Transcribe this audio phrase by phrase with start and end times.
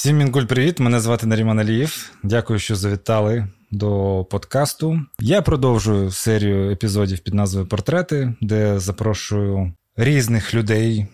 [0.00, 0.80] Всім мінкуль, привіт!
[0.80, 2.12] Мене звати Наріман Алієв.
[2.22, 5.00] Дякую, що завітали до подкасту.
[5.18, 11.06] Я продовжую серію епізодів під назвою Портрети, де запрошую різних людей,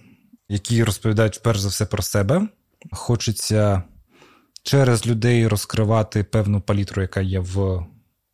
[0.48, 2.48] які розповідають перш за все про себе.
[2.92, 3.82] Хочеться
[4.62, 7.87] через людей розкривати певну палітру, яка є в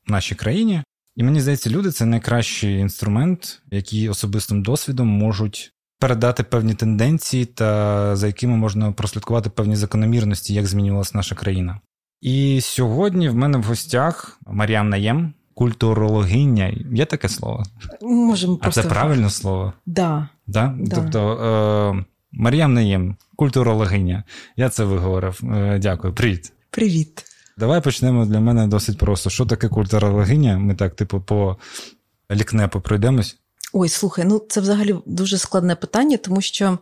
[0.07, 0.83] нашій країні.
[1.17, 5.73] І мені здається, люди це найкращий інструмент, який особистим досвідом можуть
[6.03, 11.81] передати певні тенденції, та за якими можна прослідкувати певні закономірності, як змінювалася наша країна.
[12.21, 16.73] І сьогодні в мене в гостях Маріам Наєм, культурологиня.
[16.93, 17.63] Є таке слово?
[18.01, 18.81] Можемо просто...
[18.81, 19.73] А це правильне слово?
[19.87, 20.29] Да.
[20.47, 20.75] Да?
[20.81, 20.97] да.
[20.97, 21.33] Тобто
[21.99, 24.25] е- Маріам Наєм, культурологиня.
[24.57, 25.41] Я це виговорив.
[25.55, 26.15] Е- дякую.
[26.15, 26.53] Привіт.
[26.71, 27.25] Привіт.
[27.59, 29.31] Давай почнемо для мене досить просто.
[29.31, 30.59] Що таке культурологиня?
[30.59, 31.57] Ми так, типу, по
[32.31, 33.42] лікнепу пройдемось.
[33.73, 36.79] Ой, слухай, ну це взагалі дуже складне питання, тому що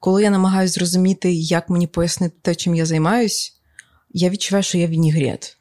[0.00, 3.56] коли я намагаюся зрозуміти, як мені пояснити те, чим я займаюсь,
[4.10, 5.56] я відчуваю, що я вінігрет.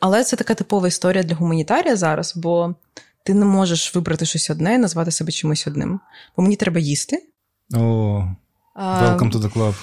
[0.00, 2.74] Але це така типова історія для гуманітарія зараз, бо
[3.24, 6.00] ти не можеш вибрати щось одне і назвати себе чимось одним.
[6.36, 7.22] Бо мені треба їсти.
[7.74, 7.78] О,
[8.76, 9.74] welcome to the club.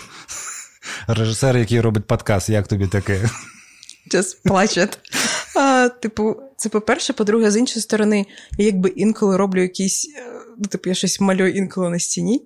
[1.08, 3.30] Режисер, який робить подкаст, як тобі таке?
[4.14, 5.00] Just плачет.
[6.02, 8.26] Типу, це по-перше, по-друге, з іншої сторони,
[8.58, 10.24] я якби інколи роблю якісь, е,
[10.58, 12.46] ну, типу, я щось малюю інколи на стіні,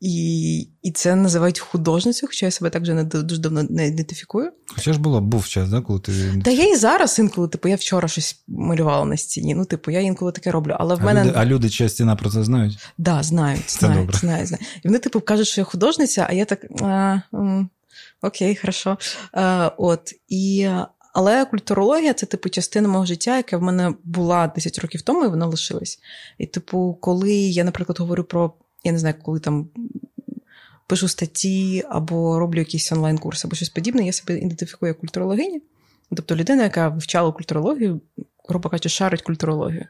[0.00, 4.52] і і це називають художницю, хоча я себе так вже не дуже давно не ідентифікую.
[4.66, 6.12] Хоча ж було, був час, да, коли ти.
[6.44, 9.54] Та я і зараз інколи, типу, я вчора щось малювала на стіні.
[9.54, 10.76] Ну, типу, я інколи таке роблю.
[10.78, 11.24] Але в а мене.
[11.24, 12.76] Люди, а люди чия стіна про це знають?
[12.76, 14.66] Так, да, знають, знають, знають, знають.
[14.84, 16.64] І вони, типу, кажуть, що я художниця, а я так.
[16.82, 17.20] А,
[18.22, 18.98] Окей, хорошо.
[19.32, 20.12] А, От.
[20.28, 20.68] І
[21.12, 25.28] але культурологія це, типу, частина мого життя, яка в мене була 10 років тому, і
[25.28, 25.98] вона лишилась.
[26.38, 28.52] І, типу, коли я, наприклад, говорю про,
[28.84, 29.68] я не знаю, коли там
[30.86, 35.62] пишу статті або роблю якийсь онлайн-курс, або щось подібне, я себе ідентифікую як культурологині.
[36.16, 38.00] Тобто людина, яка вивчала культурологію,
[38.48, 39.86] грубо кажучи, шарить культурологію.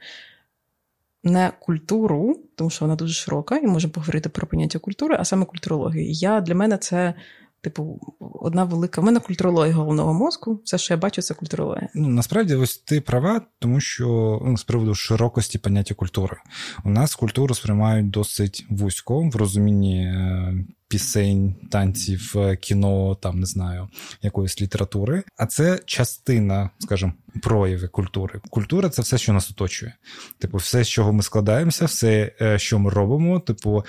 [1.25, 5.45] Не культуру, тому що вона дуже широка, і можемо поговорити про поняття культури, а саме
[5.45, 6.11] культурологію.
[6.11, 7.15] Я Для мене це
[7.63, 10.61] Типу, одна велика в мене культурологія головного мозку.
[10.65, 11.89] Все, що я бачу, це культурологія.
[11.95, 16.37] Ну насправді, ось ти права, тому що ну, з приводу широкості поняття культури.
[16.85, 20.55] У нас культуру сприймають досить вузько в розумінні е,
[20.93, 23.89] пісень, танців, е, кіно, там не знаю,
[24.23, 25.23] якоїсь літератури.
[25.37, 28.41] А це частина, скажімо, прояви культури.
[28.51, 29.95] Культура це все, що нас оточує.
[30.39, 33.85] Типу, все, з чого ми складаємося, все, е, що ми робимо, типу,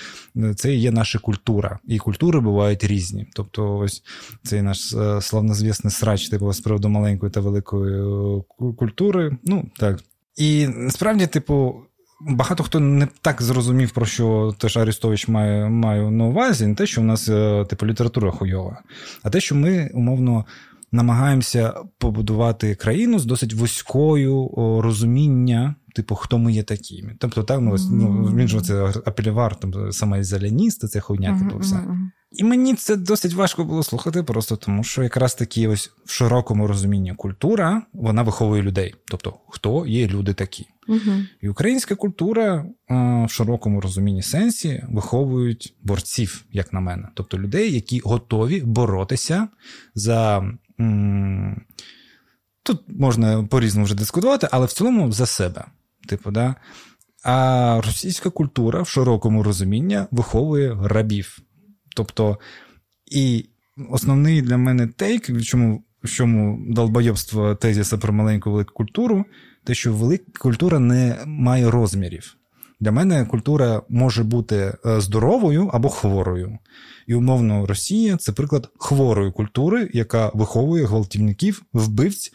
[0.55, 1.79] це є наша культура.
[1.87, 3.27] І культури бувають різні.
[3.35, 4.03] Тобто, ось
[4.43, 8.03] цей наш е, славнозвісний срач, типу, з приводу маленької та великої
[8.77, 9.37] культури.
[9.43, 9.99] Ну так.
[10.35, 11.85] І насправді, типу,
[12.21, 16.85] багато хто не так зрозумів, про що теж Арістович має має на увазі, не те,
[16.85, 18.81] що в нас е, типу література хуйова,
[19.23, 20.45] а те, що ми умовно.
[20.95, 24.49] Намагаємося побудувати країну з досить вузькою
[24.83, 27.05] розуміння, типу, хто ми є такі.
[27.19, 31.87] Тобто, так, ну, ну він ж це апелівар, там саме самоізоляніст, це хуйня, типу, все.
[32.33, 36.67] І мені це досить важко було слухати, просто тому що якраз такі ось в широкому
[36.67, 38.95] розумінні культура вона виховує людей.
[39.05, 40.67] Тобто, хто є люди такі.
[40.87, 40.99] Угу.
[41.41, 47.07] І українська культура в широкому розумінні сенсі виховують борців, як на мене.
[47.13, 49.47] Тобто людей, які готові боротися
[49.95, 50.43] за.
[52.63, 55.65] Тут можна по-різному вже дискутувати, але в цілому за себе.
[56.07, 56.55] Типу, да?
[57.23, 61.39] А російська культура в широкому розумінні виховує рабів.
[61.95, 62.37] Тобто,
[63.11, 63.45] і
[63.89, 69.25] основний для мене тейк, в чому в чому долбойобство тезіса про маленьку велику культуру,
[69.63, 72.37] те, що велика культура не має розмірів.
[72.79, 76.57] Для мене культура може бути е, здоровою або хворою.
[77.07, 82.31] І умовно, Росія це приклад хворої культури, яка виховує гвалтівників, вбивць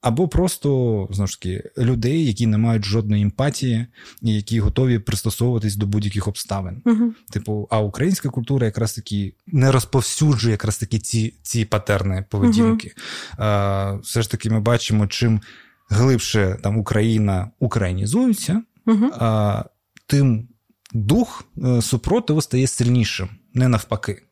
[0.00, 0.68] або просто
[1.10, 3.86] знову ж таки людей, які не мають жодної емпатії
[4.22, 6.82] і які готові пристосовуватись до будь-яких обставин.
[6.84, 12.88] uh Типу, а українська культура якраз таки не розповсюджує якраз таки ці ці патерни поведінки.
[12.88, 15.40] uh А, Все ж таки, ми бачимо, чим
[15.88, 19.64] глибше там Україна українізується, uh а,
[20.06, 20.48] тим
[20.92, 24.22] дух е, супротиву стає сильнішим, не навпаки.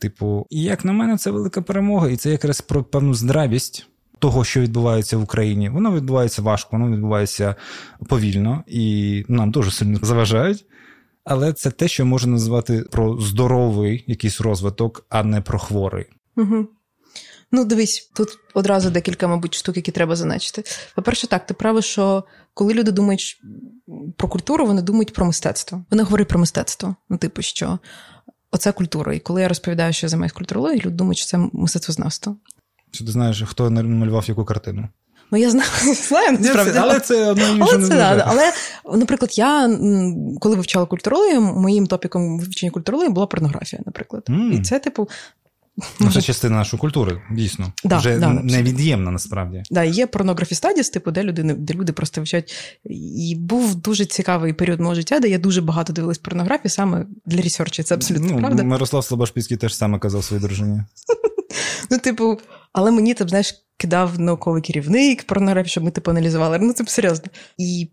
[0.00, 3.86] Типу, і як на мене, це велика перемога, і це якраз про певну здравість
[4.20, 7.54] того, що відбувається в Україні, воно відбувається важко, воно відбувається
[8.08, 10.64] повільно і нам дуже сильно заважають.
[11.24, 16.06] Але це те, що можна назвати про здоровий якийсь розвиток, а не про хворий.
[16.36, 16.68] Угу.
[17.52, 20.62] Ну, дивись, тут одразу декілька, мабуть, штук, які треба зазначити.
[20.94, 22.24] По-перше, так, ти правий, що
[22.54, 23.40] коли люди думають
[24.16, 25.84] про культуру, вони думають про мистецтво.
[25.90, 26.96] Вони говорять про мистецтво.
[27.08, 27.78] Ну, типу, що
[28.50, 29.14] оце культура.
[29.14, 32.36] І коли я розповідаю, що я займаюся культурологією, люди думають, що це мистецтвознавство.
[32.90, 34.88] Що ти знаєш, хто намалював яку картину?
[35.32, 35.70] Ну, я знаю,
[36.08, 36.78] знаю насправді.
[36.78, 38.52] Але це одно але, це, да, але,
[38.98, 39.78] наприклад, я
[40.40, 44.22] коли вивчала культурологію, моїм топіком вивчення культурології була порнографія, наприклад.
[44.28, 44.52] Mm.
[44.52, 45.08] І це, типу.
[46.00, 47.72] Ну, Це частина нашої культури, дійсно.
[47.84, 49.62] Да, Вже да, невід'ємна насправді.
[49.70, 52.54] Да, Є порнографі стадіс, типу, де люди де люди просто вчать.
[52.84, 57.42] І був дуже цікавий період мого життя, де я дуже багато дивилась порнографії саме для
[57.42, 57.82] ресерчі.
[57.82, 58.62] Це абсолютно ну, правда.
[58.62, 60.82] Мирослав Слобошпільський теж саме казав своїй дружині.
[61.90, 62.38] Ну, типу,
[62.72, 66.58] але мені там, знаєш, кидав науковий керівник порнографії, щоб ми типу аналізували.
[66.58, 67.26] Ну, це серйозно.
[67.58, 67.90] І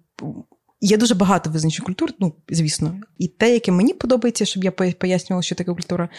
[0.82, 3.00] є дуже багато визначень культур, ну, звісно.
[3.18, 6.10] І те, яке мені подобається, щоб я пояснювала, що таке культура.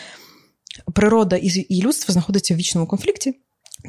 [0.94, 1.36] Природа
[1.68, 3.34] і людство знаходиться в вічному конфлікті.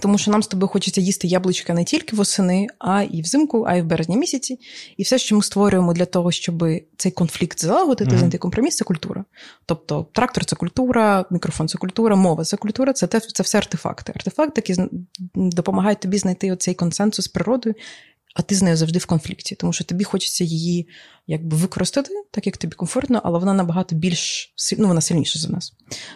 [0.02, 3.76] Тому що нам з тобою хочеться їсти яблучка не тільки восени, а і взимку, а
[3.76, 4.60] й в березні місяці.
[4.98, 6.64] І все, що ми створюємо для того, щоб
[6.98, 8.42] цей конфлікт залагодити, знайти mm-hmm.
[8.42, 9.26] компроміс, це культура.
[9.66, 14.14] Тобто трактор це культура, мікрофон це культура, мова це культура, це те, це все артефакти.
[14.16, 14.90] Артефакти, які
[15.36, 17.76] допомагають тобі знайти оцей консенсус з природою
[18.36, 20.88] а ти з нею завжди в конфлікті, тому що тобі хочеться її
[21.28, 25.74] якби використати, так як тобі комфортно, але вона набагато більш ну, вона сильніша за нас.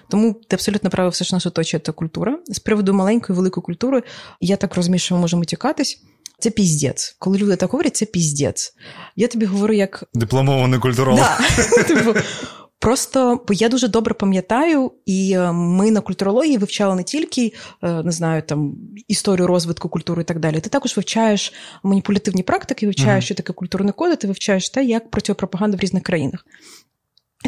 [0.10, 2.40] Тому ти абсолютно правий, все ж нас оточує та культура.
[2.48, 4.04] З приводу маленької, великої культури,
[4.42, 6.04] я так розумію, що ми можемо тікатись.
[6.40, 7.16] Це піздець.
[7.20, 8.74] Коли люди так говорять, це піздець.
[9.16, 11.20] Я тобі говорю, як дипломований культуролог.
[11.20, 12.14] Да.
[12.84, 17.54] Просто бо я дуже добре пам'ятаю, і е, ми на культурології вивчали не тільки
[17.84, 18.76] е, не знаю, там
[19.08, 20.60] історію розвитку культури і так далі.
[20.60, 21.54] Ти також вивчаєш
[21.84, 23.26] маніпулятивні практики, вивчаєш, uh-huh.
[23.26, 26.46] що таке культурний код, ти вивчаєш те, як працює пропаганда в різних країнах.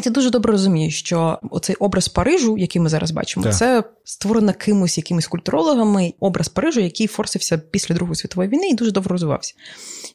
[0.02, 3.56] Ти дуже добре розумієш, що оцей образ Парижу, який ми зараз бачимо, так.
[3.56, 8.90] це створено кимось, якимись культурологами, образ Парижу, який форсився після Другої світової війни і дуже
[8.90, 9.54] добре розвивався.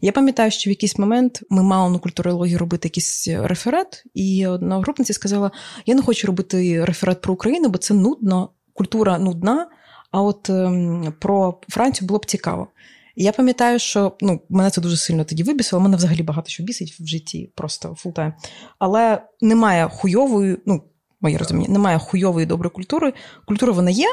[0.01, 5.13] Я пам'ятаю, що в якийсь момент ми мали на культурології робити якийсь реферат, і одногрупниця
[5.13, 5.51] сказала:
[5.85, 9.67] Я не хочу робити реферат про Україну, бо це нудно, культура нудна.
[10.11, 12.67] А от ем, про Францію було б цікаво.
[13.15, 15.81] Я пам'ятаю, що ну, мене це дуже сильно тоді вибісило.
[15.81, 18.33] Мене взагалі багато що бісить в житті, просто full-time.
[18.79, 20.83] Але немає хуйової, ну,
[21.21, 23.13] моє розуміння, немає хуйової доброї культури.
[23.45, 24.07] Культура вона є,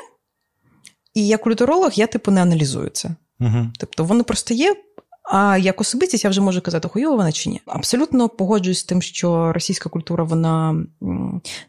[1.15, 3.11] і як культуролог я, типу, не аналізую це.
[3.41, 3.67] Угу.
[3.79, 4.77] Тобто, воно просто є,
[5.31, 7.61] а як особистість я вже можу казати, хуйова вона чи ні.
[7.67, 10.85] Абсолютно погоджуюсь з тим, що російська культура, вона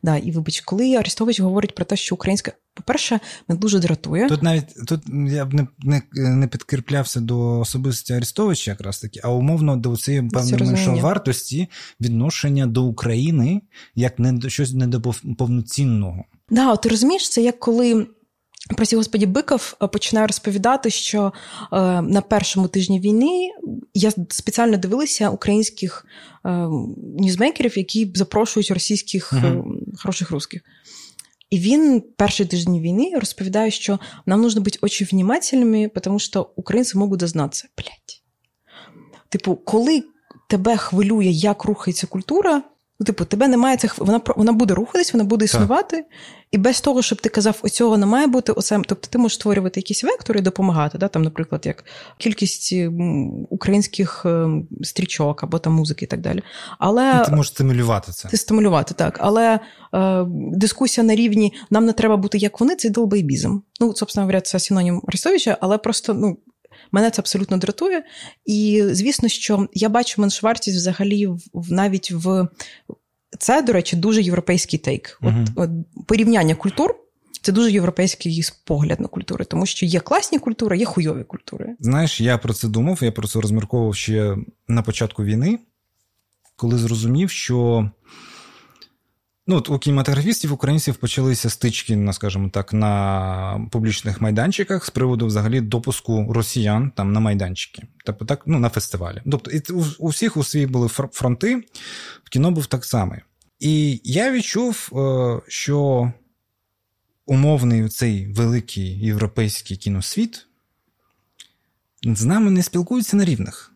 [0.03, 4.27] да, і вибач, коли Арестович говорить про те, що українська, по-перше, мене дуже дратує.
[4.27, 9.31] Тут навіть тут я б не не, не підкріплявся до особистості Арестовича, якраз таки, а
[9.31, 11.67] умовно до цієї певної вартості
[12.01, 13.61] відношення до України
[13.95, 16.23] як не до щось недоповноцінного.
[16.49, 18.07] Да, ти розумієш, це як коли.
[18.75, 21.33] Просі господі Биков е, починає розповідати, що
[21.73, 23.49] е, на першому тижні війни
[23.93, 26.05] я спеціально дивилася українських
[26.45, 26.49] е,
[27.19, 29.63] ньюзмейкерів, які запрошують російських uh-huh.
[29.97, 30.61] хороших русських.
[31.49, 36.97] І він перший тиждень війни розповідає, що нам нужно бути дуже внимательними, тому що українці
[36.97, 37.67] можуть дознатися.
[37.77, 38.23] Блять.
[39.29, 40.03] Типу, коли
[40.49, 42.63] тебе хвилює, як рухається культура,
[43.05, 43.97] типу, тебе немає цих.
[43.97, 46.05] Вона вона буде рухатись, вона буде існувати, так.
[46.51, 48.81] і без того, щоб ти казав, оцього не має бути, оце.
[48.87, 50.97] Тобто ти можеш створювати якісь вектори і допомагати.
[50.97, 51.07] Да?
[51.07, 51.83] Там, наприклад, як
[52.17, 52.73] кількість
[53.49, 56.43] українських ем, стрічок або там музики і так далі.
[56.79, 58.27] Але ну, ти можеш стимулювати це.
[58.27, 59.17] Ти стимулювати, так.
[59.21, 59.59] Але
[59.93, 63.59] е, дискусія на рівні нам не треба бути як вони, це долбейбізм.
[63.79, 66.37] Ну, собственно говоря, це синонім Арестовича, але просто ну,
[66.91, 68.03] Мене це абсолютно дратує.
[68.45, 72.47] І звісно, що я бачу меншовартість взагалі в навіть в
[73.39, 75.19] це, до речі, дуже європейський тейк.
[75.21, 75.69] От, от
[76.07, 76.95] порівняння культур.
[77.41, 81.75] Це дуже європейський погляд на культури, тому що є класні культури, є хуйові культури.
[81.79, 85.59] Знаєш, я про це думав, я про це розмірковував ще на початку війни,
[86.55, 87.89] коли зрозумів, що
[89.49, 95.25] Ну, от У кінематографістів українців почалися стички, на скажімо так, на публічних майданчиках з приводу
[95.25, 99.21] взагалі допуску росіян там на майданчики, тобто так, ну, на фестивалі.
[99.31, 101.63] Тобто, і у, у всіх у свій були фронти,
[102.23, 103.15] в кіно був так само.
[103.59, 106.11] І я відчув, е, що
[107.25, 110.47] умовний цей великий європейський кіносвіт
[112.03, 113.73] з нами не спілкуються на рівних.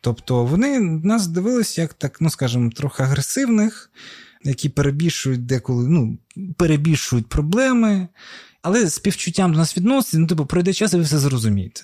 [0.00, 3.90] Тобто вони нас дивилися як так, ну скажімо, трохи агресивних
[4.44, 6.18] які перебільшують деколи, ну,
[6.56, 8.08] перебільшують проблеми,
[8.62, 11.82] але з співчуттям до нас відноситься, ну, типу, пройде час, і ви все зрозумієте.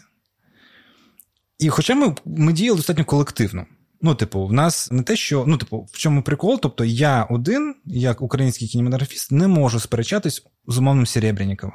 [1.59, 3.67] І хоча ми ми діяли достатньо колективно.
[4.03, 5.45] Ну, типу, в нас не те, що.
[5.47, 6.61] Ну, типу, в чому прикол?
[6.63, 11.75] Тобто, я один, як український кінематографіст, не можу сперечатись з умовним Серебряніковим.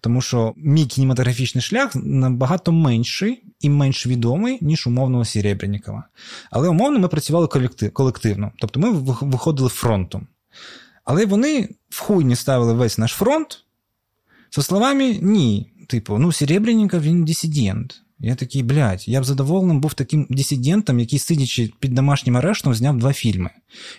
[0.00, 6.04] Тому що мій кінематографічний шлях набагато менший і менш відомий, ніж умовного Серебрянікова.
[6.50, 7.46] Але умовно ми працювали
[7.92, 8.52] колективно.
[8.58, 10.26] Тобто ми виходили фронтом.
[11.04, 13.64] Але вони в хуйні ставили весь наш фронт.
[14.50, 15.68] Со словами, ні.
[15.88, 18.02] Типу, ну, Серебряніков, він дисидент.
[18.24, 22.98] Я такий, блядь, я б задоволеним був таким дисидентом, який, сидячи під домашнім арештом, зняв
[22.98, 23.50] два фільми.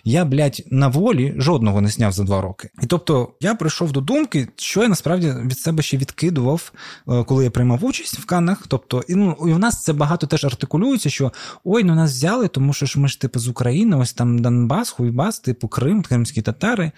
[0.04, 2.70] Я, блядь, на волі жодного не зняв за два роки.
[2.82, 6.72] І тобто я прийшов до думки, що я насправді від себе ще відкидував,
[7.08, 8.66] е, коли я приймав участь в Каннах.
[8.68, 11.32] Тобто, і ну і в нас це багато теж артикулюється, що
[11.64, 14.90] ой, ну нас взяли, тому що ж ми ж типу з України, ось там Донбас,
[14.90, 16.92] Хуйбас, типу Крим, кримські татари.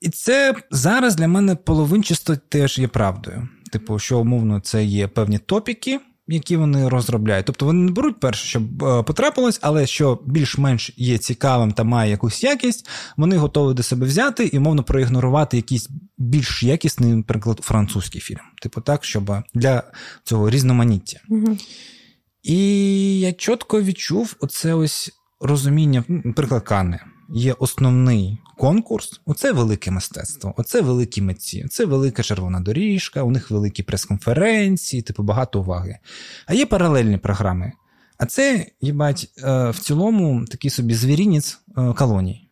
[0.00, 3.48] І це зараз для мене половинчасто теж є правдою.
[3.72, 7.46] Типу, що умовно, це є певні топіки які вони розробляють.
[7.46, 12.10] Тобто вони не беруть перше, щоб е, потрапилось, але що більш-менш є цікавим та має
[12.10, 18.20] якусь якість, вони готові до себе взяти і мовно проігнорувати якийсь більш якісний, наприклад, французький
[18.20, 18.40] фільм.
[18.62, 19.82] Типу так, щоб для
[20.24, 21.20] цього різноманіття.
[21.28, 21.56] Угу.
[22.42, 25.10] І я чітко відчув оце ось
[25.40, 26.98] розуміння, наприклад, Канни.
[27.32, 33.50] Є основний конкурс, оце велике мистецтво, оце великі митці, це велика червона доріжка, у них
[33.50, 35.98] великі прес-конференції, типу багато уваги.
[36.46, 37.72] А є паралельні програми.
[38.18, 42.49] А це, їбать, е, в цілому такий собі звірінець е, колоній.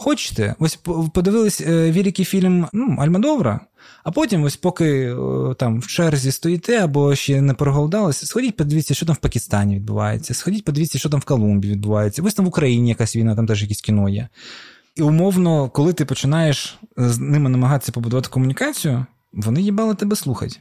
[0.00, 0.78] Хочете, ось
[1.14, 3.60] подивились е, великий фільм ну, Альмадовра,
[4.04, 5.16] а потім, ось поки
[5.58, 10.34] там в черзі стоїте або ще не проголодалися, сходіть, подивіться, що там в Пакистані відбувається,
[10.34, 12.22] сходіть, подивіться, що там в Колумбії відбувається.
[12.22, 14.28] Ось там в Україні якась війна, там теж якісь кіно є.
[14.96, 20.60] І умовно, коли ти починаєш з ними намагатися побудувати комунікацію, вони їбали тебе слухать.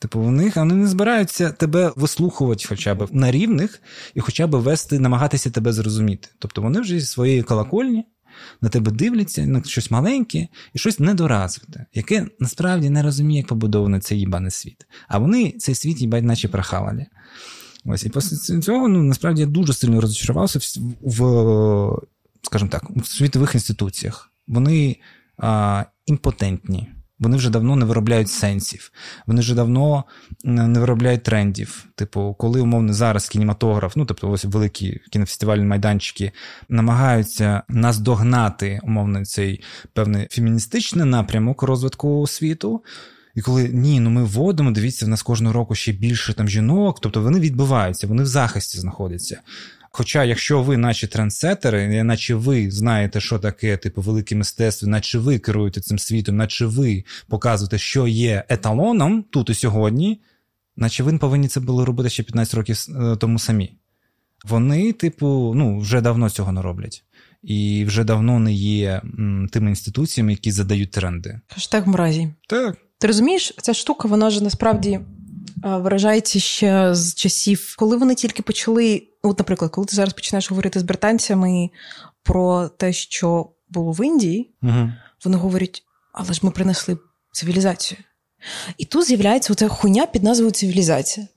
[0.00, 3.80] Типу, вони, вони не збираються тебе вислухувати хоча б на рівних
[4.14, 6.28] і хоча б вести, намагатися тебе зрозуміти.
[6.38, 8.04] Тобто вони вже зі своєї колокольні
[8.60, 14.00] на тебе дивляться на щось маленьке і щось недоразвите, яке насправді не розуміє, як побудований
[14.00, 14.86] цей їбаний світ.
[15.08, 17.06] А вони цей світ їбать, наче прохавали.
[17.84, 20.62] Ось і після цього ну, насправді я дуже сильно розчарувався в,
[21.02, 22.06] в
[22.42, 24.32] скажімо так, у світових інституціях.
[24.48, 24.96] Вони
[25.36, 26.88] а, імпотентні.
[27.22, 28.92] Вони вже давно не виробляють сенсів,
[29.26, 30.04] вони вже давно
[30.44, 31.84] не виробляють трендів.
[31.94, 36.32] Типу, коли умовно зараз кінематограф, ну тобто ось великі кінофестивальні майданчики,
[36.68, 39.62] намагаються наздогнати умовно цей
[39.92, 42.84] певний феміністичний напрямок розвитку світу.
[43.34, 47.00] І коли ні, ну ми вводимо, дивіться, в нас кожного року ще більше там жінок,
[47.00, 49.40] тобто вони відбуваються, вони в захисті знаходяться.
[49.94, 55.38] Хоча, якщо ви, наче трендсетери, наче ви знаєте, що таке типу велике мистецтво, наче ви
[55.38, 60.20] керуєте цим світом, наче ви показуєте, що є еталоном тут і сьогодні,
[60.76, 63.72] наче ви повинні це було робити ще 15 років е, тому самі.
[64.44, 67.04] Вони, типу, ну, вже давно цього не роблять.
[67.42, 71.40] І вже давно не є м, тими інституціями, які задають тренди.
[71.48, 72.28] Хаштег мразі.
[72.48, 72.76] Так.
[72.98, 75.00] Ти розумієш, ця штука, вона ж насправді
[75.62, 79.08] виражається ще з часів, коли вони тільки почали.
[79.22, 81.70] От, наприклад, коли ти зараз починаєш говорити з британцями
[82.22, 84.92] про те, що було в Індії, угу.
[85.24, 85.82] вони говорять:
[86.12, 86.98] але ж ми принесли
[87.32, 88.00] цивілізацію.
[88.78, 91.28] І тут з'являється оця хуйня під назвою цивілізація.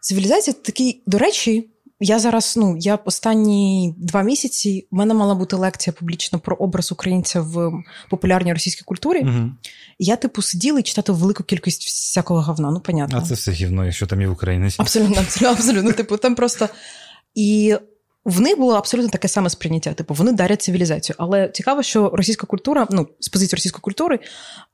[0.00, 5.56] Цивілізація такий, до речі, я зараз, ну я останні два місяці в мене мала бути
[5.56, 7.72] лекція публічно про образ українця в
[8.10, 9.20] популярній російській культурі.
[9.20, 9.50] Угу.
[9.98, 12.70] Я, типу, сиділа і читати велику кількість всякого говна.
[12.70, 13.18] Ну, понятно.
[13.18, 14.80] А це все гівно, якщо там є українець.
[14.80, 15.92] Абсолютно, абсолютно, абсолютно.
[15.92, 16.68] Типу, там просто.
[17.34, 17.76] І
[18.24, 19.92] в них було абсолютно таке саме сприйняття.
[19.92, 21.16] Типу, вони дарять цивілізацію.
[21.18, 24.18] Але цікаво, що російська культура, ну з позиції російської культури,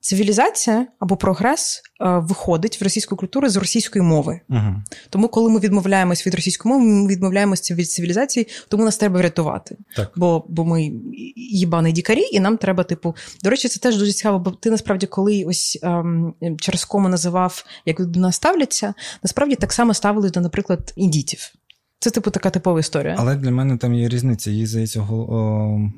[0.00, 4.40] цивілізація або прогрес е, виходить в російську культуру з російської мови.
[4.48, 4.74] Угу.
[5.10, 9.76] Тому, коли ми відмовляємось від російської мови, ми відмовляємося від цивілізації, тому нас треба врятувати.
[9.96, 10.12] Так.
[10.16, 10.90] Бо бо ми
[11.36, 15.06] їбані дікарі, і нам треба, типу, до речі, це теж дуже цікаво, бо ти насправді,
[15.06, 20.40] коли ось ем, через кому називав, як до нас ставляться, насправді так само ставили до,
[20.40, 21.52] наприклад, індітів.
[22.00, 23.16] Це, типу, така типова історія.
[23.18, 24.50] Але для мене там є різниця.
[24.50, 25.90] Її за цього.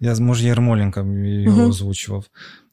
[0.00, 2.24] Я може Єрмоленка його uh озвучував.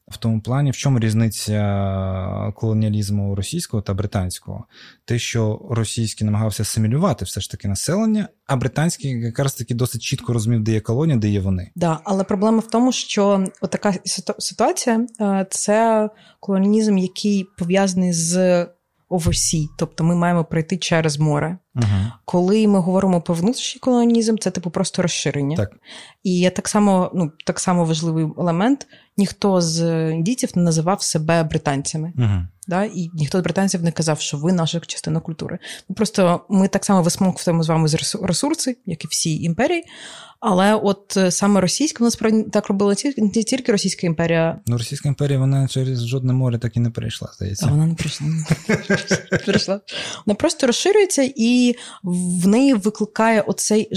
[0.08, 4.64] В тому плані, в чому різниця колоніалізму російського та британського?
[5.04, 10.32] Те, що російський намагався асимілювати все ж таки населення, а британський якраз таки досить чітко
[10.32, 11.70] розумів, де є колонія, де є вони.
[11.74, 13.94] Да, але проблема в тому, що така
[14.38, 16.08] ситуація е, це
[16.40, 18.66] колоніалізм, який пов'язаний з
[19.12, 21.58] oversea, тобто ми маємо пройти через море.
[21.74, 22.12] Uh-huh.
[22.24, 25.56] Коли ми говоримо про внутрішній колонізм, це типу просто розширення.
[25.56, 25.70] Так.
[26.22, 32.12] І так само, ну так само важливий елемент: ніхто з індійців не називав себе британцями.
[32.18, 32.46] Uh-huh.
[32.72, 32.84] Да?
[32.84, 35.58] І ніхто з британців не казав, що ви наша частина культури.
[35.88, 37.88] Ми просто ми так само висмоктуємо з вами
[38.22, 39.84] ресурси, як і всі імперії.
[40.40, 44.60] Але от е, саме російська насправді так робила не тільки Російська імперія.
[44.66, 47.66] Ну, Російська імперія вона через жодне море так і не перейшла, здається.
[47.66, 49.80] А вона не прийшла.
[50.26, 53.88] Вона просто розширюється, і в неї викликає оцей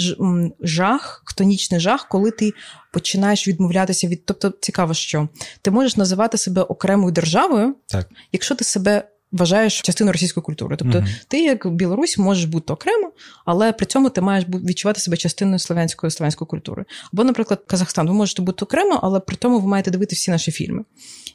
[0.62, 2.54] жах, хтонічний жах, коли ти
[2.96, 4.26] починаєш відмовлятися від.
[4.26, 5.30] Тобто, цікаво, що
[5.62, 8.10] ти можеш називати себе окремою державою, так.
[8.32, 10.76] якщо ти себе вважаєш частиною російської культури.
[10.80, 13.12] Тобто, uh ти, як Білорусь, можеш бути окремо,
[13.46, 16.86] але при цьому ти маєш відчувати себе частиною слов'янської слов'янської культури.
[17.14, 20.52] Або, наприклад, Казахстан, ви можете бути окремо, але при тому ви маєте дивитися всі наші
[20.52, 20.84] фільми.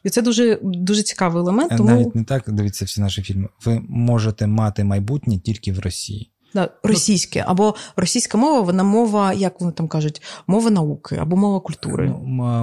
[0.05, 1.77] І це дуже дуже цікавий елемент.
[1.77, 1.91] Тому...
[1.91, 3.49] Навіть не так дивіться всі наші фільми.
[3.65, 6.31] Ви можете мати майбутнє тільки в Росії.
[6.55, 11.61] Да, Російське, або російська мова, вона мова, як вони там кажуть, мова науки або мова
[11.61, 12.09] культури.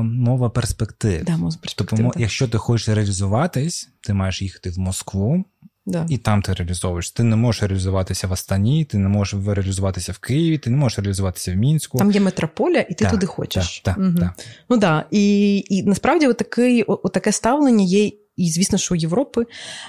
[0.04, 1.24] Мова перспектив.
[1.24, 5.46] Да, мова перспектив, тобто, якщо ти хочеш реалізуватись, ти маєш їхати в Москву.
[5.88, 6.06] Да.
[6.10, 7.12] І там ти реалізовуєш.
[7.12, 11.00] Ти не можеш реалізуватися в Астані, ти не можеш реалізуватися в Києві, ти не можеш
[11.00, 11.98] реалізуватися в Мінську.
[11.98, 13.80] Там є метрополя, і ти так, туди хочеш.
[13.80, 14.18] Так, угу.
[14.20, 14.34] так.
[14.70, 15.06] Ну да.
[15.12, 19.46] І і насправді отакий, отаке ставлення є, і звісно, що у Європи.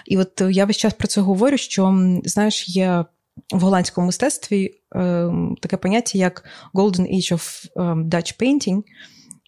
[0.06, 3.04] І от я весь час про це говорю: що знаєш, є
[3.52, 5.30] в голландському мистецтві е,
[5.60, 8.82] таке поняття, як Golden Age of um, Dutch Painting.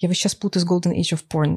[0.03, 1.57] Я весь час плутаю з Golden Age of Porn.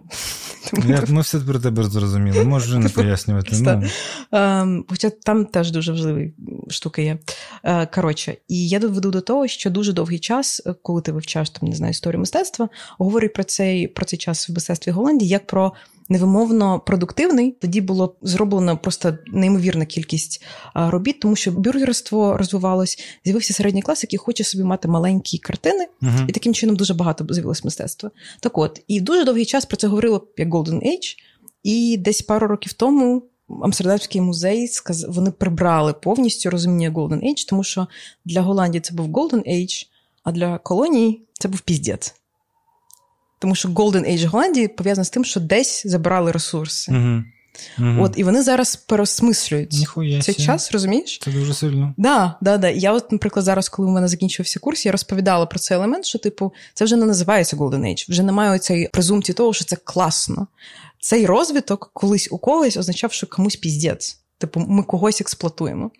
[0.89, 3.55] Я, Ми все про тебе зрозуміли, можеш не пояснювати.
[3.61, 3.83] Ну.
[4.31, 6.33] Um, хоча там теж дуже важливі
[6.69, 7.17] штуки є.
[7.63, 11.69] Uh, коротше, і я доведу до того, що дуже довгий час, коли ти вивчаєш там,
[11.69, 15.73] не знаю, історію мистецтва, говорять про цей про цей час в мистецтві Голландії як про
[16.13, 17.51] невимовно продуктивний.
[17.51, 20.43] Тоді було зроблено просто неймовірна кількість
[20.75, 26.29] робіт, тому що бюргерство розвивалось, з'явився середній клас, який хоче собі мати маленькі картини, uh-huh.
[26.29, 28.11] і таким чином дуже багато з'явилось мистецтво.
[28.39, 31.15] Так от, і дуже довгий час про це говорило як Golden Age,
[31.63, 33.23] і десь пару років тому.
[33.63, 34.69] Амстердамський музей
[35.07, 37.87] вони прибрали повністю розуміння Golden Age, тому що
[38.25, 39.85] для Голландії це був Golden Age,
[40.23, 42.15] а для колонії це був піздець.
[43.43, 46.91] Тому що Golden Age Голландії пов'язано з тим, що десь забирали ресурси.
[46.91, 47.23] Угу.
[47.79, 48.03] Угу.
[48.03, 50.43] От, І вони зараз переосмислюють Ніхуя цей сі.
[50.43, 51.19] час, розумієш?
[51.23, 51.93] Це дуже сильно.
[51.97, 52.69] Да, да, да.
[52.69, 56.19] Я, от, наприклад, зараз, коли у мене закінчився курс, я розповідала про цей елемент, що,
[56.19, 60.47] типу, це вже не називається Golden Age, вже немає цієї презумпції того, що це класно.
[60.99, 64.19] Цей розвиток колись у когось означав, що комусь піздець.
[64.37, 65.91] Типу, ми когось експлуатуємо.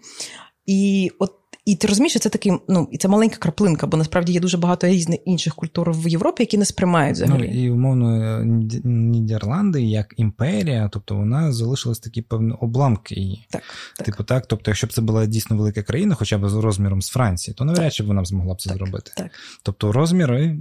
[0.65, 1.33] І от
[1.65, 4.57] і ти розумієш, що це такий, ну і це маленька краплинка, бо насправді є дуже
[4.57, 7.51] багато різних інших культур в Європі, які не сприймають взагалі.
[7.53, 8.39] Ну, І умовно
[8.83, 13.45] Нідерланди як імперія, тобто вона залишилась такі певні обламки її.
[13.49, 13.61] Так,
[13.97, 14.05] так.
[14.05, 17.09] Типу, так, тобто, якщо б це була дійсно велика країна, хоча б з розміром з
[17.09, 19.11] Франції, то навряд чи вона б змогла б це так, зробити.
[19.17, 19.31] Так.
[19.63, 20.57] Тобто розміри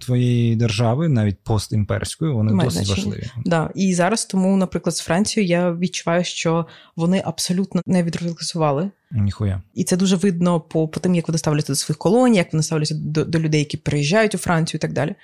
[0.00, 3.06] твоєї держави, навіть постімперської, вони Має досить значення.
[3.06, 3.30] важливі.
[3.44, 3.70] Да.
[3.74, 9.62] І зараз тому, наприклад, з Францією я відчуваю, що вони абсолютно не відрефлексували Ніхуя.
[9.74, 12.62] І це дуже видно по по тим, як вони ставляться до своїх колоній, як вони
[12.62, 15.14] ставляться до, до людей, які приїжджають у Францію і так далі.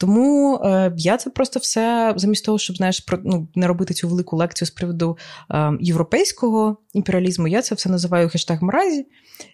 [0.00, 4.08] Тому е, я це просто все замість того, щоб знаєш, про, ну, не робити цю
[4.08, 5.18] велику лекцію з приводу
[5.50, 9.06] е, європейського імперіалізму, я це все називаю хештаг мразі.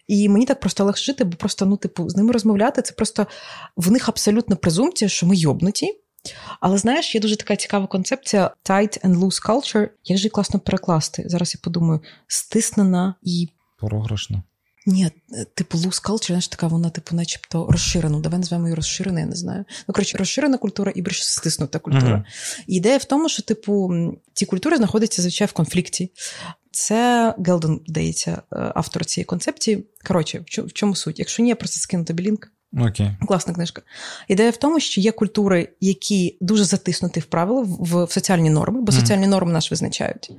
[0.07, 2.81] І мені так просто легше жити, бо просто ну, типу, з ними розмовляти.
[2.81, 3.27] Це просто
[3.77, 5.99] в них абсолютно презумпція, що ми йобнуті.
[6.59, 9.89] Але знаєш, є дуже така цікава концепція tight and loose culture.
[10.05, 11.23] Як же її класно перекласти?
[11.25, 14.43] Зараз я подумаю, стиснена і Програшна.
[14.85, 15.11] Ні,
[15.53, 18.19] типу loose culture, знаєш, така вона, типу, начебто розширена.
[18.19, 19.65] Давай називаємо її розширена, я не знаю.
[19.87, 22.15] Ну, коротше, розширена культура і більш стиснута культура.
[22.15, 22.63] Uh-huh.
[22.67, 23.91] Ідея в тому, що, типу,
[24.33, 26.11] ці культури знаходяться зазвичай в конфлікті.
[26.71, 29.87] Це Гелден, здається, е, автор цієї концепції.
[30.07, 31.19] Коротше, в чому суть?
[31.19, 32.51] Якщо ні, я просто скину тобі лінк.
[32.73, 33.11] Окей.
[33.27, 33.81] Класна книжка.
[34.27, 38.81] Ідея в тому, що є культури, які дуже затиснуті в правила в, в соціальні норми,
[38.81, 40.31] бо соціальні норми нас визначають.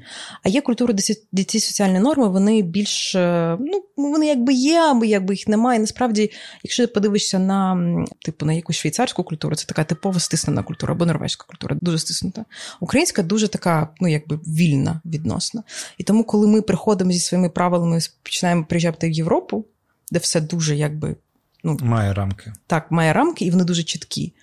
[0.42, 0.94] А є культури,
[1.32, 5.78] де ці соціальні норми вони більш ну вони якби є, або якби їх немає.
[5.78, 6.30] Насправді,
[6.62, 7.76] якщо ти подивишся на
[8.24, 12.44] типу на якусь швейцарську культуру, це така типова стиснена культура, або норвезька культура, дуже стиснута.
[12.80, 15.62] Українська дуже така, ну якби вільна відносно.
[15.98, 19.64] І тому, коли ми приходимо зі своїми правилами, починаємо приїжджати в Європу,
[20.10, 21.16] де все дуже якби
[21.64, 22.52] ну, має рамки.
[22.66, 24.34] Так, має рамки, і вони дуже чіткі.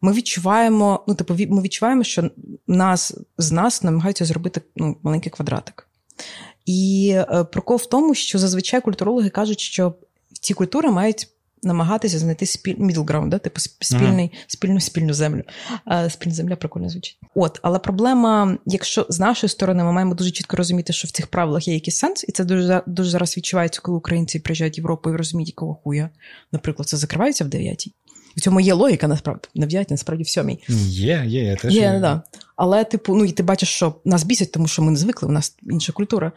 [0.00, 2.30] Ми відчуваємо, ну, типу, ми відчуваємо, що
[2.66, 5.88] нас з нас намагаються зробити ну, маленький квадратик.
[6.66, 9.94] І е, прикол в тому, що зазвичай культурологи кажуть, що
[10.32, 11.28] ці культури мають
[11.62, 12.76] намагатися знайти спіль...
[12.76, 13.38] middle ground, да?
[13.38, 14.44] типу спільний, uh-huh.
[14.46, 15.42] спільну спільну землю.
[15.84, 17.18] А, Спільна земля прикольно звучить.
[17.34, 21.26] От, але проблема, якщо з нашої сторони ми маємо дуже чітко розуміти, що в цих
[21.26, 25.10] правилах є якийсь сенс, і це дуже дуже зараз відчувається, коли українці приїжджають в Європу
[25.10, 26.10] і розуміють, якого хуя.
[26.52, 27.92] Наприклад, це закривається в дев'ятій.
[28.36, 30.58] В цьому є логіка, насправді, на дев'ятій, насправді в сьомій.
[30.88, 31.80] Є, є, я теж є.
[31.80, 31.98] є.
[32.00, 32.22] Да.
[32.56, 35.32] Але, типу, ну і ти бачиш, що нас бісять, тому що ми не звикли, у
[35.32, 36.32] нас інша культура.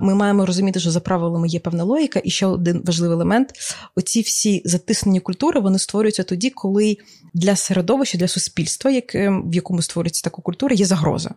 [0.00, 3.52] Ми маємо розуміти, що за правилами є певна логіка, і ще один важливий елемент:
[3.94, 6.96] оці всі затиснені культури вони створюються тоді, коли
[7.34, 8.90] для середовища, для суспільства,
[9.44, 11.34] в якому створюється така культура, є загроза.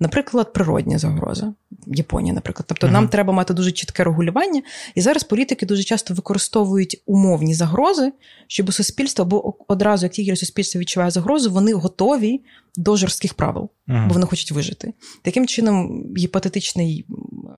[0.00, 1.54] Наприклад, природня загроза.
[1.86, 2.64] Японія, наприклад.
[2.68, 2.90] Тобто, uh-huh.
[2.90, 4.62] нам треба мати дуже чітке регулювання.
[4.94, 8.12] І зараз політики дуже часто використовують умовні загрози,
[8.46, 12.40] щоб суспільство, або одразу, як тільки суспільство відчуває загрозу, вони готові
[12.76, 14.08] до жорстких правил, uh-huh.
[14.08, 14.92] бо вони хочуть вижити.
[15.22, 17.06] Таким чином, гіпотетичний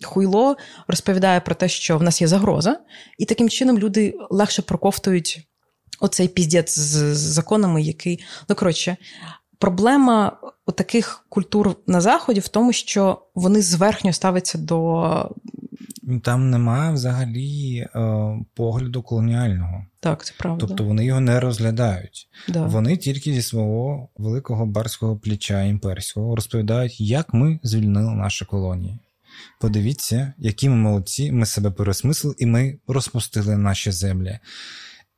[0.02, 0.56] хуйло
[0.88, 2.80] розповідає про те, що в нас є загроза,
[3.18, 5.46] і таким чином люди легше проковтують
[6.00, 8.24] оцей піздець з законами, який.
[8.48, 8.96] Ну, коротше,
[9.58, 10.38] проблема
[10.72, 15.30] таких культур на заході в тому, що вони зверхньо ставляться до.
[16.22, 17.88] Там немає взагалі е,
[18.54, 19.86] погляду колоніального.
[20.00, 20.66] Так, це правда.
[20.66, 22.28] Тобто вони його не розглядають.
[22.48, 22.66] Да.
[22.66, 28.98] Вони тільки зі свого великого барського плеча імперського розповідають, як ми звільнили наші колонії.
[29.60, 34.38] Подивіться, які ми молодці, ми себе пересмислили, і ми розпустили наші землі.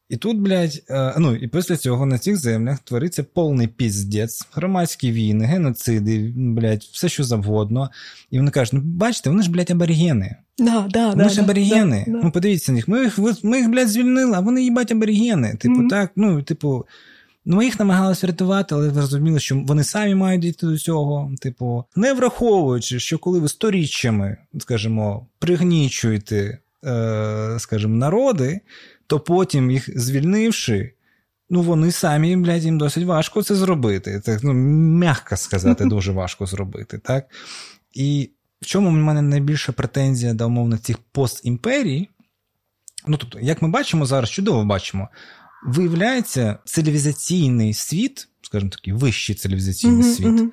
[0.09, 5.13] І тут, блядь, е, ну і після цього на цих землях твориться повний піздець, громадські
[5.13, 7.91] війни, геноциди, блядь, все що завгодно.
[8.31, 10.37] І вони кажуть: ну бачите, вони ж, блядь, аборігени.
[10.59, 12.05] Да, да, Вони да, ж аборігени.
[12.07, 12.89] Да, ну, подивіться на них.
[12.89, 15.55] Ми їх, ми їх, блядь, звільнили, а вони їбать аборігени.
[15.55, 15.89] Типу, mm-hmm.
[15.89, 16.87] так, ну, типу.
[17.45, 21.33] Ну, ми їх намагалися врятувати, але зрозуміли, що вони самі мають дійти до цього.
[21.41, 28.61] Типу, не враховуючи, що коли ви сторіччями, скажімо, пригнічуєте, е, скажімо, народи,
[29.09, 30.93] то потім їх звільнивши,
[31.51, 34.21] ну вони самі, блядь, їм досить важко це зробити.
[34.21, 36.99] Так, ну, м'яко сказати, дуже важко зробити.
[36.99, 37.27] так?
[37.93, 38.31] І
[38.63, 42.09] в чому в мене найбільша претензія до умовно цих постімперій?
[43.07, 45.09] Ну, тобто, як ми бачимо зараз, чудово бачимо,
[45.67, 50.51] виявляється, цивілізаційний світ, скажімо такий, вищий цивілізаційний uh-huh, світ, uh-huh.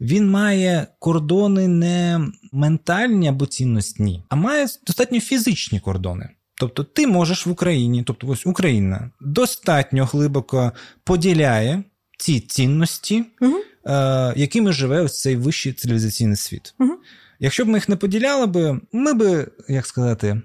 [0.00, 2.20] він має кордони не
[2.52, 6.28] ментальні або цінностні, а має достатньо фізичні кордони.
[6.56, 10.72] Тобто ти можеш в Україні, тобто ось Україна достатньо глибоко
[11.04, 11.82] поділяє
[12.18, 13.56] ці цінності, угу.
[13.86, 16.74] е, якими живе ось цей вищий цивілізаційний світ.
[16.78, 16.92] Угу.
[17.40, 20.42] Якщо б ми їх не поділяли би, ми би, як сказати,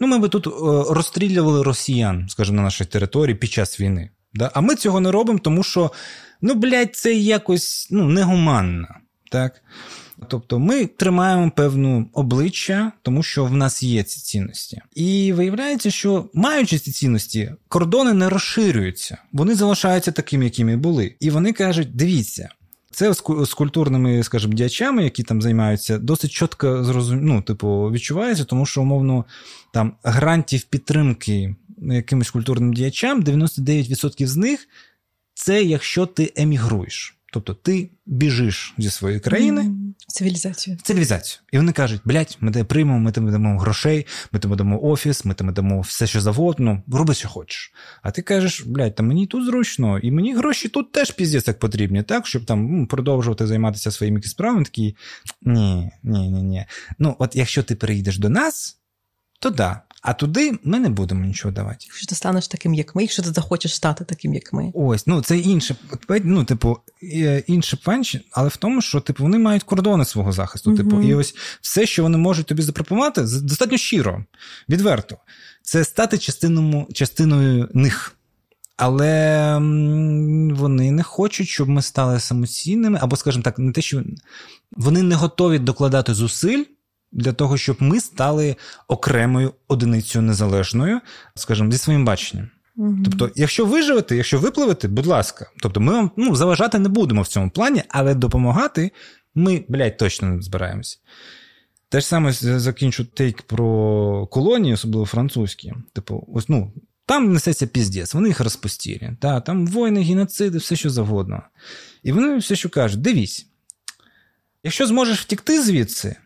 [0.00, 0.50] ну ми би тут е,
[0.94, 4.10] розстрілювали росіян, скажімо, на нашій території під час війни.
[4.34, 4.50] Да?
[4.54, 5.92] А ми цього не робимо, тому що,
[6.40, 8.88] ну, блядь, це якось ну, негуманно.
[9.30, 9.62] Так?
[10.28, 14.80] Тобто ми тримаємо певну обличчя, тому що в нас є ці цінності.
[14.94, 21.14] І виявляється, що маючи ці цінності, кордони не розширюються, вони залишаються такими, якими були.
[21.20, 22.48] І вони кажуть: дивіться.
[22.92, 27.24] Це з культурними, скажімо, діячами, які там займаються, досить чітко зрозум...
[27.24, 29.24] ну, типу, відчувається, тому що, умовно,
[29.72, 34.68] там грантів підтримки якимось культурним діячам, 99% з них
[35.34, 37.16] це якщо ти емігруєш.
[37.32, 39.70] Тобто ти біжиш зі своєї країни
[40.06, 40.76] цивілізацію.
[40.82, 41.40] Цивілізацію.
[41.52, 45.24] І вони кажуть: блядь, ми тебе приймемо, ми тебе дамо грошей, ми тебе дамо офіс,
[45.24, 47.72] ми тебе дамо все, що завгодно, роби, що хочеш.
[48.02, 51.58] А ти кажеш, блядь, та мені тут зручно, і мені гроші тут теж піздець так
[51.58, 54.64] потрібні, так, щоб там ну, продовжувати займатися своїми справами.
[54.64, 54.96] Такі
[55.42, 56.64] ні, ні, ні, ні.
[56.98, 58.78] Ну, от якщо ти переїдеш до нас,
[59.40, 59.82] то да.
[60.00, 61.86] А туди ми не будемо нічого давати.
[61.88, 64.70] Якщо ти станеш таким, як ми, якщо ти захочеш стати таким, як ми.
[64.74, 65.76] Ось, ну це інше,
[66.24, 66.78] ну, типу,
[67.46, 70.76] інше панч, але в тому, що типу, вони мають кордони свого захисту.
[70.76, 74.24] Типу, і ось все, що вони можуть тобі запропонувати, достатньо щиро,
[74.68, 75.16] відверто.
[75.62, 78.16] Це стати частиною, частиною них.
[78.76, 79.54] Але
[80.54, 84.02] вони не хочуть, щоб ми стали самостійними, або, скажімо так, не те, що
[84.72, 86.64] вони не готові докладати зусиль
[87.12, 88.56] для того, щоб ми стали
[88.88, 91.00] окремою одиницею незалежною,
[91.34, 92.50] скажімо, зі своїм баченням.
[92.76, 92.96] Угу.
[93.04, 97.28] Тобто, якщо виживете, якщо випливете, будь ласка, тобто ми вам ну, заважати не будемо в
[97.28, 98.90] цьому плані, але допомагати
[99.34, 100.98] ми, блядь, точно не збираємося.
[101.88, 105.72] Те ж саме закінчу тейк про колонії, особливо французькі.
[105.92, 106.72] Типу, ось, ну,
[107.06, 109.10] там несеться піздець, вони їх розпустірі.
[109.20, 111.42] Та, Там воїни, геноциди, все що завгодно.
[112.02, 113.46] І вони все, що кажуть: дивись,
[114.64, 116.16] якщо зможеш втікти звідси,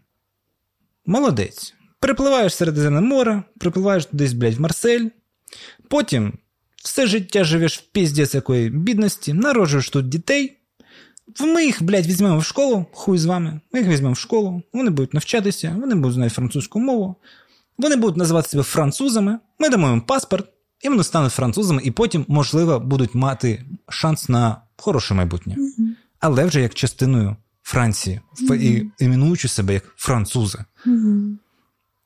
[1.07, 1.75] Молодець.
[2.01, 5.09] Припливаєш Середземне море, припливаєш десь, блядь, в Марсель.
[5.89, 6.33] Потім
[6.77, 10.59] все життя живеш в піздець якої бідності, народжуєш тут дітей.
[11.41, 13.61] Ми їх, блядь, візьмемо в школу, хуй з вами.
[13.73, 17.17] Ми їх візьмемо в школу, вони будуть навчатися, вони будуть знати французьку мову,
[17.79, 20.49] вони будуть називати себе французами, ми дамо їм паспорт,
[20.81, 25.57] і вони стануть французами, і потім, можливо, будуть мати шанс на хороше майбутнє.
[26.21, 28.55] Але вже як частиною Франції, mm-hmm.
[28.55, 30.59] і іменуючи себе як французи.
[30.87, 31.37] Mm-hmm.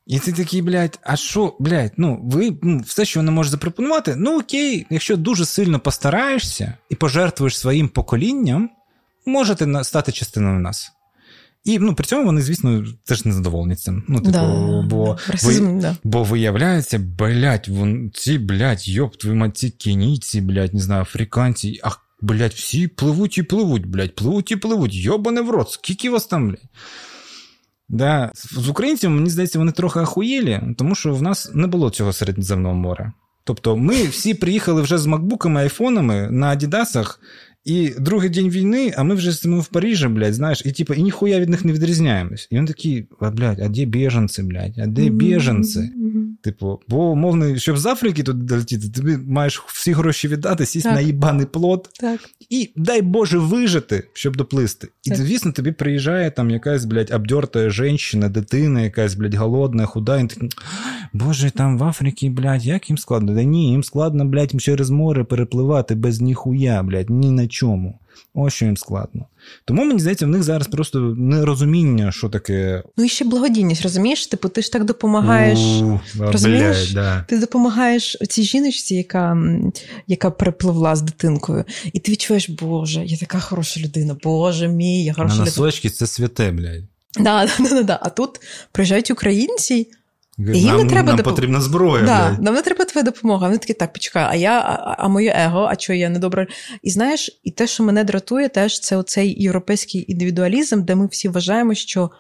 [0.07, 4.17] І ти такий, блядь, а що, блядь, ну, ви ну, все, що вони можуть запропонувати,
[4.17, 8.71] ну окей, якщо дуже сильно постараєшся і пожертвуєш своїм поколінням,
[9.27, 10.93] можете стати частиною нас.
[11.65, 14.05] І ну, при цьому вони, звісно, теж не задоволені цим.
[14.09, 15.33] Ну, типу, да, бо, да.
[15.33, 15.97] Расизм, ви, да.
[16.05, 21.91] бо виявляється, блядь, вон, ці, блядь, йоп, твої маці кенійці, блядь, не знаю, африканці, а,
[22.21, 26.49] блядь, всі пливуть і пливуть, блядь, пливуть і пливуть, йобане в рот, скільки вас там,
[26.49, 26.69] блядь?
[27.89, 28.33] Да.
[28.35, 32.75] З українцями, мені здається, вони трохи ахуєлі, тому що в нас не було цього Середземного
[32.75, 33.13] моря.
[33.45, 37.21] Тобто ми всі приїхали вже з макбуками, айфонами на Адідасах,
[37.69, 41.03] і другий день війни, а ми вже сидимо в Парижі, блядь, знаєш, і типу, і
[41.03, 42.49] ніхуя від них не відрізняємось.
[42.51, 45.91] І вони такі, а, блядь, а де біженці, блядь, а де біженці?
[46.43, 51.01] Типу, бо умовно, щоб з Африки туди долетіти, тобі маєш всі гроші віддати, сісти на
[51.01, 52.21] їбаний плот так.
[52.51, 54.89] і дай Боже вижити, щоб доплисти.
[55.05, 55.19] І, Так.
[55.19, 60.35] звісно, тобі приїжджає там якась, блядь, обдерта жінка, дитина, якась, блядь, голодна, худа, і ти
[60.35, 60.51] такий,
[61.13, 63.35] Боже, там в Африці, блядь, як їм складно?
[63.35, 67.99] Да ні, їм складно, блядь, через море перепливати без ніхуя, блядь, ні на чому.
[68.35, 69.27] Ось що їм складно.
[69.65, 72.83] Тому мені здається, в них зараз просто нерозуміння, що таке.
[72.97, 74.27] Ну і ще благодійність, розумієш?
[74.27, 75.59] Типу, ти ж так допомагаєш.
[75.59, 76.85] У, розумієш?
[76.85, 77.25] блядь, да.
[77.29, 79.37] Ти допомагаєш цій жіночці, яка,
[80.07, 85.11] яка перепливла з дитинкою, і ти відчуваєш, Боже, я така хороша людина, Боже мій, я
[85.11, 85.45] На хороша людина.
[85.47, 86.85] носочки це святе, блядь.
[87.21, 87.99] Да, да, да, да.
[88.03, 88.41] А тут
[88.73, 89.91] приїжджають українці,
[90.39, 92.43] їм нам, не треба нам допом- потрібна зброя, да, блядь.
[92.43, 93.47] нам не треба твоя допомога.
[93.47, 96.47] Вони такі, так, почекай, а я, а, а моє его, а що я не добре.
[96.83, 101.29] І знаєш, і те, що мене дратує, теж це оцей європейський індивідуалізм, де ми всі
[101.29, 102.11] вважаємо, що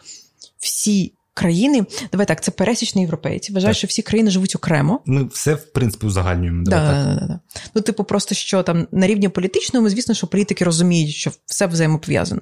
[0.58, 3.78] всі країни, давай так, це пересічні європейці, вважають, Так.
[3.78, 5.00] що всі країни живуть окремо.
[5.06, 6.64] Ми все, в принципі, узагальнюємо.
[6.64, 7.06] Да, так.
[7.06, 7.40] да, да, да.
[7.74, 12.40] Ну, типу, просто що там на рівні політичному, звісно, що політики розуміють, що все взаємопов'язано.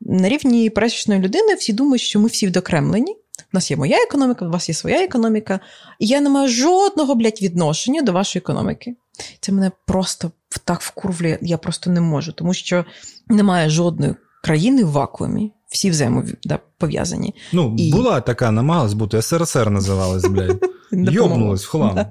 [0.00, 3.16] На рівні пересічної людини всі думають, що ми всі відокремлені.
[3.54, 5.60] У нас є моя економіка, у вас є своя економіка,
[5.98, 8.96] і я не маю жодного, блядь, відношення до вашої економіки.
[9.40, 10.30] Це мене просто
[10.64, 12.84] так вкурвлює, я просто не можу, тому що
[13.28, 14.14] немає жодної
[14.44, 15.52] країни в вакуумі.
[15.74, 17.34] Всі взаємопов'язані.
[17.52, 20.64] Ну, І- була така, намагалась бути, СРСР називалась, блядь.
[20.92, 21.94] Йобнулась в хлам.
[21.94, 22.10] Да.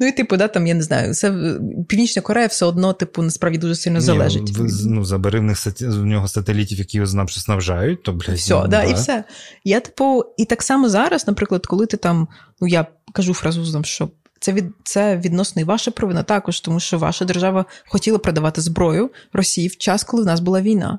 [0.00, 1.54] Ну і типу, да, там я не знаю, це
[1.88, 4.42] Північна Корея все одно, типу, насправді дуже сильно залежить.
[4.42, 8.02] Ні, в, ну, забери в них саті- в нього сателітів, які його знав, що снабжають,
[8.02, 9.24] то, блядь, все, ну, да, і все.
[9.64, 12.28] Я, типу, і так само зараз, наприклад, коли ти там,
[12.60, 14.08] ну я кажу фразу що
[14.40, 19.10] це від це відносно і ваша провина також, тому що ваша держава хотіла продавати зброю
[19.32, 20.98] Росії в час, коли в нас була війна.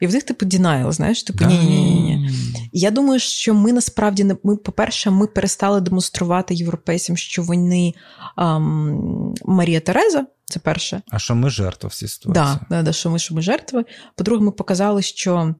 [0.00, 2.30] І в них, типу, denial, знаєш, типу, ні, ні, ні, ні.
[2.72, 7.94] Я думаю, що ми насправді не ми, по-перше, ми перестали демонструвати європейцям, що вони
[8.36, 10.26] ам, Марія Тереза.
[10.44, 11.02] Це перше.
[11.10, 12.44] А що ми жертва в цій ситуації?
[12.44, 13.84] Да, да, да, що ми, що ми жертви.
[14.16, 15.54] По-друге, ми показали, що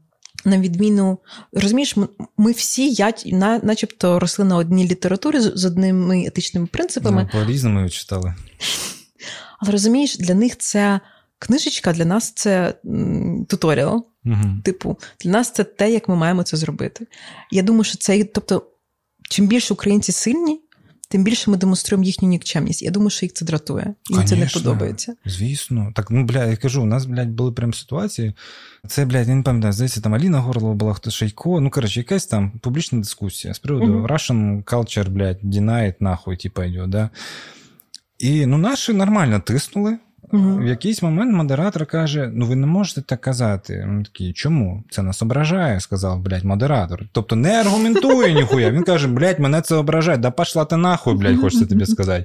[0.44, 1.18] на відміну,
[1.52, 6.66] розумієш, ми, ми всі, я, на, начебто, росли на одній літературі з, з одними етичними
[6.66, 7.28] принципами.
[7.34, 8.34] Ну, по-різному читали.
[9.58, 11.00] Але розумієш, для них це
[11.38, 12.74] книжечка, для нас це
[13.48, 14.06] туторіал.
[14.24, 14.60] Угу.
[14.64, 17.06] Типу, для нас це те, як ми маємо це зробити.
[17.50, 18.66] Я думаю, що це, тобто,
[19.30, 20.60] чим більше українці сильні,
[21.10, 22.82] тим більше ми демонструємо їхню нікчемність.
[22.82, 23.94] Я думаю, що їх це дратує.
[24.10, 25.14] Їм це не подобається.
[25.26, 25.92] Звісно.
[25.94, 28.34] Так, ну, бля, я кажу, у нас, блядь, були прям ситуації.
[28.88, 31.60] Це, блядь, я не пам'ятаю, здається, там Аліна Горлова була, хто Шейко.
[31.60, 34.06] Ну, коротше, якась там публічна дискусія з приводу Мгм.
[34.06, 37.10] Russian culture, блядь, denied, нахуй, типа, йде, да.
[38.18, 39.98] І ну, наші нормально тиснули.
[40.32, 43.86] В якийсь момент модератор каже: ну ви не можете так казати.
[43.88, 44.84] Він такий, чому?
[44.90, 47.04] Це нас ображає, сказав, блядь, модератор.
[47.12, 48.70] Тобто не аргументує ніхуя.
[48.70, 50.18] Він каже, блядь, мене це ображає.
[50.18, 52.24] Да пошла ти нахуй, блядь, хочеться тобі сказати.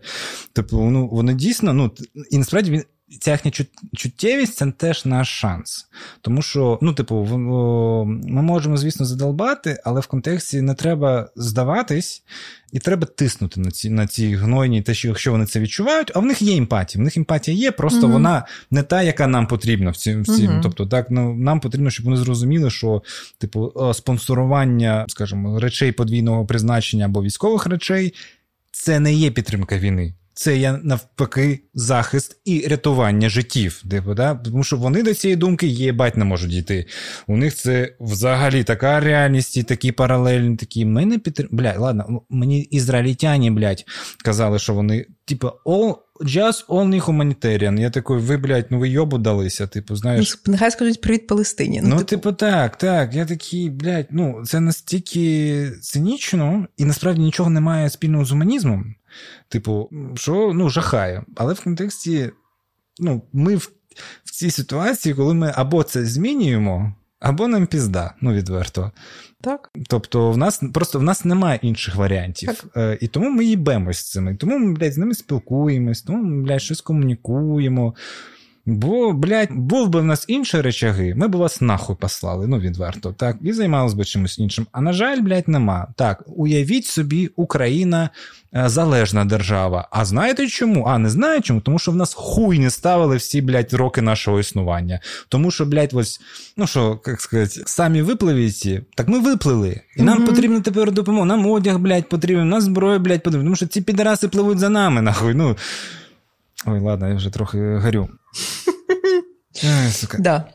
[0.54, 1.92] Тобто, ну, вони дійсно, ну,
[2.32, 2.84] і насправді він.
[3.20, 3.52] Ця їхня
[3.96, 5.88] чуттєвість це теж наш шанс.
[6.22, 12.24] Тому що, ну, типу, ми можемо, звісно, задолбати, але в контексті не треба здаватись,
[12.72, 16.20] і треба тиснути на ці, на ці гнойні, те, що якщо вони це відчувають, а
[16.20, 17.02] в них є емпатія.
[17.02, 18.12] В них емпатія є, просто Мгм.
[18.12, 20.22] вона не та, яка нам потрібна в цім.
[20.22, 20.52] В цім.
[20.52, 20.62] Мгм.
[20.64, 23.04] Тобто, так, ну, нам потрібно, щоб вони зрозуміли, що,
[23.38, 28.14] типу, е, спонсорування, скажімо, речей подвійного призначення або військових речей
[28.72, 30.14] це не є підтримка війни.
[30.38, 33.84] Це є навпаки захист і рятування життів.
[33.90, 34.36] Типу, да?
[34.36, 36.86] Тому що вони до цієї думки єбать не можуть дійти.
[37.28, 40.86] У них це взагалі така реальність, і такі паралельні, такі.
[40.86, 41.58] Ми не підтримуємо.
[41.58, 43.86] Блядь, ладно, ну, мені ізраїльтяні, блядь,
[44.24, 47.80] казали, що вони, типу, all, just only humanitarian.
[47.80, 49.68] Я такий, ви, блядь, ну ви йобу далися.
[49.68, 50.42] Типу, знаєш.
[50.46, 51.82] Нехай скажуть привіт Палестині.
[51.84, 53.16] Ну, типу, типу, так, так.
[53.16, 58.96] Я такий, блядь, ну, це настільки цинічно, і насправді нічого немає спільного з гуманізмом.
[59.50, 61.24] Типу, що ну, жахає.
[61.36, 62.30] Але в контексті,
[63.00, 63.72] ну, ми в,
[64.24, 68.92] в цій ситуації, коли ми або це змінюємо, або нам пізда, ну, відверто.
[69.42, 69.72] так.
[69.88, 72.50] Тобто, в нас просто в нас немає інших варіантів.
[72.50, 72.66] Так.
[72.78, 74.36] Е, і тому ми їбемось з цими.
[74.36, 77.96] Тому ми, блядь, з ними спілкуємось, тому ми, блядь, щось комунікуємо.
[78.66, 83.14] Бо, блядь, був би в нас інші речаги, ми б вас нахуй послали, ну відверто,
[83.14, 84.68] так, і займалися би чимось іншим.
[84.72, 85.88] А на жаль, блядь, нема.
[85.96, 88.10] Так, уявіть собі, Україна
[88.56, 89.88] е, залежна держава.
[89.92, 90.86] А знаєте чому?
[90.88, 91.62] А не знаю чому?
[91.62, 95.00] Тому що в нас хуй не ставили всі, блядь, роки нашого існування.
[95.30, 96.22] Тому що, блядь, ось,
[96.58, 99.82] ну що, як сказати, самі випливіці, так ми виплили.
[99.98, 100.26] І нам mm-hmm.
[100.26, 101.26] потрібна тепер допомога.
[101.26, 103.46] Нам одяг, блядь, потрібен, нам зброя, блядь, потрібна.
[103.46, 105.34] Тому що ці підараси пливуть за нами, нахуй.
[105.34, 105.58] Ну.
[106.68, 108.10] Ой, ладно, я вже трохи горю.
[109.92, 110.18] Сука.
[110.20, 110.50] Да.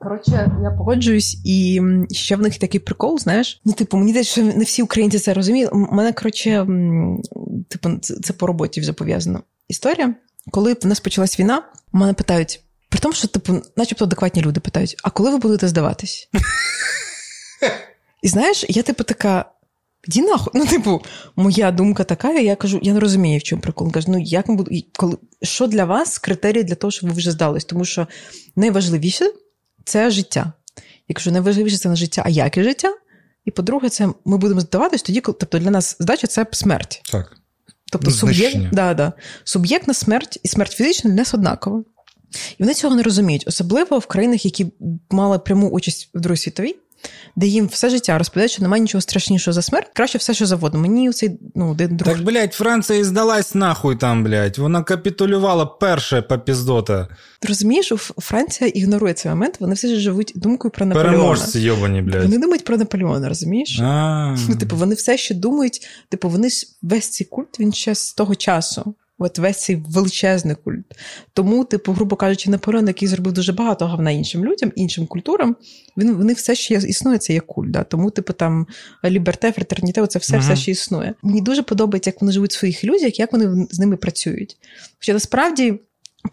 [0.00, 3.60] Коротше, я погоджуюсь, і ще в них такий прикол, знаєш.
[3.64, 5.72] Ну, типу, мені що не всі українці це розуміють.
[5.72, 6.66] У мене, коротше,
[7.68, 9.42] типу, це по роботі вже пов'язано.
[9.68, 10.14] Історія.
[10.50, 11.62] Коли в нас почалась війна,
[11.92, 16.28] мене питають, при тому, що, типу, начебто адекватні люди питають: а коли ви будете здаватись?
[18.22, 19.44] І знаєш, я, типу, така.
[20.06, 20.52] Іди нахуй.
[20.54, 21.02] Ну, типу,
[21.36, 23.92] моя думка така, я кажу, я не розумію, в чому прикол.
[23.92, 27.30] Кажу, ну як ми буду, коли що для вас критерії для того, щоб ви вже
[27.30, 27.64] здались?
[27.64, 28.06] Тому що
[28.56, 29.32] найважливіше
[29.84, 30.52] це життя.
[31.08, 32.94] Я кажу, найважливіше це не життя, а яке життя.
[33.44, 37.02] І по-друге, це ми будемо здаватись тоді, коли тобто для нас здача це смерть.
[37.12, 37.36] Так.
[37.92, 39.12] Тобто суб'єкт, да, да.
[39.44, 41.84] суб'єктна смерть і смерть фізична для нас однакова.
[42.58, 44.66] І вони цього не розуміють, особливо в країнах, які
[45.10, 46.76] мали пряму участь в Другій світовій
[47.36, 50.80] де їм все життя розповідають, що немає нічого страшнішого за смерть, краще все, що заводно.
[50.80, 52.14] Мені цей ну, один друг.
[52.14, 54.58] Так, блядь, Франція і здалась нахуй там, блядь.
[54.58, 57.08] Вона капітулювала перше по піздота.
[57.48, 61.12] Розумієш, Франція ігнорує цей момент, вони все ж живуть думкою про Наполеона.
[61.12, 62.22] Переможці, йобані, блядь.
[62.22, 63.78] Вони думають про Наполеона, розумієш?
[64.48, 66.48] Ну, типу, вони все ще думають, типу, вони
[66.82, 68.94] весь цей культ він ще з того часу.
[69.18, 70.84] От весь цей величезний культ.
[71.32, 75.56] Тому, типу, грубо кажучи, Наполеон, який зробив дуже багато гавна іншим людям, іншим культурам,
[75.96, 77.70] він вони все ще існує, це як культ.
[77.70, 77.82] Да?
[77.82, 78.66] Тому, типу, там
[79.04, 80.40] ліберте, фратерніте, це все uh-huh.
[80.40, 81.14] все ще існує.
[81.22, 84.56] Мені дуже подобається, як вони живуть в своїх ілюзіях, як вони з ними працюють.
[84.98, 85.80] Хоча насправді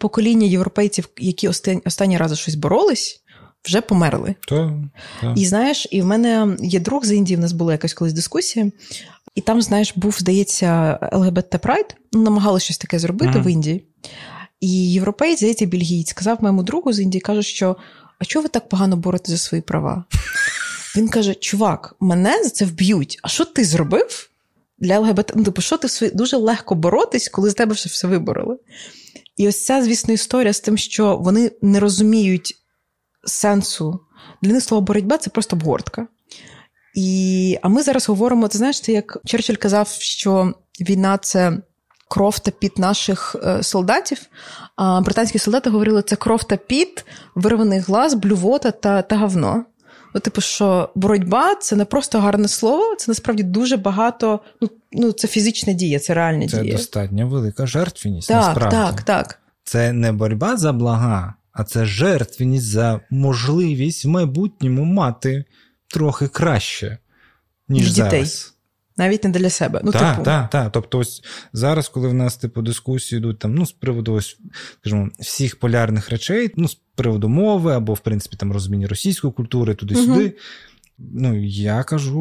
[0.00, 3.20] покоління європейців, які останні, останні рази щось боролись.
[3.64, 4.34] Вже померли.
[4.48, 4.82] То,
[5.20, 5.34] то.
[5.36, 8.70] І знаєш, і в мене є друг з Індії, в нас була якась колись дискусія,
[9.34, 13.42] і там, знаєш, був, здається, ЛГБТ Прайд, намагалися щось таке зробити mm.
[13.42, 13.84] в Індії.
[14.60, 17.76] І європейць, здається, бельгієць, сказав моєму другу з Індії, каже, що
[18.18, 20.04] а чого ви так погано борете за свої права?
[20.96, 23.18] Він каже: Чувак, мене за це вб'ють.
[23.22, 24.30] А що ти зробив
[24.78, 25.32] для ЛГБТ?
[25.34, 26.12] Ну, типу, що ти свої...
[26.12, 28.58] дуже легко боротись, коли з тебе вже все вибороли?
[29.36, 32.54] І ось ця, звісно, історія з тим, що вони не розуміють
[33.24, 34.00] сенсу.
[34.42, 36.06] Для них слово боротьба це просто обгортка.
[36.94, 41.58] І, А ми зараз говоримо: ти знаєш, це як Черчилль казав, що війна це
[42.08, 44.18] кров та піт наших е, солдатів.
[44.76, 47.04] А британські солдати говорили, це кров та піт,
[47.34, 49.64] вирваний глаз, блювота та, та говно.
[50.14, 54.40] Ну, типу, що боротьба це не просто гарне слово, це насправді дуже багато.
[54.60, 56.72] Ну, ну це фізична дія, це реальна це дія.
[56.72, 58.28] Це достатньо велика жертвеність.
[58.28, 58.76] Так, насправді.
[58.76, 59.40] так, так.
[59.64, 65.44] Це не боротьба за блага, а це жертвеність за можливість в майбутньому мати
[65.94, 66.98] трохи краще,
[67.68, 68.10] ніж дітей.
[68.10, 68.54] зараз.
[68.96, 69.80] Навіть не для себе.
[69.84, 70.24] Ну, Так, типу.
[70.24, 70.72] так, так.
[70.72, 74.38] Тобто, ось зараз, коли в нас типу дискусії йдуть там, ну, з приводу ось,
[74.80, 79.74] скажімо, всіх полярних речей, ну, з приводу мови, або, в принципі, там розуміння російської культури,
[79.74, 80.24] туди-сюди.
[80.24, 80.32] Угу.
[80.98, 82.20] Ну, я кажу,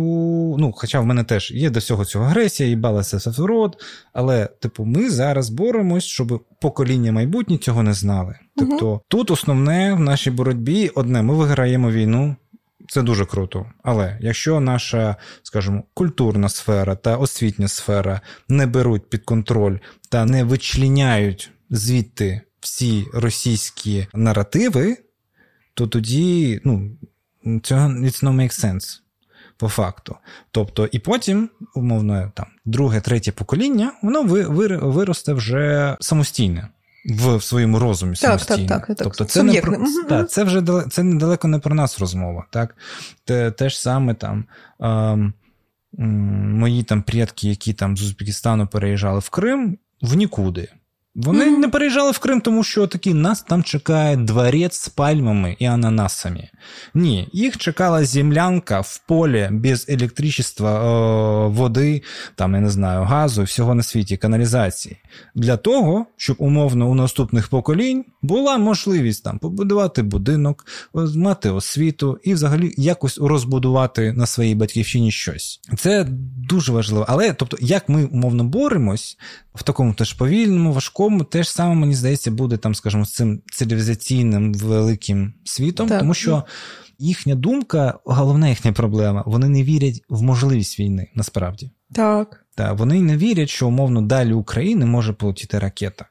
[0.59, 3.83] ну, хоча в мене теж є до всього цього агресія, і балася в рот,
[4.13, 8.35] але, типу, ми зараз боремось, щоб покоління майбутнє цього не знали.
[8.55, 9.01] Тобто, угу.
[9.07, 12.35] тут основне в нашій боротьбі одне: ми виграємо війну.
[12.87, 13.65] Це дуже круто.
[13.83, 19.77] Але якщо наша, скажімо, культурна сфера та освітня сфера не беруть під контроль
[20.09, 24.97] та не вичленяють звідти всі російські наративи,
[25.73, 26.97] то тоді ну,
[27.63, 28.99] цього it's no make sense.
[29.57, 30.15] По факту.
[30.51, 34.23] Тобто, і потім, умовно, там, друге, третє покоління, воно
[34.81, 36.69] виросте вже самостійне
[37.05, 38.67] в своєму розумі самостійно.
[38.67, 38.97] Так, так, так.
[38.97, 39.77] Тобто це не про
[40.09, 42.45] та, це вже це недалеко не про нас розмова.
[42.49, 42.75] Так?
[43.25, 44.45] Те, те ж саме там.
[44.81, 45.33] Е,
[45.97, 50.67] Мої там предки, які там з Узбекистану переїжджали в Крим, в нікуди.
[51.15, 51.57] Вони mm-hmm.
[51.57, 56.49] не переїжджали в Крим, тому що такі нас там чекає дворець з пальмами і ананасами.
[56.93, 62.01] Ні, їх чекала землянка в полі без електричества, води,
[62.35, 64.97] там, я не знаю, газу, всього на світі, каналізації.
[65.35, 70.65] Для того, щоб умовно у наступних поколінь була можливість там побудувати будинок,
[71.15, 75.59] мати освіту і взагалі якось розбудувати на своїй батьківщині щось.
[75.77, 76.07] Це
[76.49, 77.05] дуже важливо.
[77.09, 79.17] Але тобто, як ми умовно боремось
[79.55, 84.53] в такому теж повільному, важкому, теж саме, мені здається, буде там, скажімо, з цим цивілізаційним
[84.53, 85.99] великим світом, так.
[85.99, 86.43] тому що.
[86.99, 91.71] Їхня думка, головна їхня проблема, вони не вірять в можливість війни насправді.
[91.93, 92.45] Так.
[92.55, 96.05] Та Вони не вірять, що умовно далі України може полетіти ракета.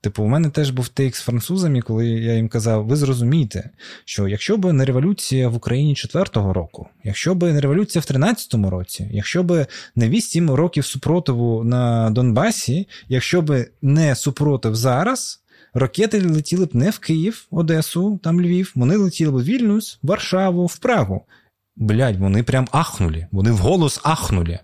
[0.00, 3.70] Типу, у мене теж був тейк з французами, коли я їм казав: ви зрозумієте,
[4.04, 8.70] що якщо б не революція в Україні 4-го року, якщо б не революція в 13-му
[8.70, 15.42] році, якщо б не 8 років супротиву на Донбасі, якщо б не супротив зараз.
[15.74, 20.66] Ракети летіли б не в Київ, Одесу, там Львів, вони летіли б в Вільнюс, Варшаву,
[20.66, 21.26] в Прагу.
[21.76, 24.58] Блядь, вони прям ахнули, вони вголос ахнули,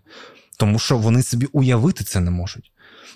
[0.59, 2.73] тому що вони собі уявити це не можуть.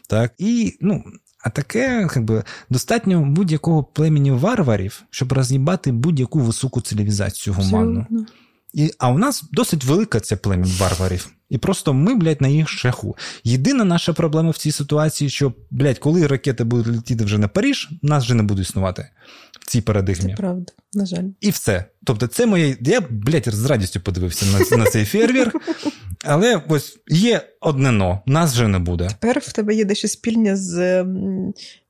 [0.09, 0.35] Так?
[0.39, 1.05] І, ну,
[1.47, 8.01] а таке, якби, достатньо будь-якого племені варварів, щоб роз'їбати будь-яку високу цивілізацію гуманну.
[8.01, 8.27] Абсолютно.
[8.75, 11.29] І, А у нас досить велика ця племінь варварів.
[11.49, 13.17] І просто ми, блядь, на їх шляху.
[13.45, 17.91] Єдина наша проблема в цій ситуації, що, блядь, коли ракети будуть летіти вже на Паріж,
[18.03, 19.09] нас вже не буде існувати
[19.67, 20.31] цій парадигмі.
[20.31, 21.25] Це правда, на жаль.
[21.41, 21.85] І все.
[22.05, 22.77] Тобто, це моє.
[22.81, 25.57] Я, блядь, з радістю подивився на, на цей фейерверк.
[26.25, 29.09] Але ось є одне но, нас вже не буде.
[29.09, 31.05] Тепер в тебе є дещо спільне з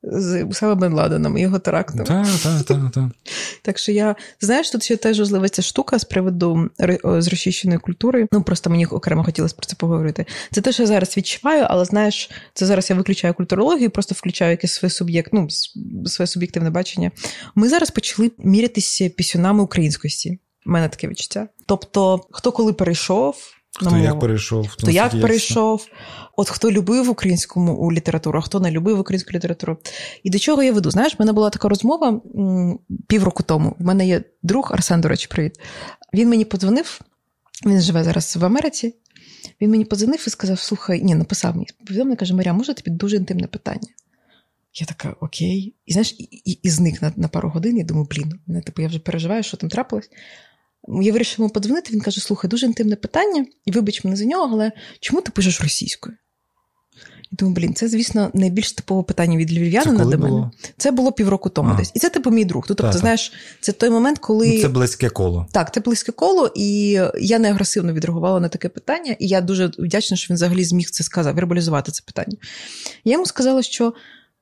[0.06, 2.06] з Усама Бен Ладеном і його терактом.
[2.06, 3.04] Так, так, так, так.
[3.62, 6.70] Так що я знаєш, тут ще теж важлива ця штука з приводу
[7.04, 8.28] зрощищеної культури.
[8.32, 10.26] Ну просто мені окремо хотілося про це поговорити.
[10.52, 14.50] Це те, що я зараз відчуваю, але знаєш, це зараз я виключаю культурологію, просто включаю
[14.50, 15.48] якесь своє суб'єкт, ну
[16.06, 17.10] своє суб'єктивне бачення.
[17.54, 20.38] Ми зараз почали мірятися пісюнами українськості.
[20.66, 21.48] У мене таке відчуття.
[21.66, 23.55] Тобто, хто коли перейшов.
[23.78, 25.86] Хто ну, як перейшов, хто як перейшов,
[26.36, 29.78] от хто любив українську літературу, а хто не любив українську літературу.
[30.22, 30.90] І до чого я веду?
[30.90, 32.20] Знаєш, в мене була така розмова
[33.06, 33.76] півроку тому.
[33.78, 35.60] В мене є друг Арсен, до речі, привіт.
[36.14, 37.00] Він мені подзвонив,
[37.66, 38.94] він живе зараз в Америці.
[39.60, 43.16] Він мені подзвонив і сказав: слухай, ні, написав мені повідомлення, каже, Маря, може тобі дуже
[43.16, 43.88] інтимне питання?
[44.74, 45.74] Я така, окей.
[45.86, 47.78] І знаєш, і, і, і зник на на пару годин.
[47.78, 50.10] Я думаю, блін, мене типу, я вже переживаю, що там трапилось.
[51.02, 54.48] Я вирішила йому подзвонити, він каже: слухай, дуже інтимне питання, і вибач мене за нього,
[54.52, 56.16] але чому ти пишеш російською?
[57.30, 60.28] Я думаю, блін, це, звісно, найбільш типове питання від львів'янина до мене.
[60.28, 60.50] Було?
[60.76, 61.76] Це було півроку тому а.
[61.76, 61.92] десь.
[61.94, 62.64] І це типу мій друг.
[62.68, 64.54] Тобто, ти знаєш, це той момент, коли.
[64.54, 65.46] Ну, це близьке коло.
[65.52, 69.66] Так, це близьке коло, і я не агресивно відреагувала на таке питання, і я дуже
[69.78, 72.36] вдячна, що він взагалі зміг це сказати, вербалізувати це питання.
[73.04, 73.94] Я йому сказала, що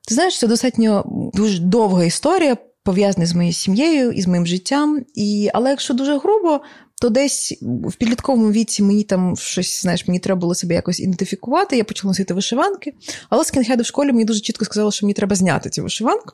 [0.07, 5.05] ти знаєш, це достатньо дуже довга історія пов'язаний з моєю сім'єю і з моїм життям.
[5.15, 6.61] І, Але якщо дуже грубо,
[7.01, 11.77] то десь в підлітковому віці мені там щось, знаєш, мені треба було себе якось ідентифікувати.
[11.77, 12.93] Я почала носити вишиванки.
[13.29, 16.33] Але скінхеди в школі мені дуже чітко сказали, що мені треба зняти цю вишиванку.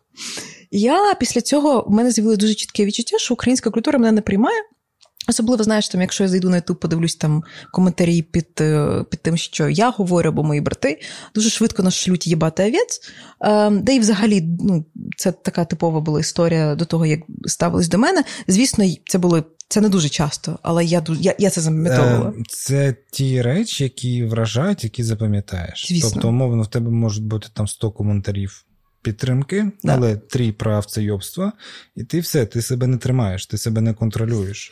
[0.72, 4.22] І я після цього в мене з'явилося дуже чітке відчуття, що українська культура мене не
[4.22, 4.62] приймає.
[5.28, 9.38] Особливо, знаєш, там, якщо я зайду на YouTube, подивлюсь там коментарі під е, під тим,
[9.38, 11.02] що я говорю, або мої брати,
[11.36, 13.02] дуже швидко нас шлють їбати овець.
[13.42, 14.86] Ем, де і взагалі ну,
[15.18, 18.24] це така типова була історія до того, як ставились до мене.
[18.48, 19.44] Звісно, це було.
[19.68, 22.34] Це не дуже часто, але я я, я це запам'ятовувала.
[22.40, 25.86] Е, це ті речі, які вражають, які запам'ятаєш.
[25.88, 26.10] Звісно.
[26.14, 28.66] Тобто, умовно, в тебе можуть бути там 100 коментарів
[29.02, 29.96] підтримки, да.
[29.96, 31.54] але три прав це йобства,
[31.96, 34.72] і ти все, ти себе не тримаєш, ти себе не контролюєш.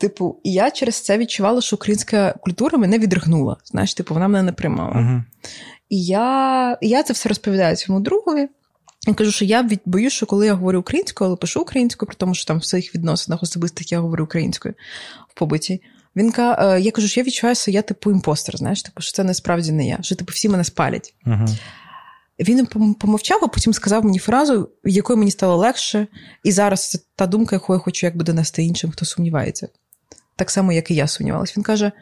[0.00, 3.56] Типу, і я через це відчувала, що українська культура мене відригнула.
[3.64, 5.00] Знаєш, типу, вона мене не приймала.
[5.00, 5.22] Угу.
[5.88, 8.48] І я я це все розповідаю цьому другові.
[9.06, 12.34] Я кажу, що я боюсь, що коли я говорю українською, але пишу українською, при тому,
[12.34, 14.74] що там в своїх відносинах особистих я говорю українською
[15.28, 15.82] в побуті.
[16.16, 19.24] Він каже, я кажу, що я відчуваю, що я типу impostor, знаєш, типу, що це
[19.24, 21.14] насправді не я, що типу всі мене спалять.
[21.26, 21.58] Uh-huh.
[22.40, 26.06] Він помовчав, а потім сказав мені фразу, від якої мені стало легше,
[26.44, 29.68] і зараз це та думка, яку я хочу якби донести іншим, хто сумнівається.
[30.36, 31.56] Так само, як і я сумнівалась.
[31.56, 31.92] Він каже: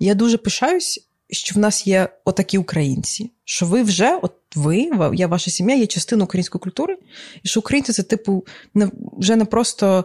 [0.00, 5.26] Я дуже пишаюсь, що в нас є отакі українці, що ви вже, от ви, я
[5.26, 6.96] ваша сім'я, є частиною української культури,
[7.42, 10.04] і що українці це, типу, не, вже не просто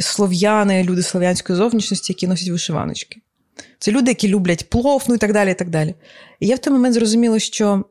[0.00, 3.20] слов'яни, люди слов'янської зовнішності, які носять вишиваночки.
[3.78, 5.50] Це люди, які люблять плов, ну і так далі.
[5.50, 5.94] І так далі.
[6.40, 7.84] І я в той момент зрозуміла, що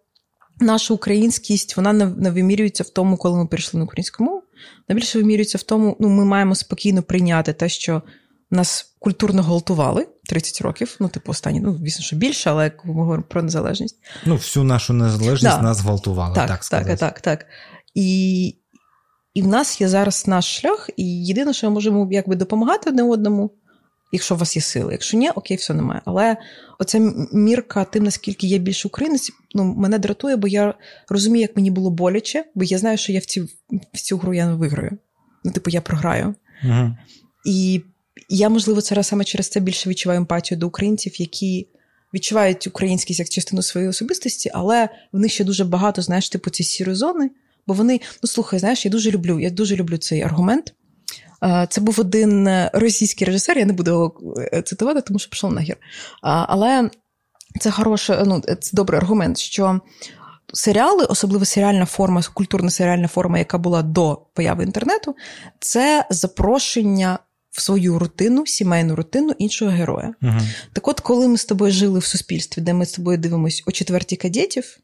[0.59, 4.43] наша українськість вона не вимірюється в тому, коли ми перейшли на українську мову.
[4.89, 8.01] Найбільше вимірюється в тому, ну ми маємо спокійно прийняти те, що
[8.51, 10.95] нас культурно гвалтували 30 років.
[10.99, 13.95] Ну, типу, останні, ну, звісно, що більше, але як ми говоримо про незалежність.
[14.25, 15.61] Ну, всю нашу незалежність да.
[15.61, 16.35] нас гвалтували.
[16.35, 16.89] Так, так, сказати.
[16.89, 17.45] так, так, так.
[17.93, 18.55] І
[19.33, 23.03] і в нас є зараз наш шлях, і єдине, що ми можемо якби допомагати одне
[23.03, 23.51] одному
[24.11, 24.91] якщо у вас є сили.
[24.91, 26.01] Якщо ні, окей, все немає.
[26.05, 26.37] Але
[26.79, 30.73] оця мірка, тим, наскільки я більше українець, ну, мене дратує, бо я
[31.09, 33.47] розумію, як мені було боляче, бо я знаю, що я в цю
[33.93, 34.97] в цю гру я не виграю.
[35.43, 36.35] Ну, типу, я програю.
[36.63, 36.95] Угу.
[37.45, 37.81] І
[38.29, 41.67] я, можливо, це саме через це більше відчуваю емпатію до українців, які.
[42.13, 46.63] Відчувають українськість як частину своєї особистості, але в них ще дуже багато, знаєш, типу ці
[46.63, 47.29] сірої зони.
[47.67, 50.73] Бо вони, ну слухай, знаєш, я дуже люблю, я дуже люблю цей аргумент,
[51.69, 55.53] це був один е, російський режисер, я не буду його е, цитувати, тому що пішов
[55.53, 55.77] нагір.
[56.21, 56.89] Але
[57.59, 59.79] це хороший, ну, це добрий аргумент, що
[60.53, 65.15] серіали, особливо серіальна форма, культурна серіальна форма, яка була до появи інтернету,
[65.59, 67.19] це запрошення
[67.51, 70.13] в свою рутину, сімейну рутину іншого героя.
[70.21, 70.39] Угу.
[70.73, 73.71] Так от, коли ми з тобою жили в суспільстві, де ми з тобою дивимося о
[73.71, 74.77] четвертій кадетів,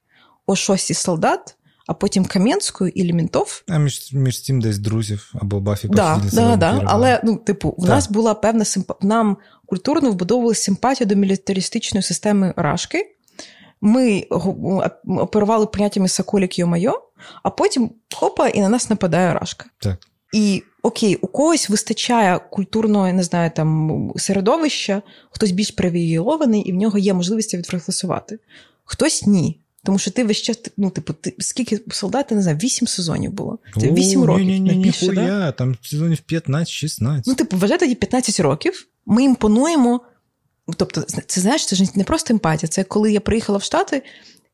[0.45, 1.55] о шостій солдат,
[1.87, 3.63] а потім Кам'янську і Лімінтов.
[3.67, 6.81] А між між цим десь друзів або Бафі да, да, да.
[6.85, 8.95] Але ну, типу, в нас була певна симпа...
[9.01, 13.09] нам культурно вбудовували симпатію до мілітаристичної системи Рашки.
[13.81, 14.21] Ми
[15.05, 16.93] оперували поняттями Соколік Йо-Майо,
[17.43, 19.65] а потім хопа, і на нас нападає Рашка.
[19.79, 19.97] Так.
[20.33, 26.71] І окей, у когось вистачає культурного, я не знаю, там середовища, хтось більш привілейований, і
[26.71, 28.39] в нього є можливість відрефлексувати.
[28.85, 29.59] Хтось ні.
[29.85, 33.31] Тому що ти весь час, ну, типу, ти скільки солдат, я не знаю, вісім сезонів
[33.31, 33.59] було.
[33.81, 34.45] Це вісім років.
[34.45, 35.51] Ні, ні, більше, ніхуя, да?
[35.51, 37.23] там сезонів 15-16.
[37.25, 38.87] Ну, типу, вважай тоді 15 років.
[39.05, 40.01] Ми імпонуємо.
[40.77, 42.69] Тобто, це знаєш, це ж не просто емпатія.
[42.69, 44.03] Це коли я приїхала в Штати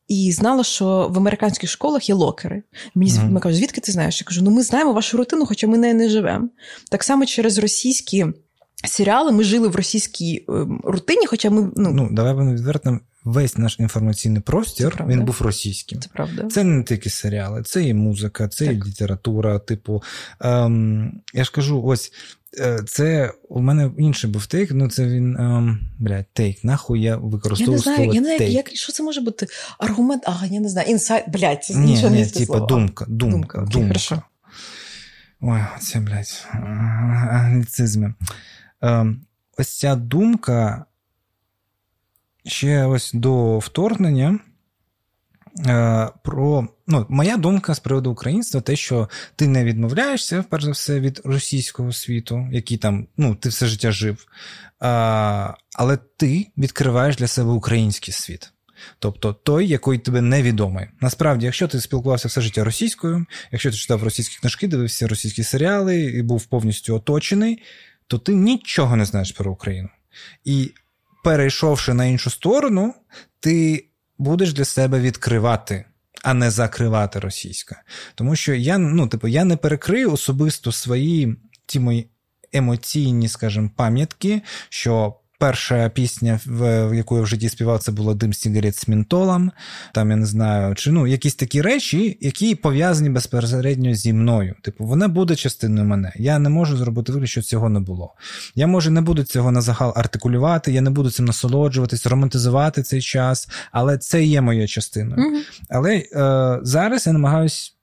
[0.08, 2.62] і знала, що в американських школах є локери.
[2.94, 3.40] Мені mm-hmm.
[3.40, 4.20] кажуть, звідки ти знаєш?
[4.20, 6.48] Я кажу, ну ми знаємо вашу рутину, хоча ми нею не живемо.
[6.90, 8.26] Так само через російські
[8.84, 11.72] серіали ми жили в російській ем, рутині, хоча ми.
[11.76, 16.00] Ну, ну давай будемо відвертим весь наш інформаційний простір він був російським.
[16.00, 16.48] Це правда.
[16.48, 18.74] Це не тільки серіали, це і музика, це так.
[18.74, 19.58] і література.
[19.58, 20.02] Типу,
[20.40, 22.12] ем, я ж кажу, ось.
[22.58, 26.64] Е, це у мене інший був take, ну це він ем, блядь, take.
[26.64, 28.52] Нахуй я використовував слово Я не знаю, take.
[28.52, 29.46] як, що це може бути?
[29.78, 33.58] Аргумент, а я не знаю, інсайт, блядь, це ні, нічого ні, не типа думка, думка,
[33.58, 33.58] думка.
[33.62, 34.22] Окей, думка.
[35.40, 36.46] Ой, це, блядь,
[37.30, 38.14] англіцизми.
[38.80, 39.20] Ем,
[39.58, 40.84] ось ця думка
[42.46, 44.38] ще ось до вторгнення.
[45.66, 50.70] Е, про ну, моя думка з приводу українства, те, що ти не відмовляєшся, перш за
[50.70, 54.26] все, від російського світу, який там ну, ти все життя жив,
[54.80, 58.52] а, але ти відкриваєш для себе український світ.
[58.98, 60.86] Тобто той, який тобі невідомий.
[61.00, 66.00] Насправді, якщо ти спілкувався все життя російською, якщо ти читав російські книжки, дивився російські серіали
[66.00, 67.62] і був повністю оточений,
[68.06, 69.88] то ти нічого не знаєш про Україну.
[70.44, 70.70] І
[71.24, 72.94] перейшовши на іншу сторону,
[73.40, 73.86] ти
[74.18, 75.84] будеш для себе відкривати,
[76.22, 77.82] а не закривати російська.
[78.14, 82.10] Тому що я ну, типу, я не перекрию особисто свої ті мої
[82.52, 88.32] емоційні, скажімо, пам'ятки, що Перша пісня, в яку я в житті співав, це було дим
[88.32, 89.52] сігарет з мінтолом.
[89.94, 94.54] Там я не знаю, чи ну якісь такі речі, які пов'язані безпосередньо зі мною.
[94.62, 96.12] Типу, вона буде частиною мене.
[96.16, 98.14] Я не можу зробити вигляд, що цього не було.
[98.54, 103.00] Я може не буду цього на загал артикулювати, я не буду цим насолоджуватись, романтизувати цей
[103.00, 105.22] час, але це є моєю частиною.
[105.22, 105.64] Mm-hmm.
[105.68, 107.76] Але е, зараз я намагаюсь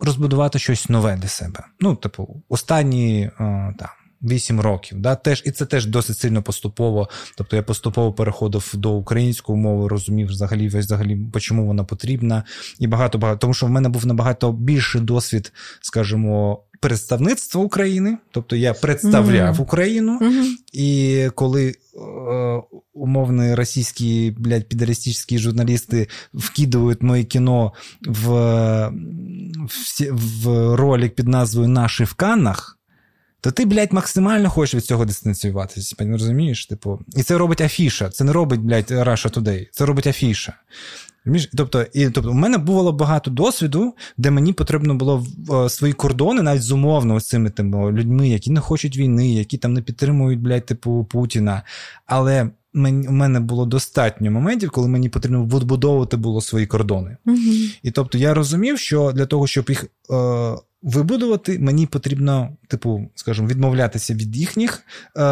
[0.00, 1.64] розбудувати щось нове для себе.
[1.80, 3.30] Ну, типу, останні е,
[3.78, 3.88] там.
[4.22, 5.00] 8 років.
[5.00, 5.14] Да?
[5.14, 7.08] Теж, І це теж досить сильно поступово.
[7.36, 12.44] Тобто я поступово переходив до української мови, розумів взагалі, взагалі, чому вона потрібна.
[12.78, 13.38] І багато багато.
[13.38, 18.18] Тому що в мене був набагато більший досвід, скажімо, представництва України.
[18.30, 19.62] Тобто я представляв mm-hmm.
[19.62, 20.44] Україну, mm-hmm.
[20.72, 21.74] і коли.
[21.96, 22.62] Е,
[22.92, 27.72] умовні російські блядь, підаристичні журналісти вкидують моє кіно
[28.06, 28.28] в
[29.56, 32.76] в, в ролик під назвою Наші в Каннах
[33.46, 35.96] то ти, блядь, максимально хочеш від цього дистанціюватися.
[35.98, 36.66] Розумієш?
[36.66, 38.10] Типу, І це робить афіша.
[38.10, 39.66] Це не робить, блядь, Russia Today.
[39.72, 40.54] Це робить афіша.
[41.56, 46.42] Тобто, і, тобто, у мене було багато досвіду, де мені потрібно було в свої кордони,
[46.42, 50.66] навіть зумовно з цими типу, людьми, які не хочуть війни, які там не підтримують, блядь,
[50.66, 51.62] типу, Путіна.
[52.06, 57.16] Але у мене було достатньо моментів, коли мені потрібно відбудовувати було свої кордони.
[57.26, 57.54] Угу.
[57.82, 59.86] І тобто я розумів, що для того, щоб їх.
[60.10, 60.56] Е,
[60.86, 64.82] вибудувати, мені потрібно, типу, скажімо, відмовлятися від їхніх
[65.16, 65.24] е,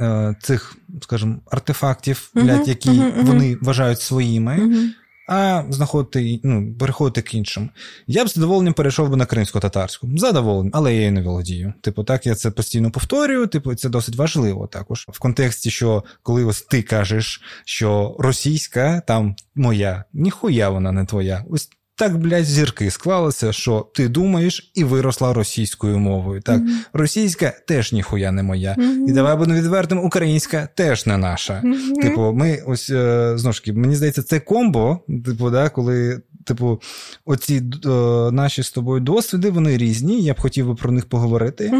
[0.00, 4.58] е, цих, скажімо, артефактів, uh-huh, блядь, які uh-huh, вони вважають своїми.
[4.58, 4.88] Uh-huh.
[5.28, 7.70] А знаходити, ну, переходити к іншим.
[8.06, 10.08] Я б з задоволенням перейшов би на кримсько-татарську.
[10.16, 11.72] Задоволенням, але я її не володію.
[11.80, 15.06] Типу, так, я це постійно повторюю, типу, це досить важливо також.
[15.08, 21.44] В контексті, що коли ось ти кажеш, що російська там моя, ніхуя вона не твоя.
[21.50, 26.40] Ось так, блядь, зірки склалися, що ти думаєш і виросла російською мовою.
[26.40, 26.84] Так, mm-hmm.
[26.92, 28.74] російська теж ніхуя не моя.
[28.78, 29.08] Mm-hmm.
[29.08, 31.62] І давай будемо відвертим, українська теж не наша.
[31.64, 32.02] Mm-hmm.
[32.02, 36.22] Типу, ми ось е, знову ж таки, мені здається, це комбо, типу, да, коли.
[36.44, 36.80] Типу,
[37.24, 37.88] оці е,
[38.32, 40.22] наші з тобою досвіди, вони різні.
[40.22, 41.72] Я б хотів би про них поговорити.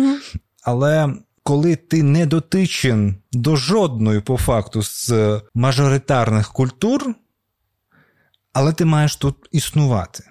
[0.62, 5.12] Але коли ти не дотичен до жодної по факту з
[5.54, 7.14] мажоритарних культур,
[8.57, 10.24] але ти маєш тут існувати.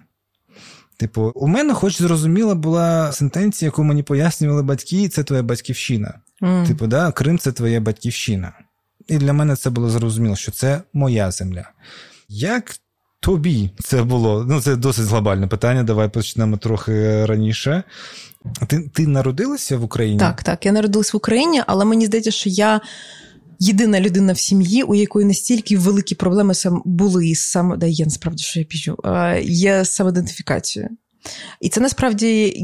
[0.97, 6.19] Типу, у мене, хоч зрозуміла, була сентенція, яку мені пояснювали батьки, це твоя батьківщина.
[6.41, 6.67] Mm.
[6.67, 8.53] Типу, да, Крим це твоя батьківщина.
[9.07, 11.69] І для мене це було зрозуміло, що це моя земля.
[12.29, 12.75] Як
[13.19, 14.45] тобі це було?
[14.49, 15.83] Ну, це досить глобальне питання.
[15.83, 17.83] Давай почнемо трохи раніше.
[18.67, 20.19] Ти ти народилася в Україні?
[20.19, 20.65] Так, так.
[20.65, 22.81] Я народилась в Україні, але мені здається, що я
[23.59, 27.73] єдина людина в сім'ї, у якої настільки великі проблеми сам були із сам...
[27.77, 28.97] Да, я насправді, що я піжу,
[29.43, 30.89] є самоідентифікацією.
[31.61, 32.57] І це насправді,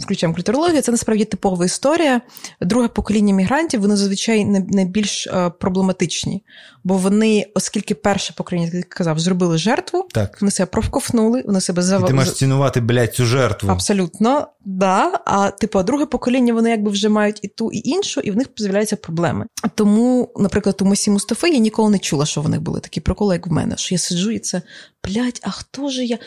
[0.00, 2.20] включаємо культурологію, це насправді типова історія.
[2.60, 6.44] Друге покоління мігрантів, вони зазвичай найбільш е, проблематичні,
[6.84, 10.40] бо вони, оскільки перше покоління, як казав, зробили жертву, так.
[10.40, 12.08] вони себе провковнули, вони себе завали.
[12.08, 13.70] Ти маєш цінувати, блядь, цю жертву.
[13.70, 15.20] Абсолютно, да.
[15.24, 18.46] А типу, друге покоління вони якби вже мають і ту, і іншу, і в них
[18.56, 19.46] з'являються проблеми.
[19.74, 23.34] Тому, наприклад, у Мосі Мустафи я ніколи не чула, що в них були такі приколи,
[23.34, 23.76] як в мене.
[23.76, 24.62] Що я сиджу, і це
[25.08, 26.18] блядь, а хто ж я?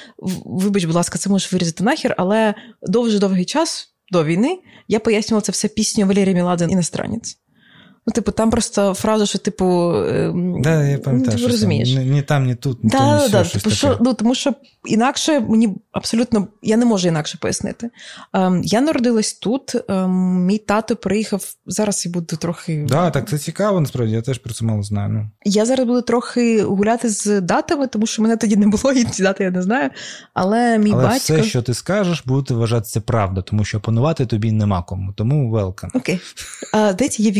[0.45, 5.41] Вибач, будь ласка, це можеш вирізати нахер, але довже довгий час до війни я пояснювала
[5.41, 7.37] це все пісню Валерія Міладин іностранець.
[8.07, 11.89] Ну, типу, там просто фраза, що, типу, ем, да, я пам'ятаю, ти розумієш.
[11.89, 14.35] Ні, ні там, ні тут, ні да, там, ні да, все, типу, що, ну, Тому
[14.35, 14.53] що
[14.85, 17.89] інакше мені абсолютно я не можу інакше пояснити.
[18.33, 21.43] Ем, Я народилась тут, ем, мій тато приїхав.
[21.65, 22.85] Зараз я буду трохи.
[22.89, 25.09] Да, так це цікаво, насправді, я теж про це мало знаю.
[25.09, 25.29] Ну.
[25.45, 29.23] Я зараз буду трохи гуляти з датами, тому що мене тоді не було, і ці
[29.23, 29.89] дати я не знаю.
[30.33, 31.17] Але мій Але батько.
[31.17, 35.13] все, що ти скажеш, буде вважатися правда, тому що опанувати тобі нема кому.
[35.13, 35.89] Тому welcome.
[35.93, 36.19] Окей.
[36.73, 37.37] А, Дайте є в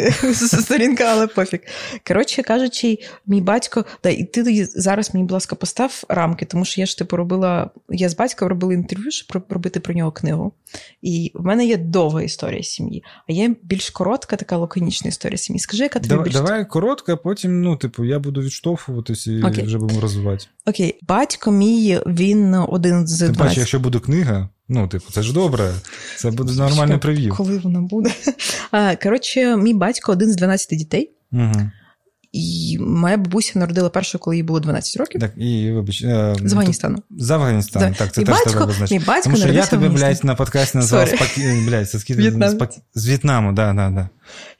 [0.34, 1.60] Сторінка, але пофіг.
[2.06, 6.80] Коротше кажучи, мій батько, да, і ти зараз мені, будь ласка, постав рамки, тому що
[6.80, 7.70] я ж типу робила.
[7.90, 10.52] Я з батьком робила інтерв'ю, щоб робити про нього книгу.
[11.02, 15.60] І в мене є довга історія сім'ї, а є більш коротка, така лаконічна історія сім'ї.
[15.60, 16.34] Скажи, яка тобі давай, більш...
[16.34, 19.64] Давай коротка, а потім, ну, типу, я буду відштовхуватися і okay.
[19.64, 20.46] вже будемо розвивати.
[20.66, 23.18] Окей, батько мій, він один з.
[23.18, 23.38] Ти 12...
[23.38, 24.48] бачиш, якщо буде книга.
[24.68, 25.74] Ну, типу, це ж добре.
[26.16, 27.36] Це буде нормальний привів.
[27.36, 28.10] Коли вона буде?
[29.02, 31.10] Коротше, мій батько один з 12 дітей.
[31.32, 31.70] Угу.
[32.32, 35.20] І моя бабуся народила першу, коли їй було 12 років.
[35.20, 36.02] Так, і вибач.
[36.02, 37.02] Е, з Афганістану.
[37.10, 39.00] З Афганістану, так, це мій теж батько, тебе визначить.
[39.00, 41.64] Мій батько Тому що я тебе, блядь, на подкасті назвав спакі...
[41.66, 42.58] блядь, з, В'єтнам.
[42.94, 44.08] з В'єтнаму, да, да, да.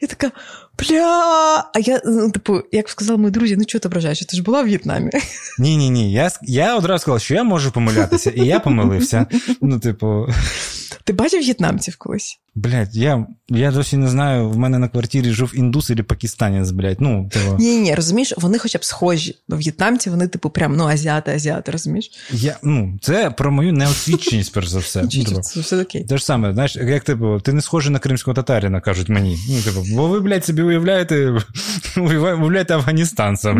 [0.00, 0.30] Я така,
[0.78, 1.70] бля.
[1.74, 4.20] А я, ну, типу, як сказали мої друзі, ну чого ти ображаєш?
[4.20, 5.10] Ти ж була в В'єтнамі.
[5.58, 6.12] Ні, ні, ні.
[6.12, 9.26] Я я одразу сказав, що я можу помилятися, і я помилився.
[9.60, 10.26] Ну, типу.
[11.04, 12.40] Ти бачив в'єтнамців колись?
[12.54, 17.00] Блять, я я досі не знаю, в мене на квартирі жив індус або пакистанець, блядь.
[17.00, 17.56] Ну, типу...
[17.58, 19.36] Ні, ні, розумієш, вони хоча б схожі.
[19.48, 22.10] Бо в'єтнамці, вони, типу, прям ну, азіати, азіати, розумієш?
[22.30, 25.02] Я, ну, Це про мою неосвіченість, перш за все.
[25.12, 26.04] Нічого, це все окей.
[26.04, 29.38] Те ж саме, знаєш, як типу, ти не схожий на кримського татарина, кажуть мені.
[29.48, 31.38] Ну, типу, бо ви, блядь, собі уявляєте,
[31.96, 33.52] уявляєте афганістанця.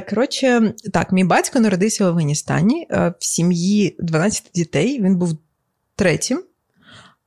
[0.10, 5.02] Коротше, так, мій батько народився в Афганістані в сім'ї 12 дітей.
[5.02, 5.38] Він був
[5.96, 6.42] третім.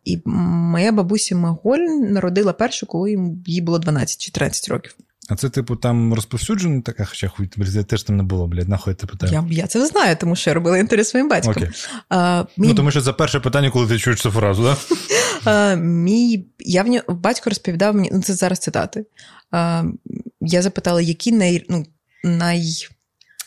[0.06, 4.96] І моя бабуся Маголь народила першу, коли їй було 12 чи 13 років.
[5.30, 8.94] А це, типу, там розповсюджено така, хоча хуй, блядь, теж там не було, блядь, нахуй
[8.94, 9.34] ти питаю.
[9.34, 11.54] Я я це знаю, тому що я робила інтерв'ю своїм батьком.
[11.58, 11.70] Окей.
[12.10, 12.68] А, мій...
[12.68, 14.78] Ну, тому що це перше питання, коли ти чуєш цю фразу, так?
[15.46, 15.76] Да?
[15.76, 19.06] мій я в нього батько розповідав мені, ну це зараз цитати.
[19.52, 19.84] А,
[20.42, 21.86] Я запитала, який най, ну,
[22.24, 22.64] най,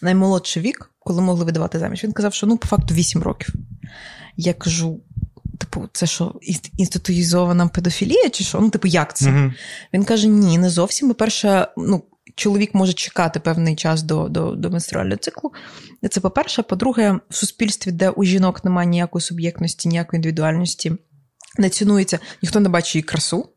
[0.03, 2.05] наймолодший вік, коли могли видавати заміж.
[2.05, 3.55] Він казав, що ну, по факту 8 років.
[4.37, 5.01] Я кажу:
[5.73, 6.35] типу, це що,
[6.77, 8.61] інституїзована педофілія, чи що?
[8.61, 9.31] Ну, типу, як це?
[9.31, 9.53] Uh-huh.
[9.95, 11.09] Він каже: ні, не зовсім.
[11.09, 12.03] По-перше, ну,
[12.35, 15.53] чоловік може чекати певний час до до, до менструального циклу.
[16.11, 20.93] Це по-перше, по-друге, в суспільстві, де у жінок немає ніякої суб'єктності, ніякої індивідуальності,
[21.59, 23.49] не цінується, ніхто не бачить її красу,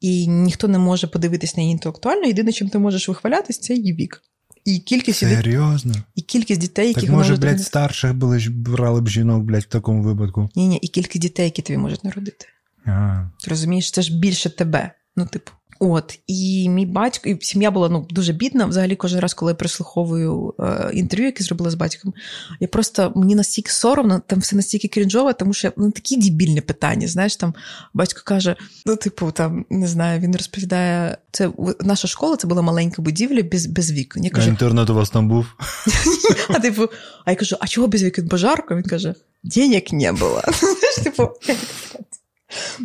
[0.00, 2.26] і ніхто не може подивитись на її інтелектуально.
[2.26, 4.22] Єдине, чим ти можеш вихвалятись, це її вік.
[4.66, 5.94] І кількість Серйозно?
[6.14, 7.64] І кількість дітей, які так, може, блядь, народити.
[7.64, 10.50] старших були брали б жінок, блядь, в такому випадку.
[10.56, 12.46] Ні, ні, і кількість дітей, які тобі можуть народити.
[12.84, 13.30] Ага.
[13.48, 14.90] Розумієш, це ж більше тебе.
[15.16, 15.50] Ну, типу.
[15.78, 18.66] От, і мій батько, і сім'я була ну, дуже бідна.
[18.66, 22.14] Взагалі, кожен раз, коли я прислуховую е, інтерв'ю, яке зробила з батьком,
[22.60, 27.08] я просто мені настільки соромно, там все настільки крінжове, тому що ну, такі дебільні питання.
[27.08, 27.54] Знаєш, там
[27.94, 28.56] батько каже:
[28.86, 31.50] ну, типу, там не знаю, він розповідає, це
[31.80, 34.24] наша школа це була маленька будівля без без вікон.
[34.24, 35.46] Я кажу, а інтернет у вас там був.
[36.48, 36.88] А типу,
[37.24, 38.26] а я кажу, а чого без вікон?
[38.26, 38.76] Бо жарко?
[38.76, 39.14] Він каже:
[39.44, 40.42] денег не було.
[41.04, 41.28] Типу,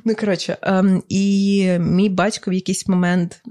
[0.06, 3.42] Ну, коротше, ем, і мій батько в якийсь момент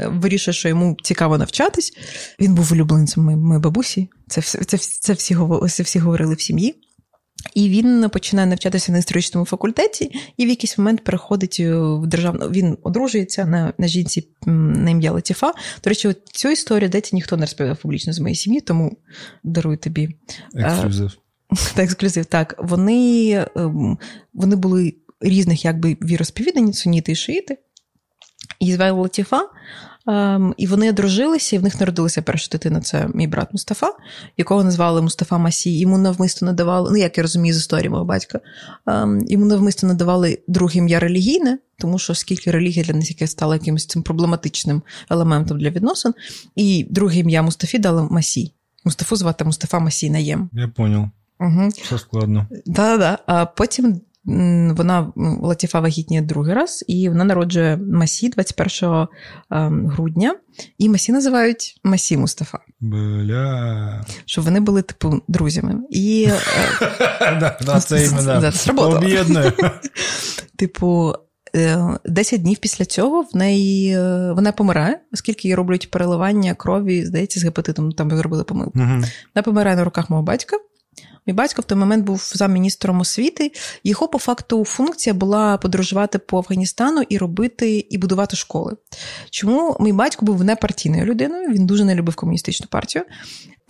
[0.00, 1.92] вирішив, що йому цікаво навчатись.
[2.40, 4.08] Він був улюбленцем моєї бабусі.
[4.28, 4.76] Це це, це,
[5.12, 5.34] всі,
[5.68, 6.74] це всі говорили в сім'ї.
[7.54, 12.48] І він починає навчатися на історичному факультеті, і в якийсь момент переходить в державну.
[12.48, 15.52] Він одружується на на жінці на ім'я Латіфа.
[15.84, 18.96] До речі, цю історію деться ніхто не розповідав публічно з моєї сім'ї, тому
[19.44, 20.08] дарую тобі.
[20.54, 21.12] Ексклюзив.
[21.74, 22.24] Так, ексклюзив.
[22.24, 23.98] Так, вони ем,
[24.34, 27.58] вони були різних якби віросповідань, суніти і шиїти.
[28.60, 29.48] І звали Латіфа
[30.06, 32.80] Ем, і вони одружилися, і в них народилася перша дитина.
[32.80, 33.92] Це мій брат Мустафа,
[34.36, 35.78] якого назвали Мустафа Масій.
[35.78, 38.40] Йому навмисно надавали, ну як я розумію з історії мого батька,
[38.86, 43.54] ем, йому навмисно надавали друге ім'я релігійне, тому що скільки релігія для них яке стало
[43.54, 46.14] якимось цим проблематичним елементом для відносин.
[46.56, 48.54] І друге ім'я Мустафі дали Масій.
[48.84, 50.50] Мустафу звати Мустафа Масій Наєм.
[50.52, 51.10] Я поняв.
[51.40, 51.68] Угу.
[51.68, 52.46] Все складно.
[52.66, 53.18] Да-да.
[53.26, 54.00] А потім
[54.70, 55.12] вона
[55.42, 59.06] Латіфа вагітніє другий раз, і вона народжує Масі 21
[59.50, 60.34] ем, грудня.
[60.78, 62.58] І Масі називають Масі Мустафа.
[62.80, 64.04] Бля.
[64.24, 65.74] Щоб вони були, типу, друзями.
[65.90, 66.28] І
[67.20, 69.52] е, це об'єднує.
[70.56, 71.14] Типу,
[72.04, 77.04] 10 е, днів після цього в неї е, вона помирає, оскільки їй роблять переливання крові,
[77.04, 78.72] здається, з гепатитом, там зробили помилку.
[78.74, 80.56] Вона помирає на руках мого батька.
[81.30, 83.52] Мій батько в той момент був замміністром освіти.
[83.84, 88.76] Його по факту функція була подорожувати по Афганістану і робити і будувати школи.
[89.30, 91.52] Чому мій батько був непартійною людиною?
[91.52, 93.04] Він дуже не любив комуністичну партію.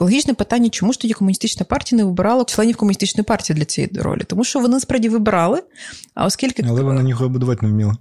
[0.00, 4.22] Логічне питання, чому ж тоді комуністична партія не вибирала членів комуністичної партії для цієї ролі?
[4.26, 5.62] Тому що вони справді вибирали,
[6.14, 7.92] а оскільки але вони нічого будувати не вміли.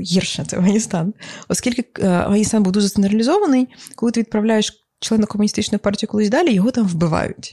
[0.00, 1.14] Гірше це Афганістан,
[1.48, 6.70] оскільки е, Афганістан був дуже централізований, коли ти відправляєш члена комуністичної партії колись далі, його
[6.70, 7.50] там вбивають.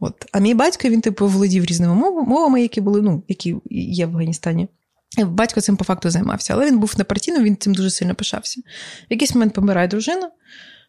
[0.00, 0.14] От.
[0.32, 1.94] А мій батько він типу володів різними
[2.24, 4.68] мовами, які були, ну, які є в Афганістані.
[5.18, 8.60] Батько цим по факту займався, але він був непартійним, він цим дуже сильно пишався.
[9.10, 10.30] В якийсь момент помирає дружина,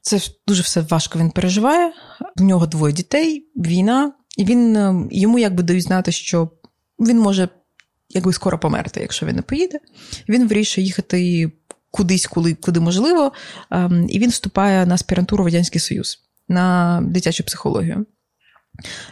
[0.01, 1.91] це дуже все важко він переживає.
[2.35, 6.49] В нього двоє дітей, війна, і він ем, йому якби дають знати, що
[6.99, 7.49] він може
[8.09, 9.79] якби скоро померти, якщо він не поїде.
[10.29, 11.51] Він вирішує їхати
[11.93, 13.31] кудись, коли, куди можливо.
[13.71, 18.05] Ем, і він вступає на аспірантуру в Радянський Союз на дитячу психологію.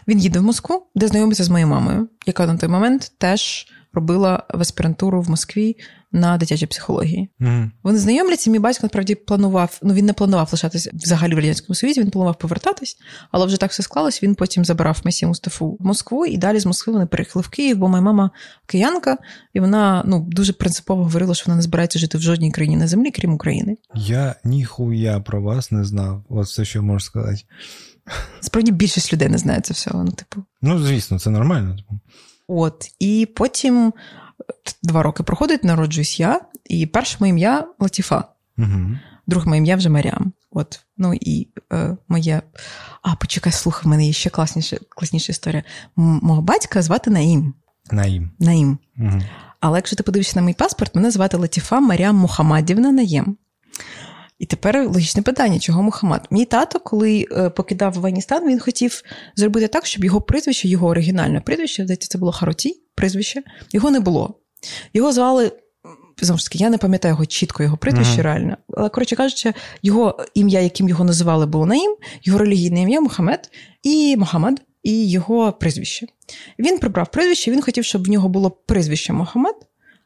[0.08, 4.44] Він їде в Москву, де знайомиться з моєю мамою, яка на той момент теж робила
[4.54, 5.78] в аспірантуру в Москві
[6.12, 7.30] на дитячій психології.
[7.40, 7.72] Mm.
[7.84, 8.50] Вони знайомляться.
[8.50, 9.80] Мій батько насправді планував.
[9.84, 12.02] Ну він не планував лишатися взагалі в радянському Союзі.
[12.02, 12.98] Він планував повертатись,
[13.32, 14.24] але вже так все склалось.
[14.24, 17.78] Він потім забрав Месі Мустафу в Москву, і далі з Москви вони переїхали в Київ,
[17.78, 18.32] бо моя мама
[18.66, 19.18] киянка,
[19.54, 22.88] і вона ну дуже принципово говорила, що вона не збирається жити в жодній країні на
[22.88, 23.78] землі, крім України.
[23.96, 26.24] Я ніхуя про вас не знав.
[26.30, 27.42] Ось все, що можу сказати.
[28.40, 30.04] Справді більшість людей не знає це всього.
[30.04, 31.78] Ну, типу, ну звісно, це нормально.
[32.48, 33.94] От і потім
[34.84, 38.24] два роки проходить, народжуюсь я, і перше моє ім'я Латіфа,
[38.58, 38.98] угу.
[39.28, 40.34] друге моє ім'я вже Маріам.
[40.52, 42.42] От, ну і е, моє.
[43.02, 45.64] А, почекай, слухай, в мене є ще класніша класніша історія.
[45.96, 47.54] Мого батька звати Наїм.
[47.92, 48.32] Наїм.
[48.40, 48.78] Наїм.
[49.00, 49.22] Угу.
[49.60, 53.38] Але якщо ти подивишся на мій паспорт, мене звати Латіфа Маріам Мухамадівна Наєм.
[54.40, 56.28] І тепер логічне питання, чого Мухаммад?
[56.32, 59.02] Мій тато, коли е, покидав Афганістан, він хотів
[59.36, 64.00] зробити так, щоб його прізвище, його оригінальне прізвище, здається, це було Харуті прізвище, його не
[64.00, 64.40] було.
[64.94, 65.52] Його звали.
[66.22, 68.22] Знову ж таки, я не пам'ятаю його чітко, його прізвище uh-huh.
[68.22, 68.58] реально.
[68.78, 73.50] Але, коротше кажучи, його ім'я, яким його називали, було Наїм, його релігійне ім'я Мухаммед
[73.84, 76.08] і Мухаммад, і його прізвище.
[76.60, 79.56] Він прибрав прізвище, він хотів, щоб в нього було прізвище Мухаммед,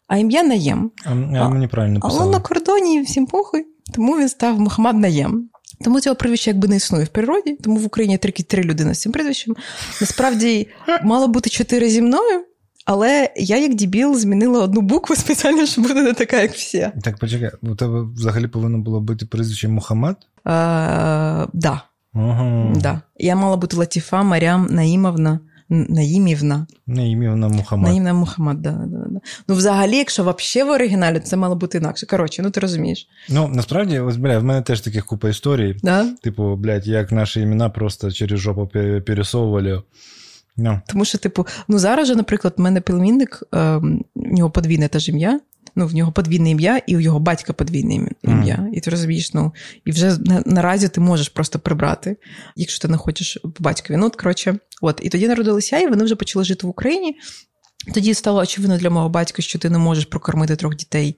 [0.08, 0.92] а ім'я Наєм.
[1.06, 2.22] А, а мені правильно писали.
[2.22, 3.66] Але на кордоні всім похуй.
[3.94, 5.50] Тому він став Мухаммад Наєм.
[5.84, 9.02] Тому цього прізвища якби не існує в природі, тому в Україні тільки три людини з
[9.02, 9.56] цим прізвищем.
[10.02, 10.68] Насправді
[11.04, 12.46] мало бути чотири зі мною,
[12.86, 16.90] але я, як дібіл, змінила одну букву спеціально, щоб бути не така, як всі.
[17.04, 20.18] Так, почекай, у тебе взагалі повинно було бути прізвище Мухаммад?
[20.44, 21.50] Так.
[21.54, 21.82] Да.
[22.14, 22.74] Ага.
[22.76, 23.02] Да.
[23.18, 25.40] Я мала бути Латіфа Марям Наїмовна.
[25.70, 26.68] Наїмівна.
[26.88, 27.90] Наїмівна Мухаммад.
[27.90, 29.20] Наїмна Мухаммад, да, да, да.
[29.48, 32.06] Ну, взагалі, якщо взагалі в оригіналі, це мало бути інакше.
[32.06, 33.08] Коротше, ну ти розумієш.
[33.30, 35.78] Ну, насправді, ось, бля, в мене теж таких купа історій.
[35.84, 36.06] Да?
[36.24, 38.68] Типу, блядь, як наші імена просто через жопу
[39.06, 39.82] пересовували.
[40.58, 40.64] No.
[40.64, 40.82] Ну.
[40.88, 44.88] Тому що, типу, ну зараз же, наприклад, в мене племінник, е, ем, у нього подвійне
[44.88, 45.40] теж ім'я,
[45.76, 47.94] ну, в нього подвійне ім'я, і у його батька подвійне
[48.24, 48.56] ім'я.
[48.56, 48.70] Mm.
[48.74, 49.54] І ти розумієш, ну,
[49.86, 52.18] і вже на, наразі ти можеш просто прибрати,
[52.56, 53.98] якщо ти не хочеш по батькові.
[53.98, 55.00] Ну, от, коротше, от.
[55.04, 57.16] І тоді народилися, і вони вже почали жити в Україні.
[57.94, 61.18] Тоді стало очевидно для мого батька, що ти не можеш прокормити трьох дітей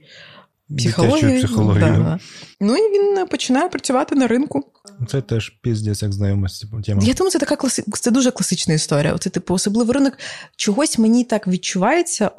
[0.77, 1.43] психологію.
[1.43, 1.81] психологію.
[1.81, 2.19] Да.
[2.59, 4.63] Ну і він починає працювати на ринку.
[5.07, 6.67] Це теж піздець, як знайомості.
[6.85, 7.01] Тема.
[7.03, 7.83] Я думаю, це така класи...
[7.91, 9.17] це дуже класична історія.
[9.17, 10.13] Це, типу, особливий ринок
[10.55, 12.31] чогось мені так відчувається,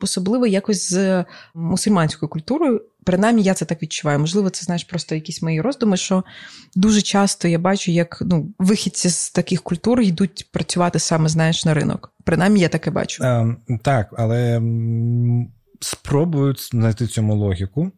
[0.00, 1.24] особливо якось з
[1.54, 2.82] мусульманською культурою.
[3.04, 4.18] Принаймні, я це так відчуваю.
[4.18, 6.24] Можливо, це знаєш просто якісь мої роздуми, що
[6.74, 11.74] дуже часто я бачу, як ну, вихідці з таких культур йдуть працювати саме, знаєш, на
[11.74, 12.12] ринок.
[12.24, 13.24] Принаймні, я таке бачу.
[13.24, 14.60] А, ем, так, але
[15.80, 17.92] спробують знайти цьому логіку,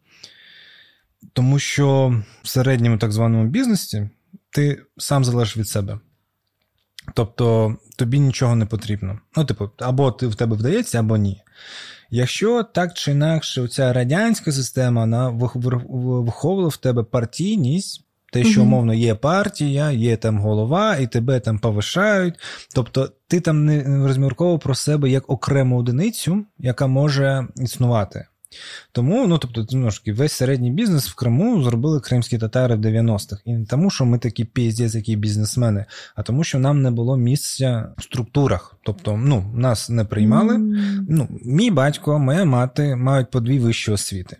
[1.33, 4.09] тому що в середньому так званому бізнесі
[4.49, 5.99] ти сам залежиш від себе.
[7.13, 9.19] Тобто тобі нічого не потрібно.
[9.37, 11.41] Ну, типу, або ти в тебе вдається, або ні.
[12.09, 18.93] Якщо так чи інакше ця радянська система вона виховувала в тебе партійність, те, що умовно
[18.93, 22.35] є партія, є там голова, і тебе там повишають.
[22.75, 28.25] Тобто ти там не розмірковував про себе як окрему одиницю, яка може існувати.
[28.91, 33.41] Тому, ну тобто, ну, весь середній бізнес в Криму зробили кримські татари в 90-х.
[33.45, 37.17] І не тому, що ми такі піздець, які бізнесмени, а тому, що нам не було
[37.17, 38.75] місця в структурах.
[38.83, 40.55] Тобто, ну, нас не приймали.
[40.55, 41.05] Mm.
[41.09, 44.37] Ну, Мій батько, моя мати мають по дві вищі освіти.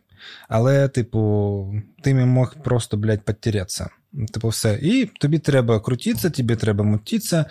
[0.49, 3.89] Але, типу, ти мог просто, блядь, потерятися.
[4.33, 4.79] Типу, все.
[4.81, 7.45] І тобі треба крутитися, тобі треба мутитися,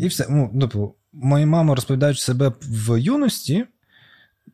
[0.00, 0.26] і все.
[0.30, 3.66] Ну, типу, Моя мама, розповідаючи себе в юності,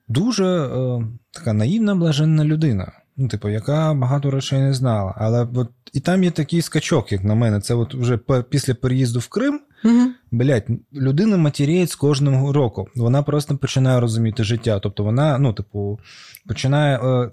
[0.08, 2.92] дуже е, така наївна, блаженна людина.
[3.16, 5.14] Ну, типу, яка багато речей не знала.
[5.16, 7.60] Але от і там є такий скачок, як на мене.
[7.60, 8.18] Це от вже
[8.50, 9.60] після переїзду в Крим.
[9.84, 10.10] Угу.
[10.30, 12.86] Блять, людина матіріє з кожним роком.
[12.96, 14.80] Вона просто починає розуміти життя.
[14.80, 16.00] Тобто вона, ну, типу,
[16.46, 16.98] починає.
[16.98, 17.30] Е,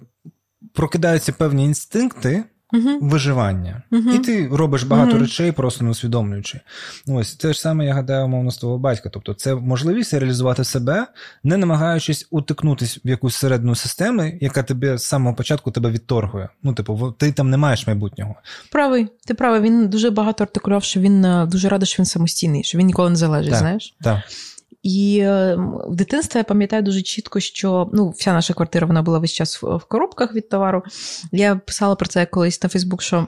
[0.73, 2.43] прокидаються певні інстинкти,
[2.73, 3.81] uh виживання.
[3.91, 6.59] uh І ти робиш багато uh речей, просто не усвідомлюючи.
[7.07, 9.09] Ось те ж саме, я гадаю, умовно з твого батька.
[9.09, 11.07] Тобто, це можливість реалізувати себе,
[11.43, 16.49] не намагаючись утикнутися в якусь середину систему, яка тебе з самого початку тебе відторгує.
[16.63, 18.35] Ну, типу, ти там не маєш майбутнього.
[18.71, 19.61] Правий, ти правий.
[19.61, 23.09] Він дуже багато артикулював, що він е, дуже радий, що він самостійний, що він ніколи
[23.09, 23.51] не залежить.
[23.51, 23.95] Так, знаєш?
[24.01, 24.19] Так.
[24.83, 25.23] І
[25.87, 29.63] в дитинстві я пам'ятаю дуже чітко, що ну, вся наша квартира вона була весь час
[29.63, 30.83] в коробках від товару.
[31.31, 33.27] Я писала про це колись на Фейсбук, що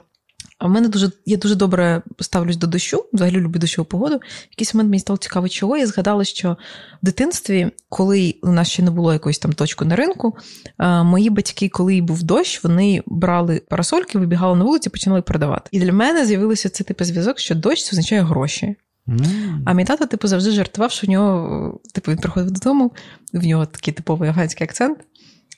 [0.60, 4.16] в мене дуже я дуже добре ставлюсь до дощу, взагалі люблю дощову погоду.
[4.16, 5.76] В якийсь момент мені стало цікаво, чого.
[5.76, 6.56] Я згадала, що
[7.02, 10.36] в дитинстві, коли у нас ще не було якоїсь там точки на ринку,
[10.78, 15.68] мої батьки, коли був дощ, вони брали парасольки, вибігали на вулиці, починали продавати.
[15.72, 18.76] І для мене з'явився цей типу зв'язок, що дощ означає гроші.
[19.08, 19.62] Mm.
[19.66, 22.92] А мій тато, типу, завжди жартував, що в нього, типу, він приходив додому,
[23.32, 24.98] в нього такий типовий афганський акцент.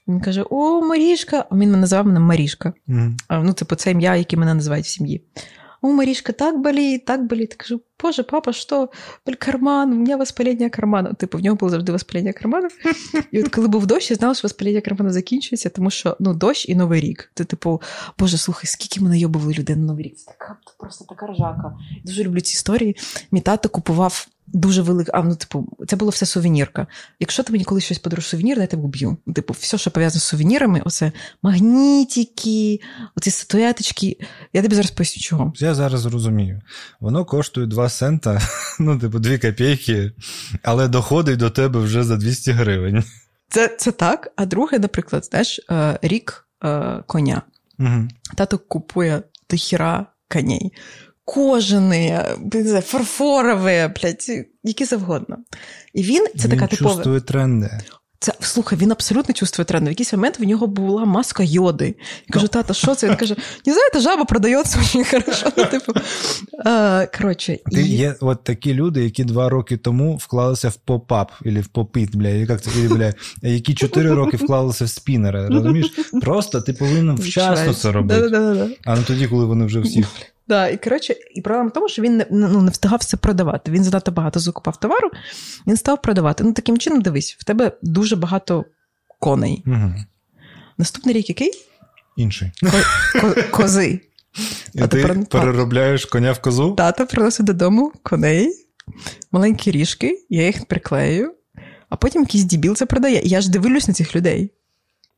[0.09, 1.45] Він каже: О, Марішка!
[1.53, 2.73] Він мене називав мене Марішка.
[2.89, 3.15] Mm.
[3.31, 5.25] Ну, типу, це ім'я, яке мене називають в сім'ї.
[5.83, 7.55] О, Марішка, так боліть, так боліть.
[7.55, 8.89] Кажу, боже, папа, що?
[9.39, 11.15] Карман, у мене воспаління карману.
[11.15, 12.69] Типу, в нього було завжди воспаління карману.
[13.33, 16.69] І от коли був дощ, я знала, що воспаління карману закінчується, тому що ну, дощ
[16.69, 17.31] і Новий рік.
[17.35, 17.83] Ти, типу,
[18.19, 20.17] боже, слухай, скільки ми йобували людей на Новий рік.
[20.17, 21.79] Це така просто така ржака.
[22.05, 22.97] Дуже люблю ці історії.
[23.31, 26.87] Мій тато купував Дуже велика, а ну, типу, це було все сувенірка.
[27.21, 29.17] Якщо ти мені колись щось подаруєш сувенір, я тебе вб'ю.
[29.35, 32.81] Типу, все, що пов'язане з сувенірами, оце магнітики,
[33.17, 34.17] оці статуеточки.
[34.53, 35.53] Я тобі зараз поясню, чого.
[35.57, 36.61] Я зараз розумію.
[37.01, 38.41] Воно коштує 2 цента,
[38.81, 40.13] ну, типу, 2 копійки,
[40.63, 43.05] але доходить до тебе вже за 200 гривень.
[43.49, 44.33] Це це так.
[44.37, 47.43] А друге, наприклад, знаєш, е, рік е, коня.
[47.79, 48.09] Угу.
[48.35, 50.73] Тато купує дохіра коней
[51.25, 52.19] кожані,
[52.85, 55.39] фарфорові, блядь, які завгодно.
[55.95, 56.95] І він це він така типова.
[56.95, 57.71] чувствує тренди.
[58.23, 59.87] Це слухай, він абсолютно чувствує тренди.
[59.87, 61.87] В якийсь момент в нього була маска йоди.
[62.29, 63.09] Я кажу, тата, що це?
[63.09, 65.53] Він каже: не знаєте, жаба продається дуже хорошо.
[65.57, 65.93] Ну, типу,
[66.65, 67.83] а, коротше, і...
[67.83, 71.92] Є от такі люди, які два роки тому вклалися в pop up або в pop
[71.92, 75.49] it, бля, як це, бля, які чотири роки вклалися в спінери.
[75.49, 75.93] Розумієш?
[76.23, 78.77] Просто ти повинен вчасно це робити.
[78.85, 80.05] А не тоді, коли вони вже всі.
[80.53, 83.71] Да, І коротше, і проблема в тому, що він не ну, не встигав все продавати.
[83.71, 85.11] Він занадто багато закупав товару,
[85.67, 86.45] він став продавати.
[86.45, 88.65] Ну, таким чином, дивись, в тебе дуже багато
[89.19, 89.63] коней.
[89.67, 89.95] Угу.
[90.79, 91.53] Наступний рік який?
[92.17, 92.53] Інший.
[93.21, 94.01] Ко- кози.
[94.75, 96.73] І ти переробляєш коня в козу?
[96.73, 98.67] Тато приносить додому коней,
[99.33, 101.35] маленькі ріжки, я їх приклею,
[101.89, 103.21] а потім якийсь дібіл це продає.
[103.25, 104.53] І я ж дивлюсь на цих людей.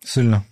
[0.05, 0.43] Сильно.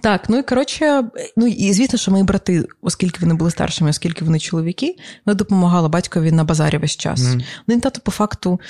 [0.00, 1.04] Так, ну і коротше,
[1.36, 5.88] ну і звісно, що мої брати, оскільки вони були старшими, оскільки вони чоловіки, вони допомагали
[5.88, 7.20] батькові на базарі весь час.
[7.20, 7.44] Mm.
[7.66, 8.60] Ну, тато по факту.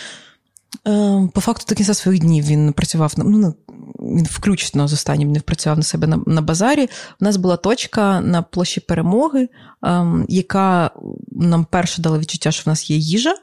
[0.89, 3.55] Е, по факту до кінця своїх днів він працював ну,
[3.99, 6.89] він включно з останнім не працював на себе на на базарі.
[7.21, 9.49] У нас була точка на площі перемоги,
[9.83, 10.91] ем, яка
[11.31, 13.35] нам перше дала відчуття, що в нас є їжа.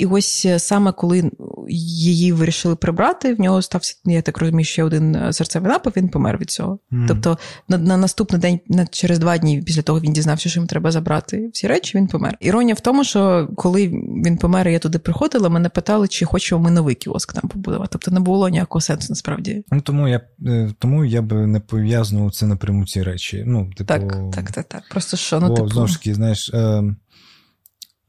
[0.00, 1.30] І ось е, саме коли
[1.68, 6.08] її вирішили прибрати, в нього стався, я так розумію, ще один е, серцевий напад, він
[6.08, 6.78] помер від цього.
[6.92, 7.04] Mm.
[7.08, 7.38] Тобто
[7.68, 10.90] на на наступний день, на через два дні після того він дізнався, що йому треба
[10.90, 12.36] забрати всі речі, він помер.
[12.40, 13.86] Іронія в тому, що коли
[14.24, 17.88] він помер, я туди приходила, мене питали, чи хочемо ми новий кіоск там побудувати.
[17.92, 19.64] Тобто не було ніякого сенсу насправді.
[19.72, 23.44] Ну тому я е, тому я би не пов'язував це напряму ці речі.
[23.46, 23.88] Ну, типу...
[23.88, 24.82] Так, так, так, так.
[24.90, 25.68] Просто що ну, Бо, типу...
[25.68, 26.50] знову ж таки, знаєш.
[26.54, 26.82] Е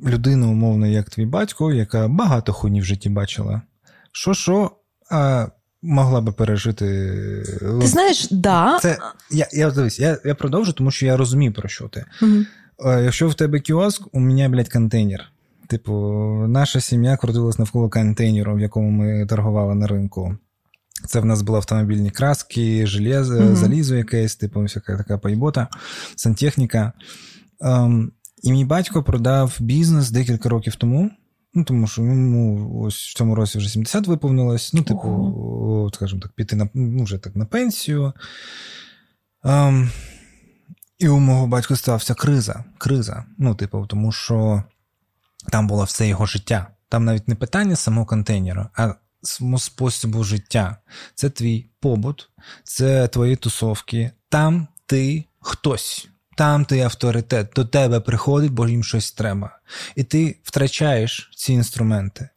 [0.06, 3.62] людина, умовно, як твій батько, яка багато хуйні в житті бачила.
[4.12, 4.72] Що, що,
[5.12, 5.48] а
[5.82, 6.86] могла би пережити.
[7.82, 8.80] Ти знаєш, да.
[8.82, 8.98] Це,
[9.32, 12.06] Я я, дивись, я, я продовжу, тому що я розумію, про що ти.
[12.22, 12.46] Угу.
[12.86, 15.32] Якщо в тебе кіоск, у мене, блядь, контейнер.
[15.68, 15.94] Типу,
[16.48, 20.38] наша сім'я крутилась навколо контейнеру, в якому ми торгували на ринку.
[21.08, 23.56] Це в нас були автомобільні краски, железо, mm-hmm.
[23.56, 25.68] залізо якесь, типу, всяка така пайбота,
[26.16, 26.94] сантехніка.
[27.62, 28.12] Ем,
[28.42, 31.12] І мій батько продав бізнес декілька років тому.
[31.54, 34.74] Ну, тому що йому ось в цьому році вже 70 виповнилось.
[34.74, 35.92] Ну, типу, Ого.
[35.94, 38.14] скажімо так, піти на ну, вже так на пенсію.
[39.44, 39.92] Ем,
[41.00, 42.64] І у мого батька стався криза.
[42.78, 43.26] Криза.
[43.38, 44.64] Ну, типу, тому що
[45.52, 46.68] там було все його життя.
[46.90, 48.94] Там навіть не питання самого контейнера, а
[49.58, 50.78] способу життя.
[51.16, 52.30] Це твій побут,
[52.64, 54.12] це твої тусовки.
[54.30, 56.11] Там ти хтось.
[56.42, 59.60] Там ти авторитет, до тебе приходить, бо їм щось треба.
[59.96, 62.30] І ти втрачаєш ці інструменти.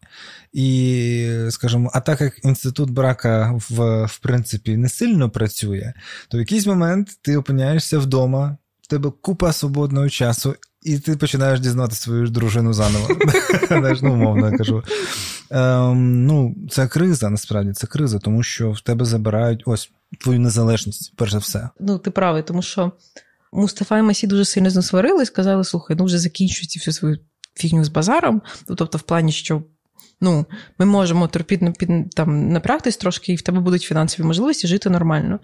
[0.52, 5.92] І, скажімо, а так як інститут брака в, в принципі не сильно працює,
[6.28, 11.60] то в якийсь момент ти опиняєшся вдома, в тебе купа свободного часу, і ти починаєш
[11.60, 13.08] дізнати свою дружину заново.
[14.02, 14.82] ну, умовно я кажу.
[15.50, 19.90] Ем, Ну, це криза, насправді, це криза, тому що в тебе забирають ось
[20.20, 21.68] твою незалежність, перш за все.
[21.80, 22.92] Ну, ти правий, тому що
[23.54, 27.18] Мустафа і Масі дуже сильно з і сказали: слухай, ну вже закінчуйте всю свою
[27.54, 28.42] фігню з базаром.
[28.68, 29.62] Ну, тобто, в плані, що.
[30.20, 30.46] Ну,
[30.78, 31.74] ми можемо терпіти
[32.16, 35.38] там напрягтись трошки, і в тебе будуть фінансові можливості жити нормально.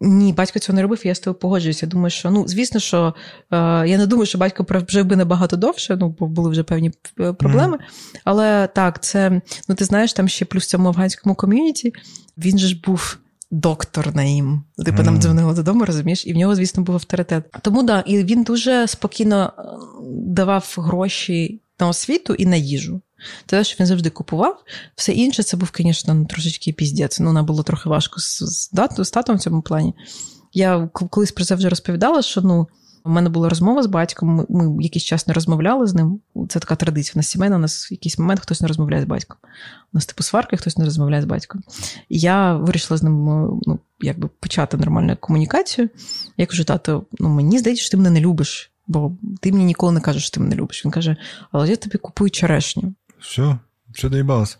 [0.00, 1.86] Ні, батько цього не робив, і я з тобою погоджуюся.
[1.86, 3.14] Думаю, що ну, звісно, що
[3.50, 3.56] е,
[3.88, 7.32] я не думаю, що батько прожив би набагато довше, ну, бо були вже певні е,
[7.32, 7.76] проблеми.
[7.76, 8.20] Mm-hmm.
[8.24, 11.92] Але так, це, ну ти знаєш, там ще плюс в цьому афганському ком'юніті
[12.38, 13.18] він же ж був.
[13.50, 14.64] Доктор Наїм.
[14.84, 15.04] Типу, mm.
[15.04, 17.44] нам дзвонило додому, розумієш, і в нього, звісно, був авторитет.
[17.62, 19.62] Тому да, і він дуже спокійно е,
[20.26, 23.00] давав гроші на освіту і на їжу.
[23.46, 24.62] Те, що він завжди купував,
[24.94, 27.20] все інше це був, звісно, ну, трошечки піздець.
[27.20, 29.94] Ну, нам було трохи важко з, з, з татом в цьому плані.
[30.52, 32.68] Я колись про це вже розповідала, що ну,
[33.08, 36.20] у мене була розмова з батьком, ми, ми якийсь час не розмовляли з ним.
[36.48, 37.12] Це така традиція.
[37.14, 39.36] У нас сімейна, у нас в якийсь момент хтось не розмовляє з батьком.
[39.92, 41.62] У нас, типу, сварки, хтось не розмовляє з батьком.
[42.08, 43.24] І я вирішила з ним
[43.66, 45.88] ну, якби почати нормальну комунікацію.
[46.36, 49.92] Я кажу, тато, ну мені здається, що ти мене не любиш, бо ти мені ніколи
[49.92, 50.84] не кажеш, що ти мене любиш.
[50.84, 51.16] Він каже:
[51.52, 52.94] Але я тобі купую черешню.
[53.20, 53.58] Все,
[53.94, 54.56] що доїбалося?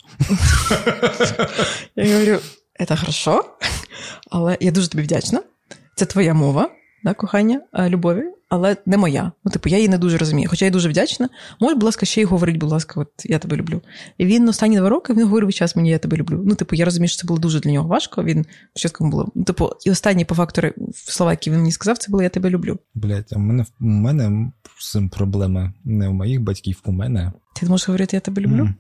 [1.97, 2.39] Я говорю,
[2.89, 3.45] це хорошо,
[4.31, 5.43] але я дуже тобі вдячна.
[5.95, 6.71] Це твоя мова,
[7.05, 9.33] да, кохання, любові, але не моя.
[9.45, 10.49] Ну, типу, я її не дуже розумію.
[10.51, 11.29] Хоча я дуже вдячна.
[11.61, 13.83] Може, будь ласка, ще й говорить, будь ласка, от я тебе люблю.
[14.19, 16.43] І він останні два роки він говорив час мені, я тебе люблю.
[16.47, 18.25] Ну, типу, я розумію, що це було дуже для нього важко.
[18.25, 19.33] Він спочатку було.
[19.35, 22.51] Ну, типу, і останні по фактору слова, які він мені сказав, це було Я тебе
[22.51, 22.79] люблю.
[22.95, 27.33] Блять, а в мене в мене з цим проблеми не у моїх батьків, у мене.
[27.55, 28.63] Ти можеш говорити, я тебе люблю?
[28.63, 28.75] Mm.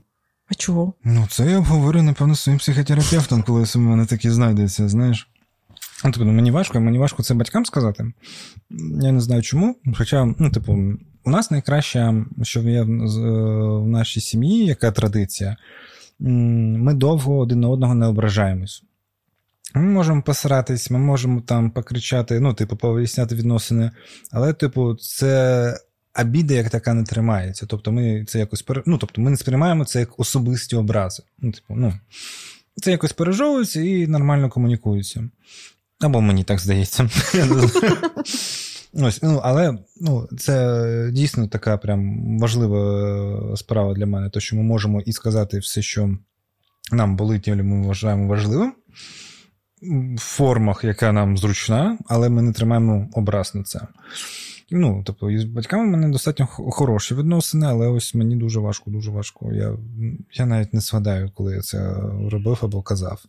[0.51, 0.93] А чого?
[1.05, 5.29] Ну, це я обговорю, напевно, своїм психотерапевтом, коли у мене такі знайдеться, знаєш.
[6.05, 8.13] Ну, типу, мені важко, мені важко це батькам сказати.
[9.01, 9.77] Я не знаю чому.
[9.97, 10.73] Хоча, ну, типу,
[11.25, 15.57] у нас найкраще, що є в нашій сім'ї, яка традиція,
[16.19, 18.83] ми довго один на одного не ображаємось.
[19.75, 23.91] Ми можемо посратись, ми можемо там покричати, ну, типу, повиясняти відносини,
[24.33, 25.75] але, типу, це
[26.21, 27.67] обіда як така не тримається.
[27.67, 31.23] Тобто ми це якось ну, тобто ми не сприймаємо це як особисті образи.
[31.39, 31.95] Ну, типу, ну,
[32.75, 35.29] Це якось пережовується і нормально комунікується.
[36.01, 37.11] Або мені так здається.
[38.93, 44.63] Ось, ну, Але ну, це дійсно така прям важлива справа для мене, то що ми
[44.63, 46.19] можемо і сказати все, що
[46.93, 48.73] нам болить, і ми вважаємо важливим,
[50.17, 53.81] в формах, яка нам зручна, але ми не тримаємо образ на це.
[54.71, 59.11] Ну, тобто, із батьками в мене достатньо хороші відносини, але ось мені дуже важко, дуже
[59.11, 59.53] важко.
[59.53, 59.77] Я
[60.33, 61.95] я навіть не згадаю, коли я це
[62.31, 63.25] робив або казав.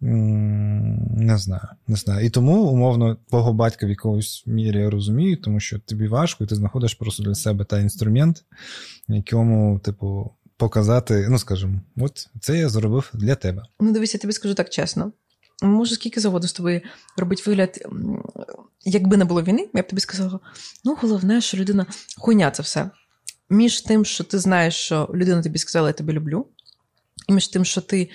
[0.00, 1.68] Не знаю.
[1.86, 2.26] не знаю.
[2.26, 6.46] І тому, умовно, твого батька в якомусь мірі я розумію, тому що тобі важко, і
[6.46, 8.44] ти знаходиш просто для себе та інструмент,
[9.08, 13.62] якому, типу, показати, ну, скажімо, от це я зробив для тебе.
[13.80, 15.12] Ну, дивися, я тобі скажу так чесно.
[15.62, 16.80] Можу скільки заводу з тобою
[17.16, 17.86] робить вигляд,
[18.84, 20.40] якби не було війни, я б тобі сказала:
[20.84, 21.86] ну, головне, що людина
[22.18, 22.90] хуйня це все.
[23.50, 26.46] Між тим, що ти знаєш, що людина тобі сказала, я тебе люблю,
[27.28, 28.10] і між тим, що ти,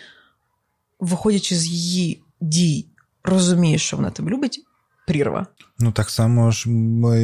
[1.00, 2.86] виходячи з її дій,
[3.24, 4.66] розумієш, що вона тебе любить,
[5.08, 5.48] прірва.
[5.80, 6.70] Ну, так само ж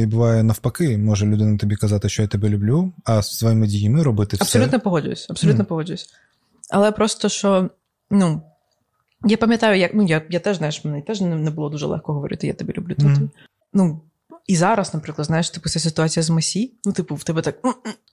[0.06, 0.98] буває навпаки.
[0.98, 4.36] Може людина тобі казати, що я тебе люблю, а своїми діями робити.
[4.40, 4.84] Абсолютно все.
[4.84, 5.66] погоджуюсь, абсолютно mm.
[5.66, 6.06] погоджуюсь.
[6.70, 7.70] Але просто що,
[8.10, 8.42] ну.
[9.26, 12.46] Я пам'ятаю, як ну я я теж знаєш, мені теж не було дуже легко говорити,
[12.46, 12.94] я тебе люблю.
[12.94, 13.28] Mm.
[13.72, 14.00] Ну,
[14.46, 17.58] І зараз, наприклад, знаєш, типу, ця ситуація з Масі, ну, типу, в тебе так.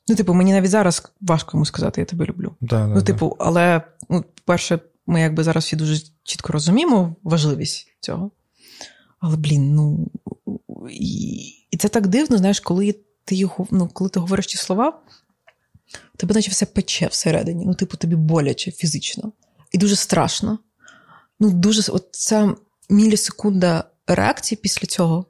[0.08, 2.56] Ну, типу, мені навіть зараз важко йому сказати, я тебе люблю.
[2.62, 8.32] Да, ну, типу, але, ну, перше, ми якби зараз всі дуже чітко розуміємо важливість цього.
[9.20, 10.12] Але, блін, ну
[10.90, 11.38] і
[11.72, 12.96] і це так дивно, знаєш, коли
[13.26, 15.02] ти його, ну, коли ти говориш ці слова,
[16.18, 17.66] тебе наче все пече всередині.
[17.66, 19.32] Ну, типу, тобі боляче фізично.
[19.72, 20.60] І дуже страшно.
[21.42, 22.56] Ну, дуже от ця
[22.90, 25.26] мілісекунда реакції після цього,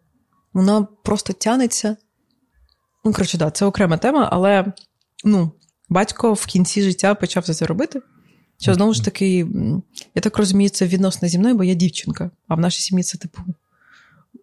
[0.53, 1.97] вона просто тянеться.
[3.05, 4.73] Ну, коротше, да, це окрема тема, але
[5.23, 5.51] ну,
[5.89, 8.01] батько в кінці життя почав це робити.
[8.59, 9.47] Що знову ж таки,
[10.15, 13.17] я так розумію, це відносно зі мною, бо я дівчинка, а в нашій сім'ї це,
[13.17, 13.41] типу,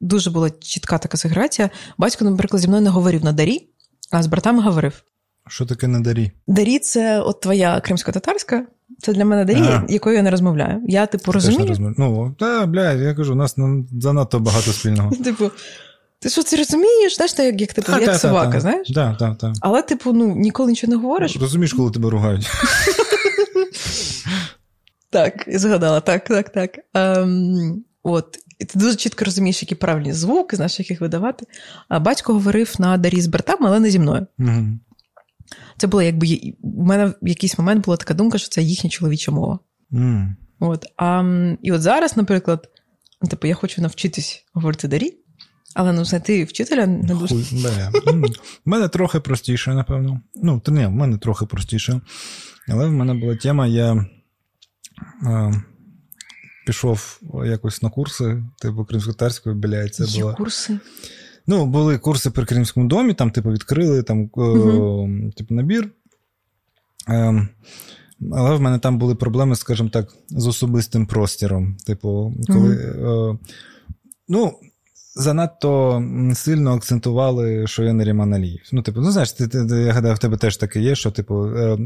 [0.00, 1.70] дуже була чітка така сеграція.
[1.98, 3.68] Батько, наприклад, зі мною не говорив на дарі,
[4.10, 5.02] а з братами говорив.
[5.48, 6.32] Що таке на дарі?
[6.46, 8.62] Дарі це от твоя кримсько-татарська.
[8.98, 9.86] Це для мене дарі, ага.
[9.88, 10.82] якою я не розмовляю.
[10.86, 11.66] Я, типу, розумію.
[11.66, 11.94] Розмов...
[11.98, 13.56] Ну, та, бля, я кажу, у нас
[14.00, 15.10] занадто багато спільного.
[15.24, 15.50] Типу,
[16.18, 17.16] ти що це розумієш?
[17.16, 18.90] Знаєш, як, як, типу, як та, собака, та, знаєш?
[18.90, 19.52] Да, да, да.
[19.60, 21.36] Але, типу, ну, ніколи нічого не говориш.
[21.36, 22.46] Розумієш, коли тебе ругають.
[25.10, 26.70] Так, згадала, так, так, так.
[26.94, 31.46] Ем, От, і ти дуже чітко розумієш, які правильні звуки, знаєш, як їх видавати.
[31.88, 34.26] А батько говорив на дарі з братами, але не зі мною.
[34.38, 34.66] Угу.
[35.76, 39.32] Це було якби у мене в якийсь момент була така думка, що це їхня чоловіча
[39.32, 39.58] мова.
[39.92, 40.34] Mm.
[40.60, 41.22] От, а,
[41.62, 42.68] І от зараз, наприклад,
[43.30, 45.14] типу, я хочу навчитись говорити дарі,
[45.74, 47.34] але ну, знайти вчителя не дуже.
[48.66, 50.20] У мене трохи простіше, напевно.
[50.34, 52.00] Ну, то не, в мене трохи простіше.
[52.68, 54.06] Але в мене була тема, я
[55.22, 55.52] а,
[56.66, 60.78] пішов якось на курси, типу кримськотарської, біля це Є курси?
[61.50, 65.10] Ну, були курси при Кримському домі, там, типу, відкрили там, угу.
[65.36, 65.90] типу, набір.
[67.08, 67.48] Ем,
[68.32, 71.76] але в мене там були проблеми, скажімо так, з особистим простіром.
[71.86, 72.92] Типу, коли.
[72.92, 73.38] Угу.
[74.28, 74.52] Ну,
[75.18, 76.02] занадто
[76.34, 78.62] сильно акцентували, що я не Ріман Аліїв.
[78.72, 81.46] Ну, типу, ну знаєш, ти, ти, я гадаю, в тебе теж таке є, що, типу,
[81.46, 81.78] е,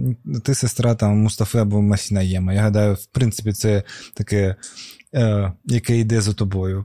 [0.45, 2.53] ти сестра там Мустафи або Масінаєма.
[2.53, 3.83] Я гадаю, в принципі, це
[4.15, 4.57] таке,
[5.15, 6.85] е, яке йде за тобою.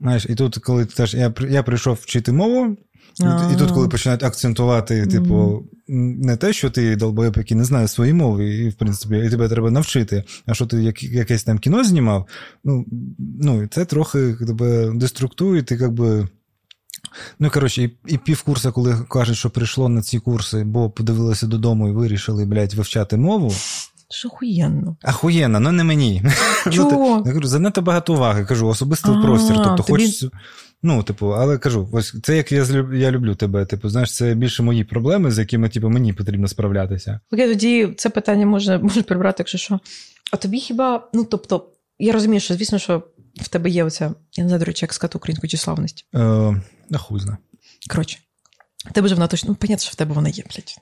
[0.00, 2.76] Знаєш, І тут, коли теж я я прийшов вчити мову,
[3.20, 7.88] і, і тут, коли починають акцентувати, типу, не те, що ти долбоєб, який не знає
[7.88, 11.58] свої мови, і в принципі, і тебе треба навчити, а що ти як, якесь там
[11.58, 12.26] кіно знімав,
[12.64, 12.84] ну,
[13.40, 16.28] ну це трохи тебе деструктує, ти якби.
[17.38, 21.88] Ну, коротше, і, і півкурса, коли кажуть, що прийшло на ці курси, бо подивилися додому
[21.88, 23.54] і вирішили, блядь, вивчати мову.
[24.10, 24.96] Що охуєнно.
[25.04, 26.22] Охуєнно, ну не мені.
[26.70, 27.16] Чого?
[27.16, 29.56] Ну, я кажу, занадто багато уваги, кажу, особистий простір.
[29.56, 29.88] Тобто, тобі...
[29.90, 30.30] хочеться.
[30.82, 33.66] Ну, типу, але кажу, ось це як я я люблю тебе.
[33.66, 37.20] Типу, знаєш, це більше мої проблеми, з якими типу, мені потрібно справлятися.
[37.32, 39.80] Окей, тоді це питання може може прибрати, якщо що.
[40.32, 43.02] А тобі хіба, ну тобто, я розумію, що звісно, що
[43.34, 46.06] в тебе є оця, я не знаю, до речі, як сказати українську числавність.
[46.14, 46.62] Е,
[46.98, 47.36] хуй зна.
[47.90, 48.18] Коротше,
[48.90, 50.76] в тебе ж вона точно, ну, понятно, що в тебе вона є, блядь.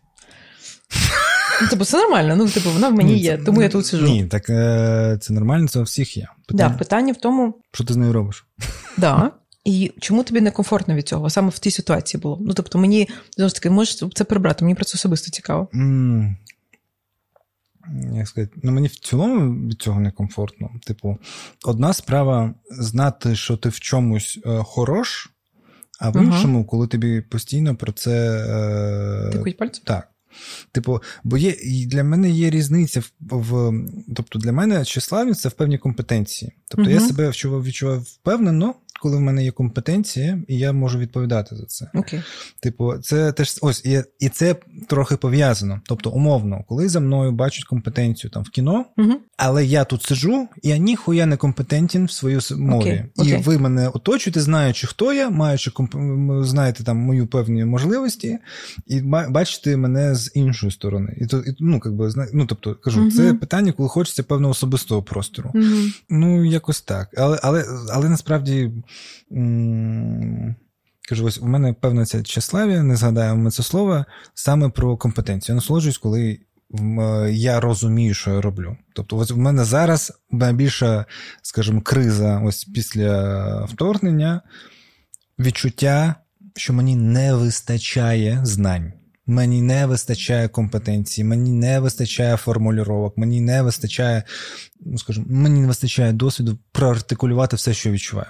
[1.63, 2.37] Ну, Типу, це нормально.
[2.37, 4.07] Ну, типу, вона в мені є, тому я тут сижу.
[4.07, 6.29] Ні, так е, це нормально, це у всіх є.
[6.47, 7.55] Питання, да, питання в тому.
[7.73, 8.47] Що ти з нею робиш?
[8.97, 9.31] Да.
[9.65, 11.31] І чому тобі некомфортно від цього?
[11.31, 12.39] Саме в тій ситуації було.
[12.41, 15.69] Ну, тобто, мені знову ж таки, можеш це прибрати, мені про це особисто цікаво.
[15.73, 16.35] Mm.
[18.15, 20.71] Як сказати, ну мені в цілому від цього некомфортно.
[20.87, 21.19] Типу,
[21.65, 25.31] одна справа знати, що ти в чомусь е, хорош,
[26.01, 26.69] а в іншому, ага.
[26.69, 28.47] коли тобі постійно про це.
[29.29, 29.85] Е, Тикуть пальцем?
[29.87, 30.09] Так.
[30.72, 33.72] Типу, бо є і для мене є різниця в, в
[34.16, 36.53] тобто для мене числавність це в певній компетенції.
[36.68, 37.01] Тобто угу.
[37.01, 41.65] я себе відчував, відчував впевнено, коли в мене є компетенція, і я можу відповідати за
[41.65, 41.91] це.
[41.95, 42.23] Okay.
[42.61, 44.57] Типу, це теж ось і, і це
[44.89, 45.81] трохи пов'язано.
[45.85, 50.49] Тобто, умовно, коли за мною бачать компетенцію там в кіно, uh але я тут сиджу,
[50.63, 53.05] я ніхуя не компетентен в своїй мові.
[53.17, 53.25] Okay.
[53.25, 53.39] Okay.
[53.39, 55.73] І ви мене оточуєте, знаючи, хто я, маючи
[56.41, 58.39] знаєте там мою певні можливості,
[58.87, 61.17] і бачите мене з іншої сторони.
[61.21, 65.03] І то і, ну, якби, ну, тобто, кажу, uh це питання, коли хочеться певного особистого
[65.03, 65.53] простору.
[66.09, 67.09] Ну, якось так.
[67.17, 68.73] Але, але, але насправді.
[71.09, 75.55] Кажу, ось у мене певна ця тщеславія, не згадаємо це слово, саме про компетенцію.
[75.55, 76.39] Я насолоджуюсь, коли
[77.30, 78.76] я розумію, що я роблю.
[78.95, 81.05] Тобто, ось у мене зараз найбільша,
[81.43, 84.41] скажімо, криза ось після вторгнення,
[85.39, 86.14] відчуття,
[86.57, 88.93] що мені не вистачає знань.
[89.26, 94.22] Мені не вистачає компетенції, мені не вистачає формулювання, мені не вистачає,
[94.80, 98.29] ну скажімо, мені не вистачає досвіду проартикулювати все, що відчуваю.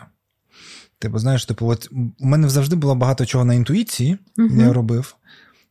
[0.99, 1.89] Типу, знаєш, типу, от
[2.21, 5.17] у мене завжди було багато чого на інтуїції, uh я робив.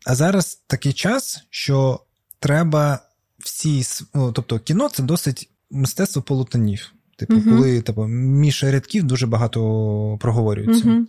[0.06, 2.00] А зараз такий час, що
[2.40, 3.00] треба
[3.40, 3.84] всі.
[4.14, 6.92] Ну, тобто, кіно це досить мистецтво полутонів.
[7.18, 9.60] Типу, uh коли типу, між рядків дуже багато
[10.22, 10.86] проговорюється.
[10.86, 11.06] uh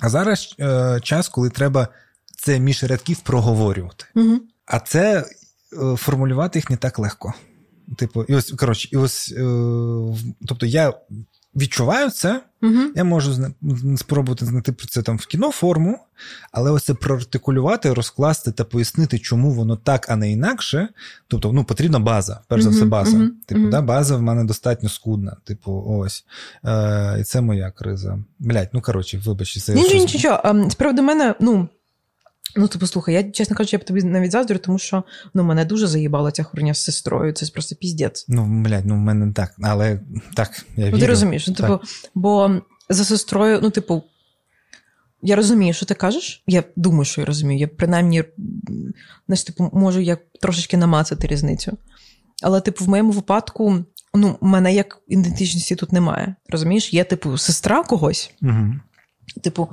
[0.00, 1.88] А зараз е, час, коли треба
[2.36, 4.04] це між рядків проговорювати.
[4.66, 5.24] А це
[5.72, 7.34] е, формулювати їх не так легко.
[7.96, 9.42] Типу, і ось коротше, і ось, е,
[10.46, 10.92] тобто я
[11.56, 12.92] відчуваю це, Угу.
[12.94, 13.52] Я можу
[13.96, 15.98] спробувати знайти про це там в кіно форму,
[16.52, 20.88] але ось це проартикулювати, розкласти та пояснити, чому воно так, а не інакше.
[21.28, 23.16] Тобто, ну, потрібна база, перш за все, база.
[23.16, 23.28] Угу.
[23.46, 25.36] Типу, да, база в мене достатньо скудна.
[25.44, 26.24] Типу, ось.
[26.64, 28.18] Е, І це моя криза.
[28.38, 29.74] Блять, ну коротше, вибачте, це.
[29.74, 30.40] Нічого, нічого.
[30.44, 31.68] Ем, справді мене, ну.
[32.56, 35.04] Ну, типу, слухай, я, чесно кажучи, я б тобі навіть заздрю, тому що
[35.34, 37.32] ну, мене дуже заїбала ця хурня з сестрою.
[37.32, 38.24] Це просто піздець.
[38.28, 40.00] Ну, блядь, ну в мене так, але
[40.34, 40.96] так, я вірю.
[40.96, 41.80] Ну, ти розумієш, ну, типу,
[42.14, 44.02] бо за сестрою, ну, типу,
[45.22, 46.42] я розумію, що ти кажеш.
[46.46, 47.60] Я думаю, що я розумію.
[47.60, 48.24] Я принаймні
[49.26, 51.78] знаєш, типу, можу як трошечки намацати різницю.
[52.42, 53.84] Але, типу, в моєму випадку,
[54.14, 56.34] ну, мене як ідентичності тут немає.
[56.48, 58.30] Розумієш, є, типу, сестра когось.
[58.42, 58.74] Угу.
[59.42, 59.68] Типу,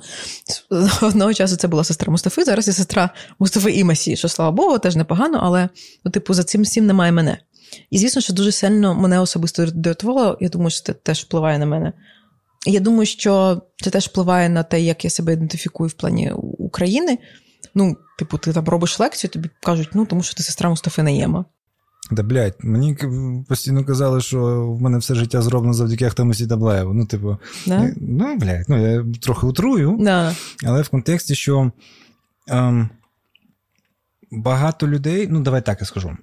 [1.01, 3.09] одного часу це була сестра Мустафи, зараз є сестра
[3.39, 5.69] Мустафи і Масі, що слава Богу, теж непогано, але
[6.05, 7.37] ну, типу, за цим всім немає мене.
[7.89, 11.65] І звісно, що дуже сильно мене особисто дратувало, я думаю, що це теж впливає на
[11.65, 11.93] мене.
[12.65, 17.17] Я думаю, що це теж впливає на те, як я себе ідентифікую в плані України.
[17.75, 21.45] Ну, типу, ти там робиш лекцію, тобі кажуть, ну тому що ти сестра Мустафи Наєма.
[22.11, 22.97] Да, блядь, мені
[23.47, 26.93] постійно казали, що в мене все життя зроблено завдяки Ахтамусі Таблаєву.
[26.93, 27.93] Ну, типу, да?
[27.97, 30.35] ну, блядь, ну я трохи утрую, да.
[30.65, 31.71] але в контексті, що
[32.47, 32.89] ем,
[34.31, 36.17] багато людей, ну, давай так я скажу,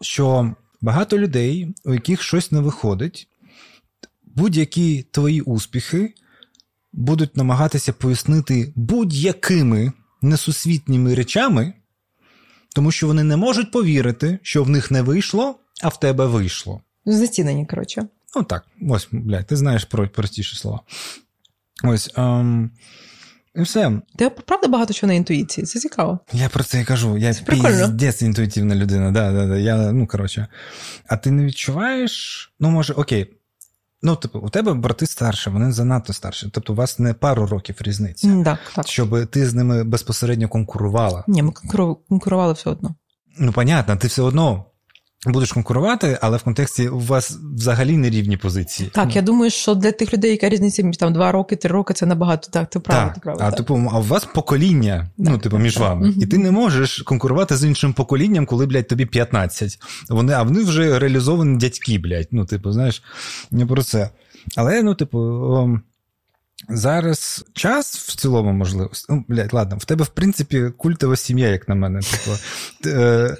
[0.00, 3.28] що багато людей, у яких щось не виходить,
[4.24, 6.14] будь-які твої успіхи
[6.92, 9.92] будуть намагатися пояснити будь-якими
[10.22, 11.72] несусвітніми речами
[12.74, 16.80] тому що вони не можуть повірити, що в них не вийшло, а в тебе вийшло.
[17.06, 18.06] Зацінені, коротше.
[18.36, 20.80] Ну так, ось, блядь, ти знаєш про простіші слова.
[21.84, 22.10] Ось.
[22.16, 22.70] Ем...
[23.56, 23.92] І все.
[24.16, 26.18] Ти правда багато чого на інтуїції, це цікаво.
[26.32, 27.18] Я про це і кажу.
[27.18, 29.10] Я піздець інтуїтивна людина.
[29.10, 29.56] Да, да, да.
[29.56, 30.46] Я, ну, коротше.
[31.06, 32.52] А ти не відчуваєш?
[32.60, 33.37] Ну, може, окей,
[34.02, 36.50] Ну, типу, у тебе брати старші, вони занадто старші.
[36.52, 38.88] Тобто, у вас не пару років різниці, так, так.
[38.88, 41.24] щоб ти з ними безпосередньо конкурувала.
[41.28, 41.52] Ні, ми
[42.08, 42.94] конкурували все одно.
[43.38, 44.64] Ну, понятно, ти все одно
[45.26, 48.90] будеш конкурувати, але в контексті у вас взагалі не рівні позиції.
[48.94, 51.94] Так, я думаю, що для тих людей, яка різниця між там два роки, три роки,
[51.94, 52.70] це набагато так.
[52.70, 53.44] Ти правда, ти правда.
[53.46, 56.14] А типу, а у вас покоління, ну, так, ну, типу, між так, вами.
[56.20, 59.78] І ти не можеш конкурувати з іншим поколінням, коли, блядь, тобі 15.
[60.08, 62.28] Вони, а вони вже реалізовані дядьки, блядь.
[62.30, 63.02] Ну, типу, знаєш,
[63.50, 64.10] не про це.
[64.56, 65.80] Але, ну, типу.
[66.70, 68.90] Зараз час в цілому можливо.
[69.08, 72.00] Ну, блядь, ладно, в тебе, в принципі, культова сім'я, як на мене.
[72.00, 72.36] Типу,
[72.86, 73.36] Е,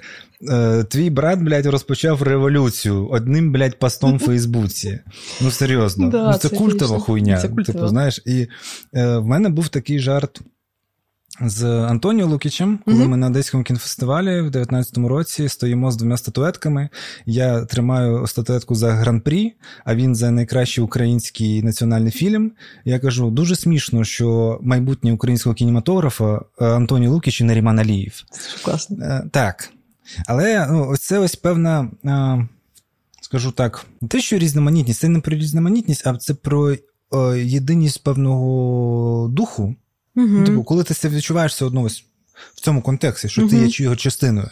[0.89, 5.01] твій брат, блядь, розпочав революцію одним, блядь, постом в Фейсбуці.
[5.41, 6.09] Ну, серйозно.
[6.19, 7.37] Да, ну, Це, це культова хуйня.
[7.37, 7.79] Це культова.
[7.79, 8.47] Типу, знаєш, і
[8.95, 10.41] е, в мене був такий жарт.
[11.41, 13.09] З Антоніо Лукічем, коли mm-hmm.
[13.09, 16.89] ми на Одеському кінофестивалі в 19-му році стоїмо з двома статуетками.
[17.27, 19.53] Я тримаю статуетку за гран-прі,
[19.85, 22.53] а він за найкращий український національний фільм.
[22.85, 28.25] Я кажу: дуже смішно, що майбутнє українського кінематографа е, Антоніо Лукіч і Наріман Аліїв.
[28.31, 29.23] Це класно.
[29.31, 29.71] Так.
[30.27, 31.91] Але ну, ось це ось певна,
[33.23, 36.77] скажу так, не те, що різноманітність, це не про різноманітність, а це про
[37.37, 39.75] єдиність певного духу.
[40.17, 40.43] Угу.
[40.47, 42.05] Тобто, коли ти це відчуваєш все одно ось
[42.55, 43.51] в цьому контексті, що угу.
[43.51, 44.49] ти є його частиною.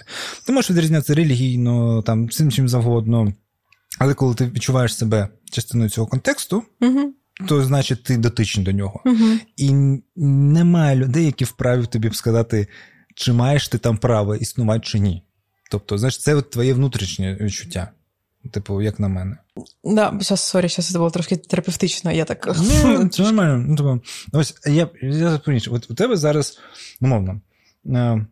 [0.46, 3.32] Ти можеш відрізнятися релігійно, там, цим чим завгодно.
[3.98, 7.12] Але коли ти відчуваєш себе частиною цього контексту, угу.
[7.48, 9.00] то значить ти дотичний до нього.
[9.04, 9.38] Угу.
[9.56, 9.72] І
[10.16, 12.66] немає людей, які вправі тобі б сказати,
[13.14, 15.22] чи маєш ти там право існувати, чи ні.
[15.70, 17.88] Тобто, знаєш, це от твоє внутрішнє відчуття.
[18.50, 19.36] Типу, як на мене.
[19.84, 22.56] Да, зараз, sorry, зараз це було трошки терапевтично, я так.
[22.84, 23.64] Ну, це нормально.
[23.68, 24.00] Ну, типу,
[24.32, 25.40] ось я я
[25.70, 26.58] От у тебе зараз,
[27.00, 27.40] умовно,
[27.86, 28.26] е,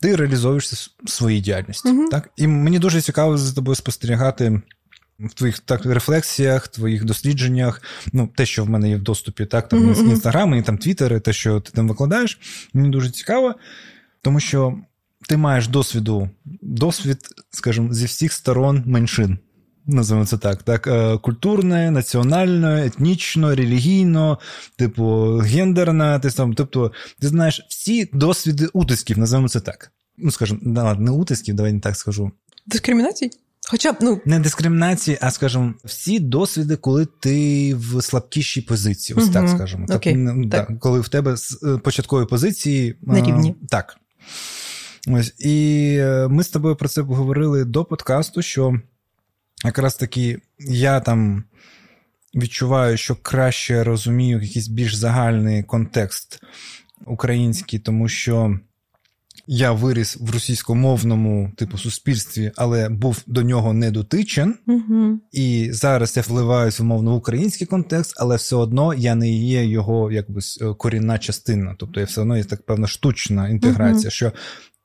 [0.00, 1.88] ти реалізовуєшся в своїй діяльності.
[1.88, 2.08] Uh-huh.
[2.10, 2.30] так?
[2.36, 4.62] І мені дуже цікаво за тобою спостерігати
[5.18, 7.82] в твоїх так, рефлексіях, твоїх дослідженнях,
[8.12, 11.60] ну, те, що в мене є в доступі, так, там інстаграми, там твіттери, те, що
[11.60, 12.38] ти там викладаєш,
[12.72, 13.54] мені дуже цікаво,
[14.22, 14.78] тому що
[15.28, 16.30] ти маєш досвіду,
[16.62, 17.18] досвід,
[17.50, 19.38] скажімо, зі всіх сторон меншин.
[19.86, 24.38] Називаємо це так, так, е, культурне, національне, етнічно, релігійно,
[24.76, 29.92] типу, гендерне, ти сам, тобто, ти знаєш всі досвіди утисків, називаємо це так.
[30.18, 32.30] Ну, скажімо, да, не утисків, давай не так скажу.
[32.66, 33.30] Дискримінацій?
[33.70, 34.20] Хоча б, ну.
[34.24, 39.32] Не дискримінації, а скажімо, всі досвіди, коли ти в слабкішій позиції, ось угу.
[39.32, 39.86] так скажемо.
[39.90, 40.14] Окей.
[40.14, 40.68] Так, так.
[40.70, 42.96] Да, коли в тебе з е, початкової позиції.
[43.02, 43.54] На рівні.
[43.62, 43.96] А, так.
[45.08, 48.80] Ось, І е, ми з тобою про це говорили до подкасту, що
[49.64, 51.44] якраз таки я там
[52.34, 56.40] відчуваю, що краще розумію якийсь більш загальний контекст
[57.06, 58.58] український, тому що
[59.46, 65.20] я виріс в російськомовному типу суспільстві, але був до нього не дотичен, угу.
[65.32, 70.12] і зараз я вливаюся умовно в український контекст, але все одно я не є його
[70.12, 70.40] якби
[70.78, 71.74] корінна частина.
[71.78, 74.10] Тобто я все одно є так певна штучна інтеграція, угу.
[74.10, 74.32] що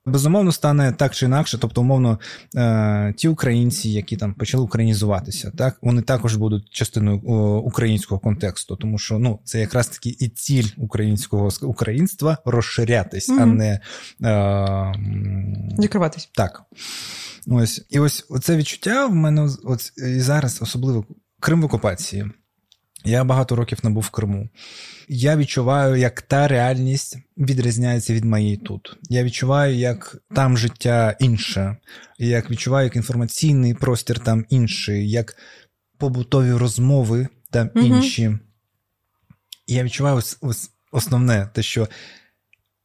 [0.09, 2.19] Безумовно, стане так чи інакше, тобто, умовно,
[2.55, 7.17] е, ті українці, які там почали українізуватися, так вони також будуть частиною
[7.65, 13.41] українського контексту, тому що ну це якраз таки і ціль українського українства розширятись, mm-hmm.
[13.41, 13.79] а не
[14.23, 14.93] е,
[15.77, 16.29] закриватись.
[16.33, 16.63] Так.
[17.47, 21.05] Ось і ось це відчуття в мене от і зараз, особливо
[21.39, 22.31] Крим в окупації.
[23.05, 24.49] Я багато років не був в Криму.
[25.07, 28.97] Я відчуваю, як та реальність відрізняється від моєї тут.
[29.09, 31.77] Я відчуваю, як там життя інше,
[32.17, 35.37] як відчуваю, як інформаційний простір там інший, як
[35.97, 38.37] побутові розмови там інші.
[39.67, 41.87] я відчуваю ось, ось основне, те, що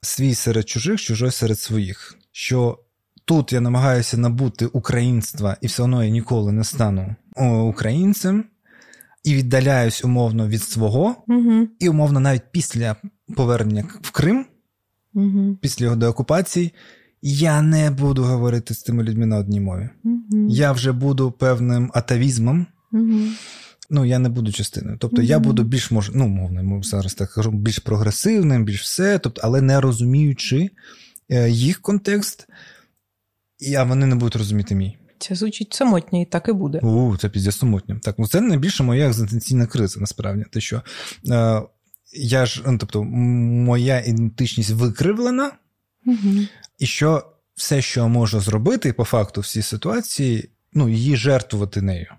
[0.02, 2.18] свій серед чужих, чужой серед своїх.
[2.32, 2.78] Що
[3.24, 7.16] тут я намагаюся набути українства, і все одно я ніколи не стану
[7.68, 8.44] українцем
[9.24, 11.68] і віддаляюсь умовно від свого, угу.
[11.78, 12.96] і умовно навіть після
[13.36, 14.46] повернення в Крим,
[15.14, 15.58] угу.
[15.60, 16.72] після його деокупації,
[17.22, 19.88] я не буду говорити з тими людьми на одній мові.
[20.04, 20.48] Угу.
[20.48, 22.66] Я вже буду певним атавізмом.
[23.90, 24.96] Ну, я не буду частиною.
[25.00, 26.10] Тобто я буду більш мож...
[26.14, 30.70] ну, мовно, зараз так кажу, більш прогресивним, більш все, тобто, але не розуміючи
[31.28, 32.46] е, їх контекст,
[33.78, 34.96] а вони не будуть розуміти мій.
[35.28, 36.78] Це звучить самотньо, і так і буде.
[36.78, 37.98] У, це піздя самотньо.
[38.02, 40.44] Так, ну це найбільше моя екзистенційна криза, насправді.
[40.52, 40.82] Те, що
[41.30, 41.62] е,
[42.12, 45.52] я ж, ну, тобто, моя ідентичність викривлена,
[46.06, 46.46] угу.
[46.78, 51.82] і що все, що я можу зробити, по факту, в цій ситуації, ну, її жертвувати
[51.82, 52.14] нею.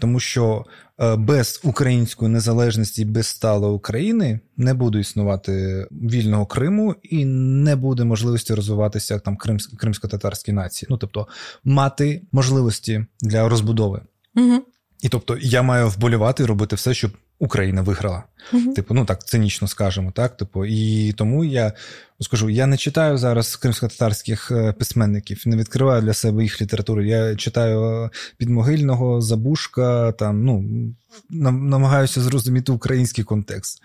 [0.00, 0.64] Тому що
[0.98, 8.54] без української незалежності, без сталої України не буде існувати вільного Криму і не буде можливості
[8.54, 9.36] розвиватися як там
[9.78, 10.86] кримсько-татарські нації.
[10.90, 11.26] Ну тобто
[11.64, 14.00] мати можливості для розбудови.
[14.34, 14.62] Угу.
[15.02, 18.22] І тобто я маю вболівати і робити все, щоб Україна виграла.
[18.52, 18.74] Uh-huh.
[18.74, 20.36] Типу, ну так цинічно скажемо, так?
[20.36, 21.72] Типу, і тому я
[22.20, 27.04] скажу: я не читаю зараз кримсько-татарських е, письменників, не відкриваю для себе їх літературу.
[27.04, 30.64] Я читаю е, підмогильного, Забушка, там, ну,
[31.30, 33.82] намагаюся зрозуміти український контекст,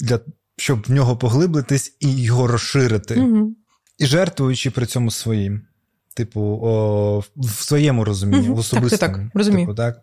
[0.00, 0.20] для,
[0.56, 3.48] щоб в нього поглиблитись і його розширити, uh-huh.
[3.98, 5.62] і жертвуючи при цьому своїм.
[6.14, 8.54] Типу, о, в своєму розумінні, uh-huh.
[8.54, 9.12] в особистому.
[9.12, 9.66] Так, так, розумію.
[9.66, 10.02] Типу, так.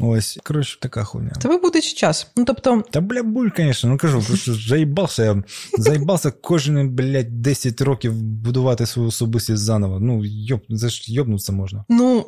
[0.00, 1.30] Ось, коротше, така хуйня.
[1.30, 2.26] Тебе буде ще час.
[2.36, 2.82] Ну, тобто...
[2.90, 5.42] Та бля, буль, звісно, ну кажу, заїбався я.
[5.78, 10.00] Заїбався кожен, блядь, 10 років будувати свою особистість заново.
[10.00, 11.84] Ну, йоб, це ж йобнутися можна.
[11.88, 12.26] Ну,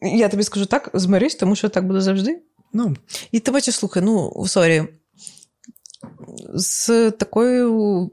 [0.00, 2.42] я тобі скажу так, змирись, тому що так буде завжди.
[2.72, 2.96] Ну.
[3.32, 4.84] І тебе чи слухай, ну, sorry.
[6.54, 8.10] З такою.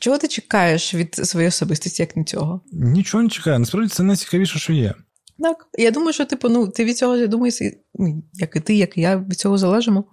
[0.00, 2.60] Чого ти чекаєш від своєї особистості, як не цього?
[2.72, 3.58] Нічого не чекаю.
[3.58, 4.94] Насправді це найцікавіше, що є.
[5.38, 5.66] Так.
[5.78, 7.52] Я думаю, що, типу, ну, ти від цього я думаю,
[7.94, 10.04] ну, як і ти, як і я від цього залежимо.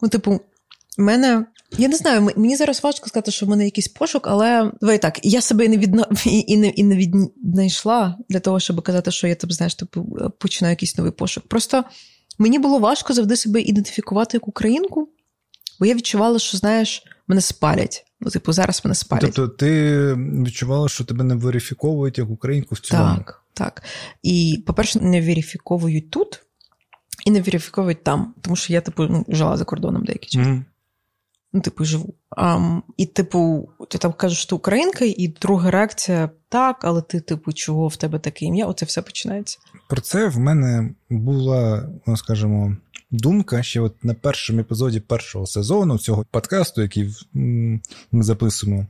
[0.00, 0.40] Ну, типу,
[0.98, 1.46] в мене.
[1.78, 5.20] Я не знаю, мені зараз важко сказати, що в мене якийсь пошук, але давай так,
[5.22, 6.06] я себе не відна...
[6.24, 10.06] і не і не віднайшла для того, щоб казати, що я тобі, знаєш, типу,
[10.38, 11.48] починаю якийсь новий пошук.
[11.48, 11.84] Просто
[12.38, 15.08] мені було важко завжди себе ідентифікувати як українку,
[15.80, 18.04] бо я відчувала, що, знаєш, мене спалять.
[18.20, 19.22] Ну, типу, зараз мене спалять.
[19.22, 23.16] Тобто, ти відчувала, що тебе не верифіковують як українку в цілому?
[23.16, 23.42] Так.
[23.54, 23.82] Так.
[24.22, 26.42] І, по-перше, не верифіковують тут
[27.26, 30.46] і не верифіковують там, тому що я, типу, ну, жила за кордоном деякий час.
[30.46, 30.62] Mm-hmm.
[31.52, 32.14] Ну, типу, живу.
[32.36, 37.20] А, І, типу, ти там кажеш, що ти українка, і друга реакція так, але ти,
[37.20, 38.66] типу, чого в тебе таке ім'я?
[38.66, 39.58] Оце все починається.
[39.88, 42.76] Про це в мене була, ну, скажімо,
[43.10, 47.14] думка ще от на першому епізоді першого сезону цього подкасту, який
[48.12, 48.86] ми записуємо,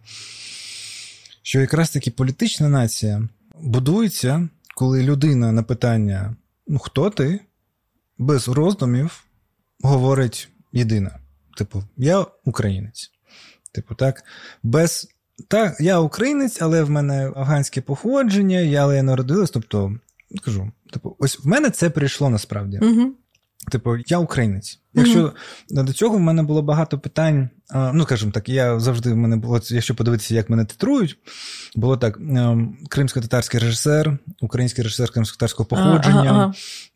[1.43, 3.29] що якраз таки політична нація
[3.61, 6.37] будується, коли людина на питання
[6.71, 7.41] ну хто ти,
[8.19, 9.25] без роздумів
[9.83, 11.19] говорить єдине.
[11.61, 13.11] Типу, я українець.
[13.73, 14.25] Типу, так,
[14.63, 15.09] без.
[15.49, 19.51] Так, я українець, але в мене афганське походження, я але я народилась.
[19.51, 19.97] Тобто,
[20.45, 22.79] кажу, типу, ось в мене це прийшло насправді.
[22.79, 23.13] Угу.
[23.71, 24.81] Типу, я українець.
[24.95, 25.83] Якщо mm-hmm.
[25.85, 27.49] до цього в мене було багато питань,
[27.93, 31.19] ну скажімо так, я завжди в мене було, якщо подивитися, як мене титрують,
[31.77, 36.55] було так: ем, кримсько-татарський режисер, український режисер кримсько-татарського походження, ага, ага.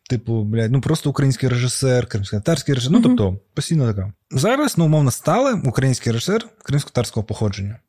[0.09, 3.01] типу, блядь, ну просто український режисер, кримсько-татарський режисер, mm-hmm.
[3.01, 4.13] ну тобто, постійно така.
[4.31, 7.79] Зараз, ну, умовно, стали український режисер кримсько-татарського походження.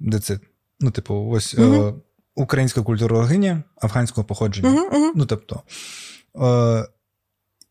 [0.00, 0.38] Де це?
[0.80, 1.88] Ну, типу, ось mm-hmm.
[1.88, 1.94] е,
[2.34, 5.12] українська культурологиня афганського походження.
[5.14, 5.62] Ну, тобто.
[6.40, 6.86] Е,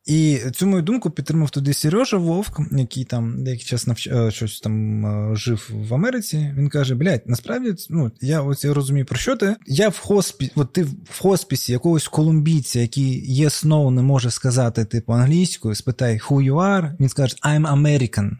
[0.05, 4.07] І цю мою думку підтримав туди Сережа Вовк, який там деякий час навч...
[4.07, 6.53] Е, щось там е, жив в Америці.
[6.57, 9.55] Він каже: блядь, насправді, ну я ось я розумію про що ти.
[9.67, 14.85] Я в хоспі, от ти в хоспісі якогось колумбійця, який є Snow, не може сказати
[14.85, 18.31] типу англійською, спитай who you are, він скаже I'm American.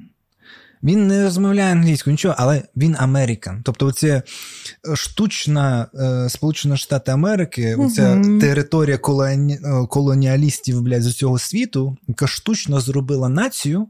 [0.83, 3.61] Він не розмовляє англійською, нічого, але він Американ.
[3.63, 4.23] Тобто, оця
[4.95, 9.59] штучна е, Сполучені Штати Америки, оця uh територія колоні...
[9.63, 13.87] Е, колоніалістів блядь, з усього світу, яка штучно зробила націю,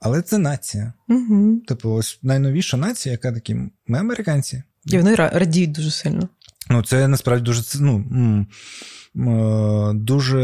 [0.00, 0.92] але це нація.
[1.08, 3.56] uh Типу, ось найновіша нація, яка такі
[3.86, 4.62] ми американці.
[4.86, 6.28] І вони радіють дуже сильно.
[6.70, 8.46] Ну, це насправді дуже ну,
[9.16, 10.38] е, дуже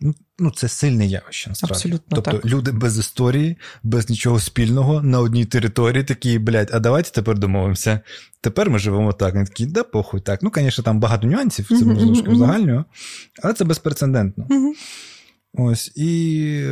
[0.00, 1.50] ну, ну, це сильне явище.
[1.50, 1.74] насправді.
[1.74, 2.44] Абсолютно Тобто так.
[2.46, 8.00] люди без історії, без нічого спільного на одній території такі, блядь, а давайте тепер домовимося.
[8.40, 9.34] Тепер ми живемо так.
[9.34, 10.42] Вони такі, да, похуй так.
[10.42, 12.84] Ну, звісно, там багато нюансів, це uh-huh, узагальнюю,
[13.42, 14.46] але це безпрецедентно.
[14.50, 14.72] Uh-huh.
[15.58, 16.62] Ось і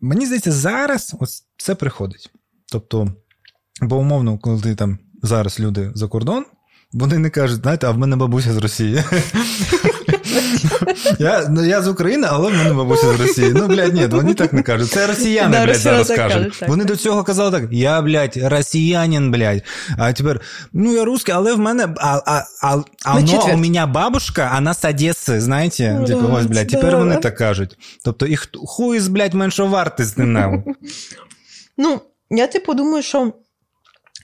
[0.00, 2.30] мені здається, зараз ось це приходить.
[2.72, 3.14] Тобто,
[3.82, 6.44] бо умовно, коли ти там зараз люди за кордон.
[6.94, 9.04] Вони не кажуть, знаєте, а в мене бабуся з Росії.
[11.18, 13.52] Я ну, я з України, але в мене бабуся з Росії.
[13.54, 14.90] Ну, блядь, ні, вони так не кажуть.
[14.90, 16.58] Це росіяни, да, блядь, зараз кажуть.
[16.58, 16.68] так.
[16.68, 19.62] Вони до цього казали так: я, блядь, росіянин, блядь.
[19.98, 20.40] А тепер,
[20.72, 21.88] ну я русский, але в мене.
[21.96, 25.96] А, а, а, а но у мене бабушка, вона з Одеси, знаєте?
[26.00, 27.78] Ну, типу, ось, блядь, тепер вони так кажуть.
[28.04, 30.64] Тобто, їх хуй, блядь, менше вартісний нам.
[31.78, 32.00] Ну,
[32.30, 33.32] я типу думаю, що.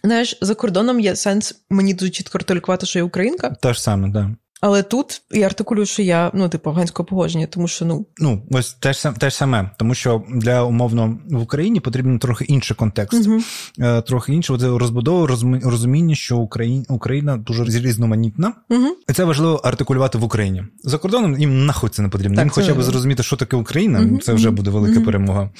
[0.04, 3.50] Знаєш, за кордоном є сенс мені дуже чітко артикулювати, що я українка.
[3.50, 4.08] Те ж саме.
[4.08, 4.30] Да.
[4.60, 8.06] Але тут я артикулюю, що я ну, типу, афганського походження, тому що ну.
[8.18, 12.44] Ну, ось те ж те ж саме, тому що для умовно в Україні потрібен трохи
[12.44, 14.02] інший контекст, uh-huh.
[14.02, 15.26] трохи інше розбудову,
[15.64, 18.90] розуміння, що Україна Україна дуже різноманітна, uh-huh.
[19.08, 20.64] і це важливо артикулювати в Україні.
[20.84, 22.36] За кордоном їм нахуй це не потрібно.
[22.36, 24.20] Так, їм хоча б зрозуміти, що таке Україна, uh-huh.
[24.20, 25.50] це вже буде велика перемога.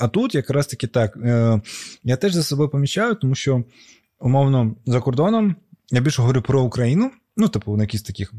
[0.00, 1.18] А тут якраз таки так.
[2.04, 3.64] Я теж за собою помічаю, тому що
[4.20, 5.56] умовно за кордоном
[5.90, 7.10] я більше говорю про Україну.
[7.38, 8.32] Ну, типу, на якісь таких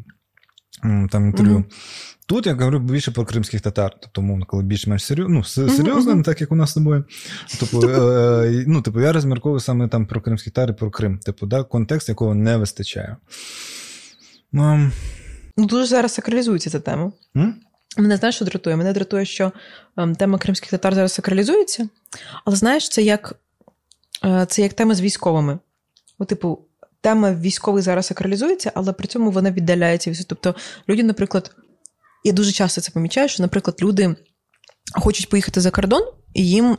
[0.81, 1.57] там інтерв'ю.
[1.57, 2.19] Mm-hmm.
[2.25, 6.23] Тут я говорю більше про кримських татар, тобто, мовно, коли більш-менш серйозно, ну, серйозно, mm-hmm.
[6.23, 7.03] так як у нас з тобою.
[7.59, 7.89] Тобто,
[8.45, 11.19] е, ну, типу, я розмірковую саме там про кримських татар і про Крим.
[11.19, 13.17] Типу, да, контекст, якого не вистачає.
[14.51, 14.91] Ну,
[15.57, 17.11] дуже зараз сакралізується ця тема.
[17.35, 17.53] Mm?
[17.97, 18.75] Мене знаєш, що дратує?
[18.75, 19.51] Мене дратує, що
[19.97, 21.89] ем, тема кримських татар зараз сакралізується,
[22.45, 23.35] але знаєш, це як,
[24.25, 25.59] е, це як тема з військовими.
[26.19, 26.59] О, типу,
[27.01, 30.25] тема військових зараз сакралізується, але при цьому вона віддаляється від.
[30.27, 30.55] Тобто,
[30.89, 31.51] люди, наприклад,
[32.23, 34.15] я дуже часто це помічаю, що, наприклад, люди
[34.93, 36.01] хочуть поїхати за кордон,
[36.33, 36.77] і їм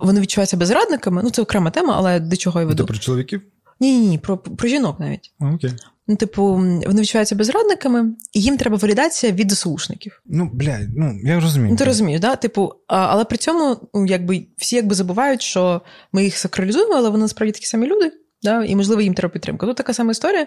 [0.00, 1.22] вони відчуваються безрадниками.
[1.22, 2.82] Ну, це окрема тема, але до чого я веду?
[2.82, 3.42] Це про чоловіків?
[3.80, 5.34] Ні, ні, ні, про, про жінок навіть.
[5.40, 5.70] А, окей.
[6.06, 6.44] Ну, типу,
[6.86, 10.22] вони відчуваються безрадниками, і їм треба валідація від ЗСУшників.
[10.26, 11.70] Ну, блядь, ну я розумію.
[11.70, 12.36] Ну, ти розумієш, да?
[12.36, 15.82] Типу, а, але при цьому, ну, якби всі якби забувають, що
[16.12, 18.12] ми їх сакралізуємо, але вони насправді такі самі люди.
[18.42, 18.64] Да?
[18.64, 19.66] І, можливо, їм треба підтримка.
[19.66, 20.46] Тут така сама історія.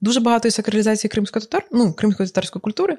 [0.00, 2.98] Дуже багато сакралізації кримсько-татар, ну, кримсько-татарської культури.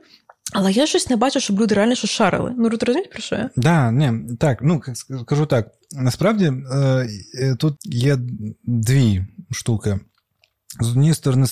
[0.54, 2.54] Але я щось не бачу, щоб люди реально щось шарили.
[2.58, 3.50] Ну, ти розумієш, про що я?
[3.56, 4.82] Да, ні, так, ну
[5.22, 5.68] скажу так.
[5.92, 8.18] Насправді е, тут є
[8.64, 10.00] дві штуки.
[10.80, 11.48] З однієї сторони,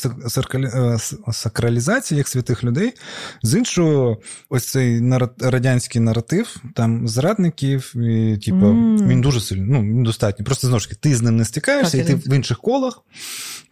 [1.31, 2.93] сакралізація як святих людей,
[3.43, 4.17] з іншого,
[4.49, 5.03] ось цей
[5.39, 9.07] радянський наратив, там зрадників, і, типу, mm.
[9.07, 10.45] він дуже сильний, ну, достатньо.
[10.45, 13.01] Просто знову ж таки, ти з ним не стикаєшся, так, і ти в інших колах.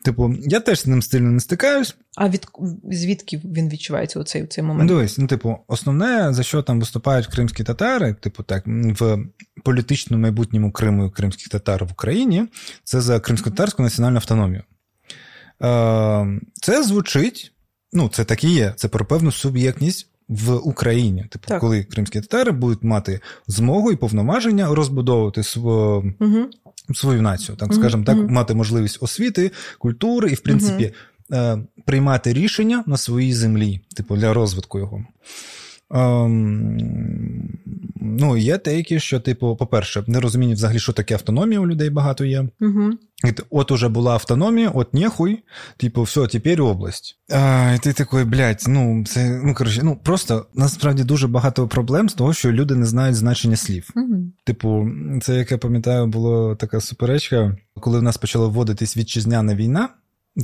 [0.03, 1.95] Типу, я теж з ним стильно не стикаюсь.
[2.15, 2.47] А від
[2.91, 4.87] звідки він відчувається у цей, у цей момент?
[4.87, 8.63] Дивись, ну, типу, основне, за що там виступають кримські татари, типу, так,
[8.99, 9.17] в
[9.63, 12.47] політичному майбутньому Криму і кримських татар в Україні,
[12.83, 14.63] це за кримсько-татарську національну автономію.
[16.61, 17.51] Це звучить,
[17.93, 21.25] ну, це так і є, це про певну суб'єктність в Україні.
[21.29, 21.61] Типу, так.
[21.61, 26.39] коли кримські татари будуть мати змогу і повноваження розбудовувати свою, угу.
[26.93, 30.93] свою націю, так скажімо так, мати можливість освіти, культури і, в принципі,
[31.85, 35.05] приймати рішення на своїй землі, типу, для розвитку його.
[35.93, 36.77] Ем,
[38.01, 42.25] ну, є деякі, що, типу, по-перше, не розуміння взагалі, що таке автономія у людей багато
[42.25, 42.45] є.
[42.61, 42.89] Угу.
[43.49, 45.39] От уже була автономія, от нехуй,
[45.77, 47.19] типу, все, тепер область.
[47.31, 52.09] А, І ти такий, блядь, ну, це, ну, коротше, ну, просто насправді дуже багато проблем
[52.09, 53.89] з того, що люди не знають значення слів.
[53.95, 54.15] Угу.
[54.43, 54.87] Типу,
[55.21, 59.89] це, як я пам'ятаю, була така суперечка, коли в нас почала вводитись вітчизняна війна.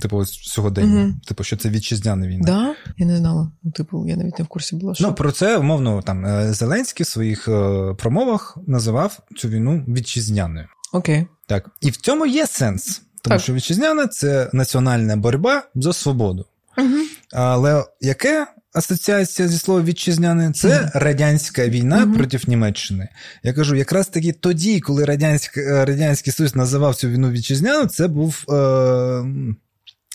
[0.02, 1.04] Типу, ось сьогодення.
[1.04, 1.14] Угу.
[1.28, 2.44] Типу, що це вітчизняна війна.
[2.46, 2.76] Да?
[2.98, 3.52] Я не знала.
[3.64, 4.96] Ну, типу, я навіть не в курсі була.
[4.96, 5.08] Що...
[5.08, 10.68] Ну, про це, умовно, там е, Зеленський в своїх е, промовах називав цю війну вітчизняною.
[10.94, 11.28] Окей.
[11.48, 11.70] Так.
[11.82, 13.02] І в цьому є сенс.
[13.22, 13.44] Тому так.
[13.44, 16.46] що вітчизняна це національна боротьба за свободу.
[16.78, 16.98] Угу.
[17.32, 22.18] Але яке асоціація зі словом вітчизняне це радянська війна mm-hmm.
[22.18, 23.10] проти Німеччини.
[23.44, 28.46] Я кажу, якраз таки тоді, коли Радянський Радянський Союз називав цю війну вітчизняну, це був.
[28.50, 29.56] Е-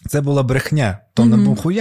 [0.06, 0.98] це була брехня.
[1.14, 1.28] То mm-hmm.
[1.28, 1.36] не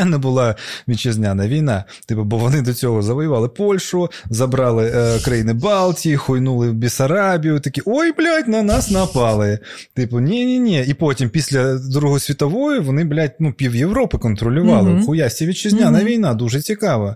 [0.06, 0.56] не була
[0.88, 1.84] вітчизняна війна.
[2.06, 7.60] Типу, бо вони до цього завоювали Польщу, забрали е, країни Балтії, хуйнули в Бісарабію.
[7.60, 9.60] Такі ой, блядь, на нас напали.
[9.94, 10.86] Типу, ні, ні, ні.
[10.88, 14.92] І потім, після Другої світової, вони, блядь, ну, пів Європи контролювали.
[14.92, 15.06] Mm-hmm.
[15.06, 16.06] Хуясті вітчизняна mm-hmm.
[16.06, 17.16] війна, дуже цікава.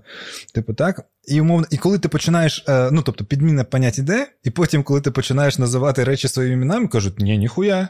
[0.53, 1.05] Типу, так.
[1.27, 5.01] І умовно, і коли ти починаєш, е, ну тобто, підміна понять іде, і потім, коли
[5.01, 7.87] ти починаєш називати речі своїми іменами, кажуть, ні, ніхуя.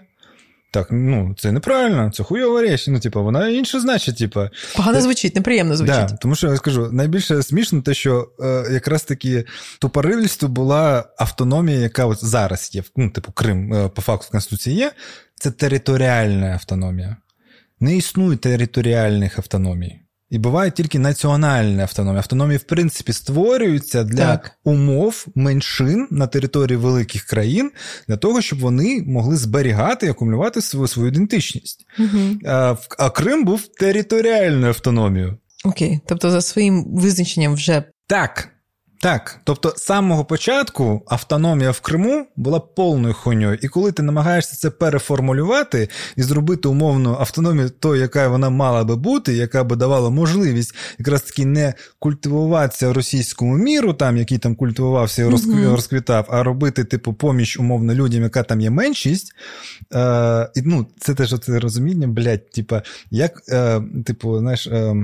[0.72, 2.88] Так, ну це неправильно, це хуйова річ.
[2.88, 4.49] Ну, типу, вона інше значить, типу.
[4.76, 5.95] Погано звучить, неприємно звучить.
[5.95, 9.45] Да, Тому що я скажу, найбільше смішно те, що е, якраз таки
[9.80, 14.76] тупорильство була автономія, яка от зараз є, ну, типу, Крим е, по факту в Конституції
[14.76, 14.91] є,
[15.35, 17.15] це територіальна автономія.
[17.80, 20.06] Не існує територіальних автономій.
[20.30, 22.18] І буває тільки національна автономія.
[22.18, 24.52] Автономії, в принципі, створюються для так.
[24.64, 27.72] умов меншин на території великих країн
[28.08, 31.86] для того, щоб вони могли зберігати і акумулювати свою свою ідентичність.
[31.99, 32.20] Угу.
[32.45, 35.38] А, а Крим був територіальною автономією.
[35.66, 38.49] Окей, тобто за своїм визначенням вже так.
[38.99, 43.57] Так, тобто з самого початку автономія в Криму була повною хуйньою.
[43.61, 48.95] І коли ти намагаєшся це переформулювати і зробити умовну автономію, то, яка вона мала би
[48.95, 55.22] бути, яка би давала можливість якраз таки не культивуватися російському міру, там який там культивувався
[55.22, 55.26] і
[55.65, 59.34] розквітав, а робити, типу, поміч умовно людям, яка там є меншість.
[59.94, 62.76] Е, і, ну, Це теж це розуміння, блядь, типу,
[63.11, 64.95] як, е, типу, знаєш, е,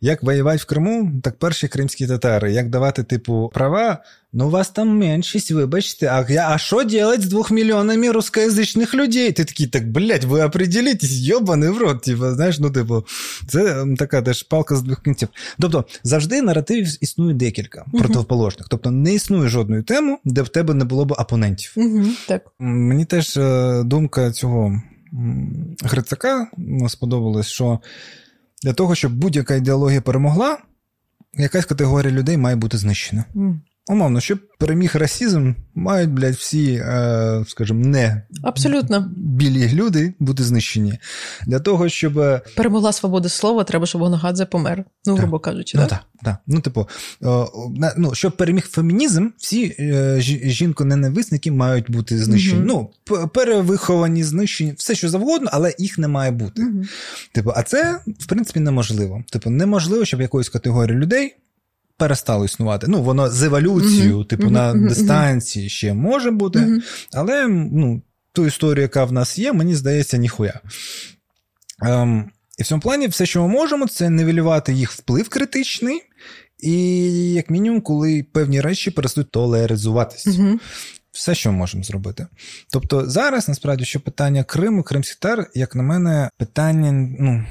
[0.00, 4.02] як воювати в Криму, так перші наші кримські татари, як давати, типу, права.
[4.32, 8.94] Ну, у вас там меншість, вибачте, а я, а що делать з двох мільйонами рускоязичних
[8.94, 9.32] людей?
[9.32, 12.02] Ти такий, так, блядь, ви определитесь, йобаний в рот.
[12.02, 13.04] Типу, знаєш, ну, типу,
[13.48, 15.28] це така теж палка з двох кінців.
[15.60, 17.98] Тобто, завжди наративів існує декілька uh-huh.
[17.98, 18.68] противоположних.
[18.70, 21.72] Тобто, не існує жодної теми, де в тебе не було б опонентів.
[21.76, 22.42] Uh-huh, так.
[22.58, 24.82] Мені теж е, думка цього
[25.84, 26.46] Грицака
[26.88, 27.80] сподобалась, що
[28.62, 30.58] для того, щоб будь-яка ідеологія перемогла
[31.42, 33.24] якась категорія людей має бути знищена.
[33.34, 33.58] Mm.
[33.88, 39.10] Умовно, щоб переміг расізм, мають, блядь, всі, е, скажімо, не Абсолютно.
[39.16, 40.98] білі люди бути знищені.
[41.46, 42.18] Для того, щоб.
[42.18, 44.84] Е, Перемогла свобода слова, треба, щоб Воногадзе помер.
[45.06, 45.22] Ну, так.
[45.22, 45.78] грубо кажучи.
[45.78, 46.36] Ну, так, так.
[46.46, 46.88] Ну, типу,
[47.96, 52.60] ну, щоб переміг фемінізм, всі е, жінко-ненависники мають бути знищені.
[52.60, 52.90] Mm-hmm.
[53.08, 56.62] Ну, перевиховані, знищені, все що завгодно, але їх не має бути.
[56.62, 56.88] Mm-hmm.
[57.32, 59.24] Типу, а це, в принципі, неможливо.
[59.30, 61.36] Типу, неможливо, щоб якоїсь категорії людей
[61.96, 62.86] перестало існувати.
[62.88, 64.26] Ну, воно з еволюцією, mm-hmm.
[64.26, 64.50] типу, mm-hmm.
[64.50, 66.82] на дистанції ще може бути,
[67.12, 68.02] але ну,
[68.32, 70.60] ту історію, яка в нас є, мені здається, ніхуя.
[71.82, 76.02] Ем, І в цьому плані все, що ми можемо, це нивелювати їх вплив критичний,
[76.58, 76.72] і,
[77.32, 80.26] як мінімум, коли певні речі перестають толеризуватись.
[81.12, 82.26] Все, що ми можемо зробити.
[82.72, 87.44] Тобто, зараз насправді що питання Криму, Кримських тар, як на мене, питання ну,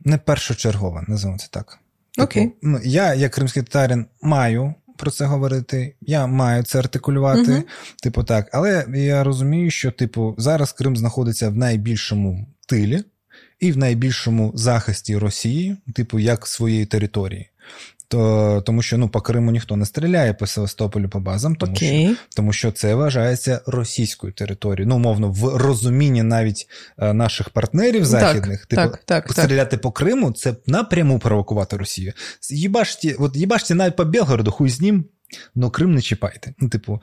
[0.00, 1.78] не першочергове, називаємо це так.
[2.18, 2.46] Окей.
[2.46, 2.50] Okay.
[2.62, 7.64] Ну, Я, як кримський татарин, маю про це говорити, я маю це артикулювати, uh-huh.
[8.02, 8.48] типу так.
[8.52, 13.04] Але я розумію, що, типу, зараз Крим знаходиться в найбільшому тилі
[13.60, 17.50] і в найбільшому захисті Росії, типу, як своєї території.
[18.10, 22.06] То, Тому що ну, по Криму ніхто не стріляє по Севастополю по базам, тому okay.
[22.06, 24.88] що тому що це вважається російською територією.
[24.88, 26.68] Ну, умовно, в розумінні навіть
[26.98, 32.12] е, наших партнерів західних, так, типу, так, так, стріляти по Криму це напряму провокувати Росію.
[32.50, 35.04] Їбашті, от їбашті навіть по Белгороду, хуй з ним.
[35.54, 36.54] Ну, Крим не чіпайте.
[36.58, 37.02] Ну, типу,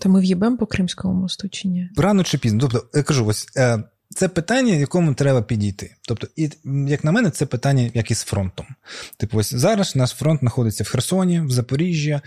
[0.00, 1.88] то ми в'їбемо по Кримському мосту чи ні?
[1.96, 2.60] Рано чи пізно.
[2.60, 3.82] Тобто, я кажу, ось е,
[4.14, 5.94] це питання, якому треба підійти.
[6.02, 8.66] Тобто, і як на мене, це питання як із фронтом.
[9.16, 12.20] Типу, ось зараз наш фронт знаходиться в Херсоні, в Запоріжжі, е,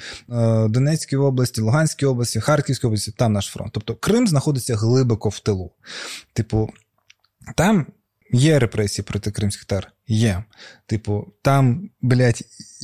[0.68, 3.14] Донецькій області, Луганській області, Харківській області.
[3.18, 3.72] Там наш фронт.
[3.74, 5.72] Тобто Крим знаходиться глибоко в тилу.
[6.34, 6.70] Типу,
[7.56, 7.86] там
[8.32, 9.95] є репресії проти кримських тар.
[10.08, 10.44] Є.
[10.88, 12.42] Типу, там, блядь,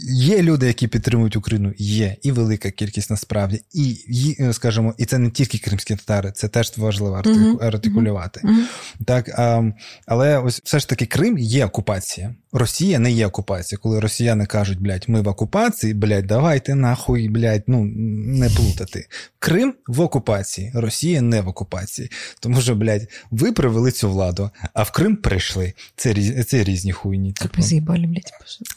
[0.09, 3.61] є люди, які підтримують Україну, є, і велика кількість насправді.
[3.73, 7.15] І, скажімо, і це не тільки кримські татари, це теж важливо
[7.61, 8.41] артикулювати.
[8.43, 9.05] Mm-hmm.
[9.05, 9.71] Так, а,
[10.05, 12.35] Але ось все ж таки Крим є окупація.
[12.51, 13.79] Росія не є окупація.
[13.79, 19.07] Коли росіяни кажуть, блядь, ми в окупації, блядь, давайте нахуй, блядь, ну не плутати.
[19.39, 22.11] Крим в окупації, Росія не в окупації.
[22.39, 25.73] Тому що, блядь, ви привели цю владу, а в Крим прийшли.
[25.95, 27.33] Це це різні хуй хуйні.
[27.33, 28.31] Как ми заїбали, блядь.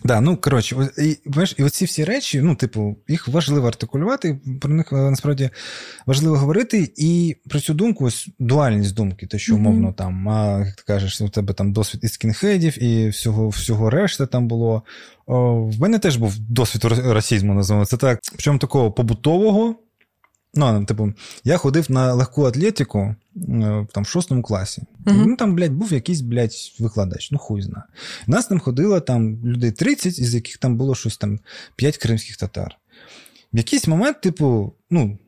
[0.05, 1.17] Да, ну коротше, і,
[1.57, 5.51] і оці всі речі, ну, типу, їх важливо артикулювати, про них насправді
[6.07, 6.93] важливо говорити.
[6.97, 9.95] І про цю думку, ось дуальність думки, те, що умовно mm-hmm.
[9.95, 14.27] там, а, як ти кажеш, у тебе там досвід із скінхедів і всього всього решта
[14.27, 14.83] там було.
[15.27, 18.21] О, В мене теж був досвід расізму, називаємо це так.
[18.33, 19.75] Причому такого побутового.
[20.57, 21.13] Ну, типу,
[21.45, 24.83] я ходив на легку атлетику е, там в шостому класі.
[25.05, 25.25] Uh-huh.
[25.27, 27.85] Ну там, блядь, був якийсь, блядь, викладач, ну хуй зна.
[28.27, 31.41] Нас там ходило там людей 30, із яких там було щось там
[31.77, 32.77] 5 кримських татар.
[33.53, 35.19] В якийсь момент, типу, ну,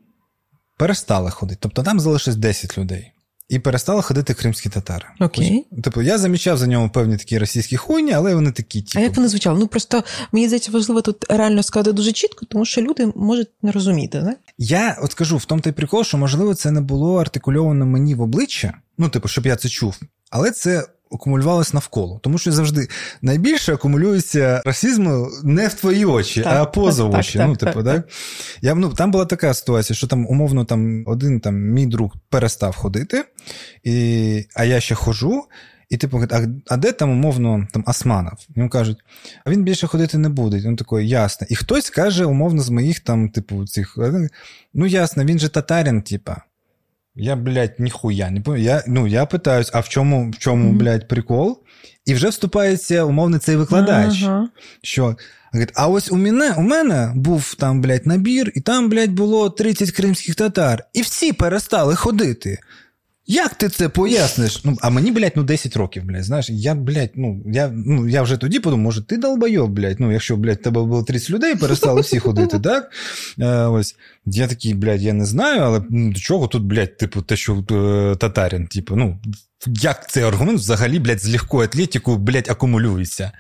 [0.76, 1.58] перестали ходити.
[1.62, 3.12] Тобто там залишилось 10 людей.
[3.48, 5.05] І перестали ходити кримські татари.
[5.20, 5.66] Окей.
[5.70, 8.82] Ось, типу, я замічав за ньому певні такі російські хуйні, але вони такі.
[8.82, 8.98] Типу...
[8.98, 9.59] А як вони звучали?
[9.59, 13.73] Ну просто мені здається, важливо тут реально сказати дуже чітко, тому що люди можуть не
[13.73, 14.36] розуміти, не?
[14.59, 18.20] Я от скажу в тому той прикол, що можливо це не було артикульовано мені в
[18.20, 20.01] обличчя, ну, типу, щоб я це чув,
[20.31, 22.20] але це акумулювалось навколо.
[22.22, 22.88] Тому що завжди
[23.22, 27.38] найбільше акумулюється расизму не в твої очі, так, а поза так, очі.
[27.38, 28.08] Так, ну, типу, так,
[28.62, 32.76] Я, ну, Там була така ситуація, що там, умовно, там один там, мій друг перестав
[32.76, 33.24] ходити,
[33.84, 35.44] і, а я ще ходжу.
[35.88, 38.32] І типу, а, а де там, умовно, там Османов?
[38.56, 38.98] Йому кажуть,
[39.44, 40.56] а він більше ходити не буде.
[40.56, 41.46] Він такий, ясно.
[41.50, 43.98] І хтось каже, умовно, з моїх там, типу, цих.
[44.74, 46.42] Ну, ясно, він же татарин, типа.
[47.16, 48.62] Я, блядь, ніхуя не помню.
[48.62, 50.76] Я, ну, я питаюсь, а в чому, в чому, mm-hmm.
[50.76, 51.62] блядь, прикол?
[52.05, 54.22] І вже вступається, умовно, цей викладач.
[54.22, 54.44] Uh-huh.
[54.82, 55.16] Що
[55.74, 59.90] а ось у мене у мене був там, блядь, набір, і там, блядь, було 30
[59.90, 60.84] кримських татар.
[60.93, 62.59] І всі перестали ходити.
[63.28, 64.64] Як ти це поясниш?
[64.64, 68.22] Ну, А мені, блядь, ну 10 років, блядь, знаєш, я, блядь, ну я ну, я
[68.22, 72.00] вже тоді подумав, може, ти долбойоб, блядь, ну, якщо, блядь, тебе було 30 людей, перестали
[72.00, 72.92] всі ходити, так?
[73.38, 73.96] Е, ось.
[74.26, 77.64] Я такий, блядь, я не знаю, але ну, до чого тут, блядь, типу, те, що
[77.70, 79.18] е, татарин, типу, ну,
[79.66, 83.32] як цей аргумент взагалі, блядь, з легкою атлетикою, блядь, акумулюється?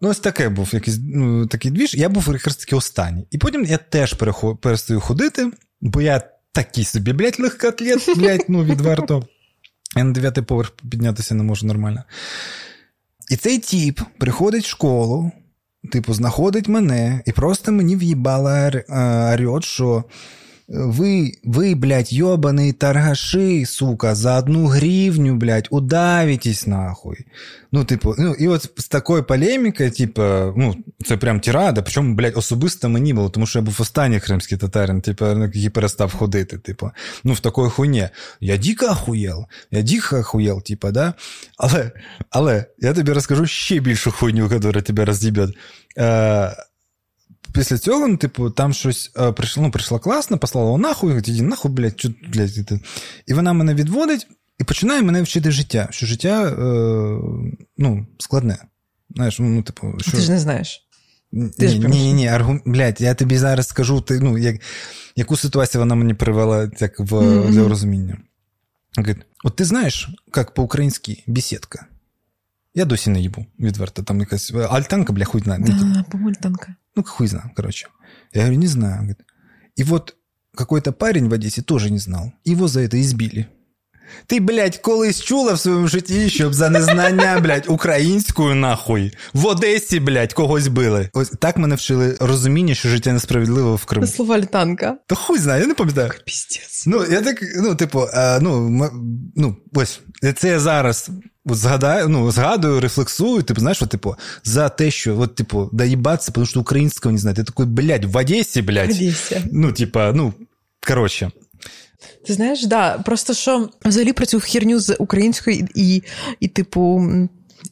[0.00, 1.94] Ну, ось таке був якийсь ну, такий двіж.
[1.94, 3.26] Я був якраз таки останній.
[3.30, 4.14] І потім я теж
[4.60, 5.50] перестаю ходити,
[5.80, 6.22] бо я
[6.52, 9.26] такий собі, блядь, легкоатлет, блядь, ну, відверто.
[9.96, 12.04] Я на дев'ятий поверх піднятися не можу нормально.
[13.30, 15.32] І цей тіп приходить в школу,
[15.92, 18.70] типу, знаходить мене і просто мені в'їбала
[19.34, 20.04] орьот, що
[20.72, 27.26] ви, ви, блядь, йобаные торгаши, сука, за одну гривню, блядь, удавитесь нахуй.
[27.72, 30.22] Ну, типу, ну, і от з такою полемікою, типу,
[30.56, 34.58] ну, це прям тирада, причому, блядь, особисто мені було, тому що я був останній кримський
[34.58, 36.90] татарин, типу, який перестав ходити, типу,
[37.24, 38.08] ну, в такої хуйні.
[38.40, 41.14] Я дико охуєл, я дико охуєл, типу, да?
[41.58, 41.90] Але,
[42.30, 45.50] але, я тобі розкажу ще більшу хуйню, яка тебе роз'їбет.
[47.54, 51.70] Після цього, ну, типу, там щось е, прийшло, ну, прийшла класна, послала нахуй, іди нахуй,
[51.70, 52.82] блядь, чо, блядь,
[53.26, 54.26] і вона мене відводить
[54.60, 56.54] і починає мене вчити життя, що життя е,
[57.78, 58.58] ну, складне.
[59.14, 60.10] Знаєш, ну, типу, що...
[60.10, 60.88] Ти ж не знаєш.
[61.32, 62.62] Ні, ні, ні, аргум...
[62.64, 64.56] блядь, я тобі зараз скажу, ти, ну, як,
[65.16, 67.50] яку ситуацію вона мені привела як в, mm-hmm.
[67.50, 68.18] для розуміння.
[69.44, 71.86] От ти знаєш, як по-українськи бесідка?
[72.73, 74.03] Я досі не їбу, відверто.
[74.03, 75.63] Там якась альтанка, бля, хуй знає.
[75.67, 76.75] Да, по альтанка.
[76.95, 77.87] Ну, хуй знаю, короче.
[78.33, 79.15] Я говорю, не знаю.
[79.79, 80.15] И вот
[80.55, 82.31] какой-то парень в Одессе тоже не знал.
[82.45, 83.47] Его за это избили.
[84.26, 90.00] Ти, блядь, колись чула в своєму житті, щоб за незнання, блядь, українською нахуй в Одесі,
[90.00, 91.10] блядь, когось били.
[91.12, 94.06] Ось так мене вчили розуміння, що життя несправедливо в Криму.
[94.06, 94.96] Слова літанка.
[95.06, 96.10] Та хуй знає, я не пам'ятаю.
[96.24, 96.84] Піздець.
[96.86, 98.70] Ну, я так, ну, типу, а, ну,
[99.36, 100.00] ну, ось,
[100.36, 101.10] це я зараз
[101.44, 106.32] От згадаю, ну, згадую, рефлексую, типу, знаєш, от, типу, за те, що, от, типу, доїбатися,
[106.32, 107.36] тому що українського не знаю.
[107.36, 108.90] Ти такий, блядь, в Одесі, блядь.
[108.90, 109.42] В Одесі.
[109.52, 110.32] Ну, типа, ну,
[110.86, 111.30] коротше.
[112.26, 116.02] Ти знаєш, да, просто що взагалі про цю херню з українською і,
[116.40, 117.02] і, типу,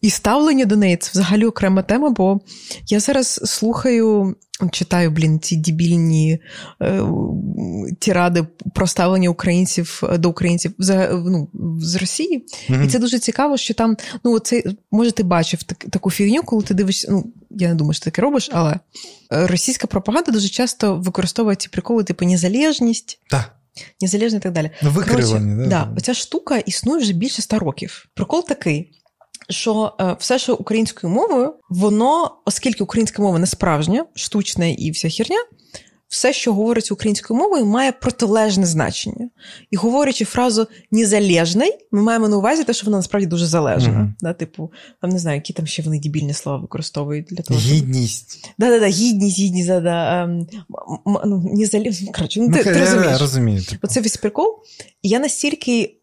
[0.00, 2.40] і ставлення до неї це взагалі окрема тема, бо
[2.86, 4.36] я зараз слухаю,
[4.70, 6.38] читаю, блін, ці дебільні
[6.82, 7.02] е,
[7.98, 11.48] тіради про ставлення українців до українців ну,
[11.80, 12.46] з Росії.
[12.70, 12.84] Mm-hmm.
[12.84, 16.62] І це дуже цікаво, що там, ну, це, може, ти бачив так, таку фігню, коли
[16.62, 18.78] ти дивишся, ну, я не думаю, що таке робиш, але
[19.30, 23.20] російська пропаганда дуже часто використовує ці приколи, типу, незалежність.
[23.30, 23.59] Так.
[24.00, 24.70] Незалежно і так далі.
[24.82, 25.68] Ну, Викривлені, да?
[25.68, 28.06] Да, Оця штука існує вже більше ста років.
[28.14, 28.92] Прикол такий,
[29.50, 35.08] що е, все, що українською мовою, воно, оскільки українська мова не справжня, штучна і вся
[35.08, 35.38] херня,
[36.10, 39.30] все, що говориться українською мовою, має протилежне значення.
[39.70, 43.92] І говорячи фразу незалежний, ми маємо на увазі те, що вона насправді дуже залежна.
[43.92, 44.12] Uh-huh.
[44.20, 47.60] Да, Типу, там не знаю, які там ще вони дебільні слова використовують для того.
[47.60, 48.50] Гідність.
[48.58, 50.22] Да, да, да, гідність, гідність, да, да.
[50.22, 50.46] Ем,
[51.06, 52.12] ну, незалежний.
[52.12, 53.20] Коротше, ну, ти, ну, ти розумієш.
[53.20, 53.64] розумію.
[53.64, 53.80] Типу.
[53.82, 54.58] Оце весь прикол.
[55.02, 55.96] І я настільки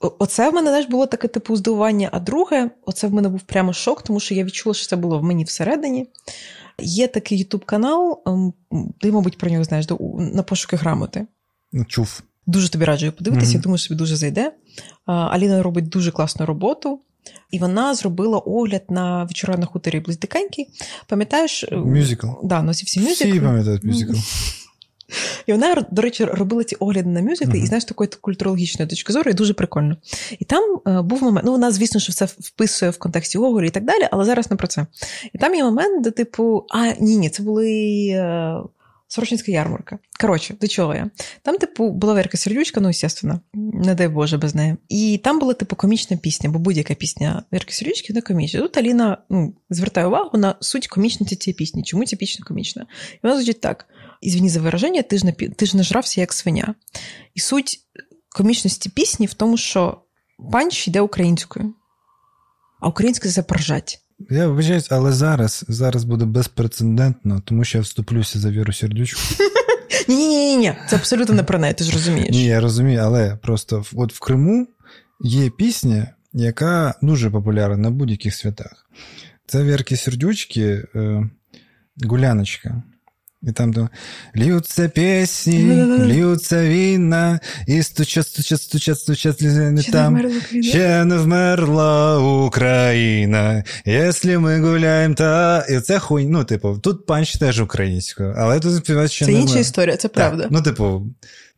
[0.00, 2.08] оце в мене теж було таке типу здивування.
[2.12, 5.18] А друге, оце в мене був прямо шок, тому що я відчула, що це було
[5.18, 6.06] в мені всередині.
[6.78, 8.52] Є такий ютуб канал, ем,
[9.00, 9.86] ти, мабуть, про нього знаєш
[10.18, 11.26] на пошуки грамоти.
[11.72, 12.22] Ну, чув.
[12.46, 13.54] Дуже тобі раджу подивитися, mm-hmm.
[13.54, 14.52] я думаю, що тобі дуже зайде.
[15.06, 17.00] Аліна робить дуже класну роботу.
[17.50, 20.66] І вона зробила огляд на вечора на хуторі Близдиканьки.
[21.06, 21.64] Пам'ятаєш?
[21.72, 22.26] Мюзикл.
[22.44, 23.30] Да, ну, всі мюзикл.
[23.30, 24.12] Всі пам'ятають мюзикл.
[25.46, 27.62] І вона, до речі, робила ці огляди на мюзикли, uh-huh.
[27.62, 29.96] і знаєш, такої культурологічної точки зору, і дуже прикольно.
[30.38, 33.70] І там е, був момент, ну вона, звісно, що все вписує в контексті Гоголя і
[33.70, 34.86] так далі, але зараз не про це.
[35.32, 38.06] І там є момент, де, типу, а ні, ні, це були.
[38.08, 38.56] Е,
[39.08, 39.98] Сорочинська ярмарка.
[40.20, 41.10] Коротше, до чого я?
[41.42, 44.76] Там, типу, була Верка Сердючка, ну, звісно, не дай Боже без неї.
[44.88, 48.60] І там була, типу, комічна пісня, бо будь-яка пісня Верки Сердючки не комічна.
[48.60, 51.82] Тут Аліна ну, звертає увагу на суть комічності цієї пісні.
[51.82, 52.86] Чому ця пісня комічна?
[53.14, 53.86] І вона звучить так:
[54.20, 56.74] ізвіні за вираження, ти ж не ти ж не жрався як свиня.
[57.34, 57.80] І суть
[58.36, 60.02] комічності пісні в тому, що
[60.52, 61.74] панч йде українською,
[62.80, 64.00] а українською це поржать.
[64.30, 69.20] Я вибачаюсь, але зараз зараз буде безпрецедентно, тому що я вступлюся за Віру Сердючку.
[70.08, 72.30] Ні, ні, ні, це абсолютно не про неї, ти ж розумієш.
[72.30, 74.66] Ні, я розумію, але просто от в Криму
[75.20, 78.86] є пісня, яка дуже популярна на будь-яких святах.
[79.46, 81.30] Це Вірки Сердючки, е,
[82.04, 82.82] Гуляночка.
[83.42, 83.90] І там думаю,
[84.36, 90.30] льются пісні, льются війна, і стучать, стучат, стучать, стучать не там.
[90.62, 93.64] Ще вмерла Україна.
[93.84, 95.66] Якщо ми гуляємо, та.
[95.70, 99.58] І це хуйня, ну, типу, тут панч теж українською, але тут співають ще це інша
[99.58, 100.42] історія, це правда.
[100.42, 100.52] Так.
[100.52, 101.06] Ну, типу,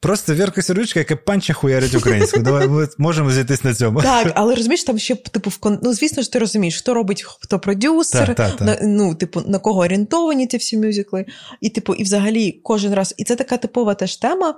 [0.01, 2.41] Просто Вірка Сердючка, яка панча хуярить українську.
[2.41, 4.03] Давай ми можемо зійтись на цьому.
[4.03, 7.59] Так, але розумієш, там ще типу в ну, звісно ж, ти розумієш, хто робить, хто
[7.59, 8.61] продюсер, так, так.
[8.61, 11.27] На, ну, типу, на кого орієнтовані ці всі мюзикли.
[11.61, 13.15] І, типу, і взагалі кожен раз.
[13.17, 14.55] І це така типова теж тема.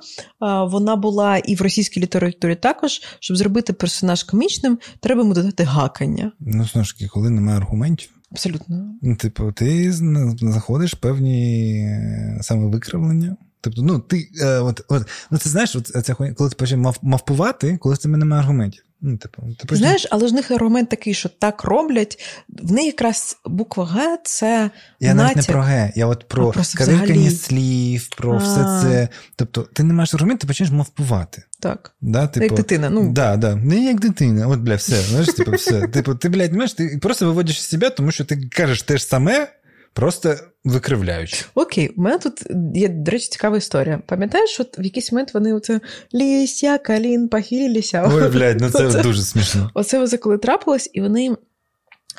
[0.71, 6.33] Вона була і в російській літературі також, щоб зробити персонаж комічним, треба йому додати гакання.
[6.41, 8.11] Ну, знову ж таки, коли немає аргументів.
[8.33, 8.95] Абсолютно.
[9.03, 13.37] Ну, типу, ти знаходиш певні е, саме викривлення.
[13.61, 16.97] Тобто, ну ти е, от, от, ну це знаєш, от ця коли ти почав мав,
[17.03, 18.85] мавпувати, коли в тебе немає аргументів.
[19.03, 19.77] Ну, типу, ти потім...
[19.77, 22.19] Знаєш, але ж в них аргумент такий, що так роблять.
[22.49, 24.71] В них якраз буква Г це.
[25.01, 28.39] Я навіть не про Г, я от про кавикання слів, про А-а-а.
[28.39, 29.09] все це.
[29.37, 31.43] Тобто, ти не маєш аргумент, ти почнеш мавпувати.
[31.61, 31.93] Так.
[32.01, 32.91] Да, типу, Як дитина.
[32.91, 33.13] ну.
[33.13, 33.57] Да, да.
[33.57, 34.49] Не як дитина.
[34.49, 35.03] От, бля, все.
[35.03, 35.89] Знаєш, типу, все.
[35.89, 39.49] Типу, ти, блядь, знаєш, ти просто виводиш себе, тому що ти кажеш те ж саме.
[39.93, 41.45] Просто викривляючи.
[41.55, 42.43] Окей, у мене тут
[42.75, 44.03] є, до речі, цікава історія.
[44.07, 45.81] Пам'ятаєш, що в якийсь момент вони оце
[46.15, 48.11] лістя, калін, похилілися.
[48.13, 49.71] Ой, блядь, ну це оце, дуже смішно.
[49.75, 51.37] Оце оце коли трапилось, і вони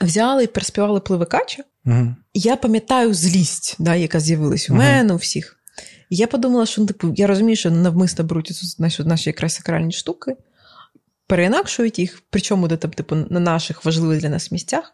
[0.02, 1.64] взяли і переспівали пливикача.
[1.86, 2.16] Угу.
[2.34, 4.82] я пам'ятаю злість, да, яка з'явилась у угу.
[4.82, 5.58] мене, у всіх.
[6.10, 9.92] І я подумала, що ну, типу, я розумію, що навмисно беруть наші, наші якраз сакральні
[9.92, 10.36] штуки
[11.28, 14.94] переінакшують їх, причому де там, типу, на наших важливих для нас місцях.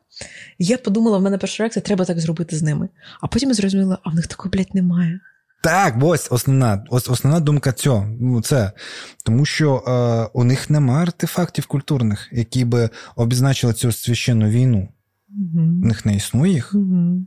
[0.59, 2.89] Я подумала, в мене перша реакція, треба так зробити з ними.
[3.21, 5.19] А потім я зрозуміла, а в них такого, блядь, немає.
[5.63, 8.07] Так, ось основна ось основна думка цього.
[8.19, 8.71] Ну, це
[9.25, 14.87] тому, що е, у них немає артефактів культурних, які би обізначили цю священну війну.
[15.29, 15.83] Mm-hmm.
[15.83, 16.73] У них не існує їх.
[16.73, 17.25] Mm-hmm.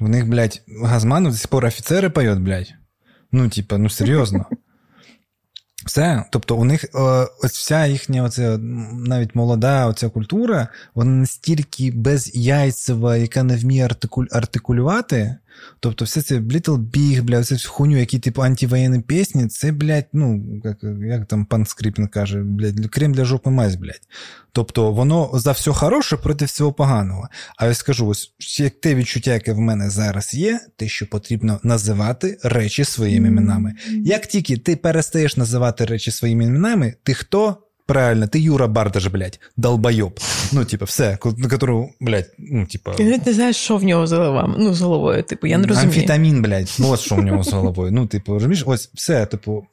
[0.00, 2.74] В них, блядь, Газманов до сих пор офіцери поють, блядь.
[3.32, 4.46] Ну, типа, ну серйозно.
[5.88, 6.84] Все, тобто у них
[7.42, 8.58] ось вся їхня, оця,
[8.92, 15.36] навіть молода оця культура, вона настільки безяйцева, яка не вміє артикуль, артикулювати,
[15.80, 20.08] Тобто, все це Little Big, бля, все всю хуйню, які типу антивоєнні пісні, це, блядь,
[20.12, 20.76] ну, як
[21.08, 24.08] як там пан Скрипін каже, блядь, крем для жопи мазь, блядь.
[24.52, 27.28] Тобто, воно за все хороше проти всього поганого.
[27.56, 31.60] А я скажу, ось як те відчуття, яке в мене зараз є, те, що потрібно
[31.62, 33.74] називати речі своїми іменами.
[34.04, 37.67] Як тільки ти перестаєш називати речі своїми іменами, ти хто?
[37.88, 40.20] Правильно, ты Юра Бардаш, блядь, долбойоб.
[40.52, 42.94] Ну, типа, все, на которого, блядь, ну, типа.
[42.94, 45.92] Ти не знаєш, що в нього з головами, ну, з головою, типу, я не розумію.
[45.92, 47.92] Амфетамін, блядь, ось що в нього з головою.
[47.92, 49.66] Ну, типу, розумієш, ось все, типу,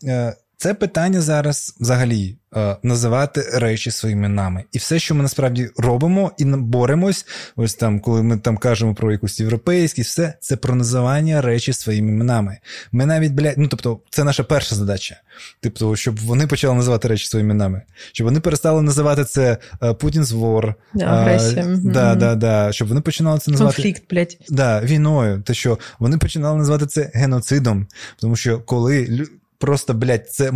[0.57, 4.63] це питання зараз взагалі Е, називати речі своїми іменами.
[4.71, 7.25] І все, що ми насправді робимо і боремось,
[7.55, 12.11] ось там, коли ми там кажемо про якусь європейськість, все це про називання речі своїми
[12.11, 12.57] іменами.
[12.91, 15.15] Ми навіть, блядь, ну тобто, це наша перша задача.
[15.61, 20.73] Тобто, щоб вони почали називати речі своїми іменами, щоб вони перестали називати це Путін's War,
[21.01, 21.65] агресія.
[21.83, 24.37] Да, да, да, щоб вони починали це називати Конфлікт, блядь.
[24.49, 25.41] Да, війною.
[25.41, 27.87] Те, що вони починали називати це геноцидом,
[28.19, 29.27] тому що коли
[29.57, 30.53] просто, блядь, це,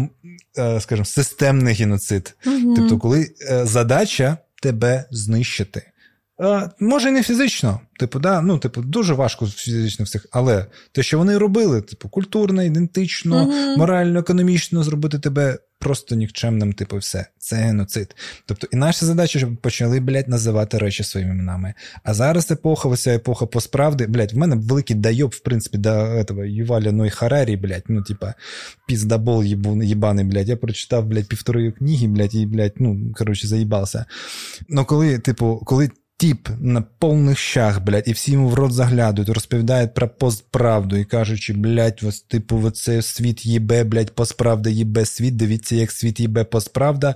[0.57, 2.35] е, скажімо, системний геноцид.
[2.45, 2.73] Угу.
[2.75, 5.91] Тобто, коли е, задача тебе знищити.
[6.39, 11.17] А, Може, не фізично, типу, да, ну, типу, дуже важко фізично всіх, але те, що
[11.17, 13.77] вони робили, типу, культурно, ідентично, uh-huh.
[13.77, 17.25] морально, економічно зробити тебе просто нікчемним, типу, все.
[17.37, 18.15] Це геноцид.
[18.45, 21.73] Тобто, і наша задача, щоб почали, блядь, називати речі своїми іменами.
[22.03, 25.89] А зараз епоха, ось ця епоха посправди, блядь, в мене великий дайоб, в принципі, до
[25.89, 28.33] этого Юваля Ной Харарі, блядь, ну, типа,
[28.87, 29.43] піздабол
[29.83, 30.49] єбаний, блядь.
[30.49, 34.05] Я прочитав, блядь, півтори книги, блядь, і, блядь, ну, коротше, заїбався.
[34.69, 39.29] Ну, коли, типу, коли тіп на повних щах, блядь, і всі йому в рот заглядують,
[39.29, 45.35] розповідають про постправду і кажучи, блядь, ось, типу, оце світ їбе, блядь, постправда їбе світ,
[45.35, 47.15] дивіться, як світ їбе постправда.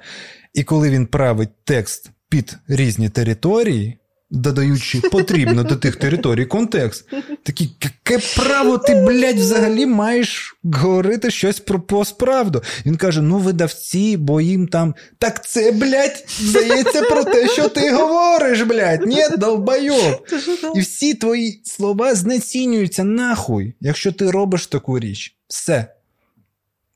[0.54, 3.98] І коли він править текст під різні території,
[4.30, 7.06] додаючи потрібно до тих територій контекст.
[7.44, 12.64] Такий, яке право ти, блядь, взагалі маєш говорити щось про посправду?
[12.86, 14.96] Він каже: ну, видавці, бо їм там.
[15.18, 19.06] Так це, блядь, здається про те, що ти говориш, блядь.
[19.08, 20.28] Ні, долбайоб.
[20.76, 25.36] І всі твої слова знецінюються нахуй, якщо ти робиш таку річ.
[25.48, 25.88] Все.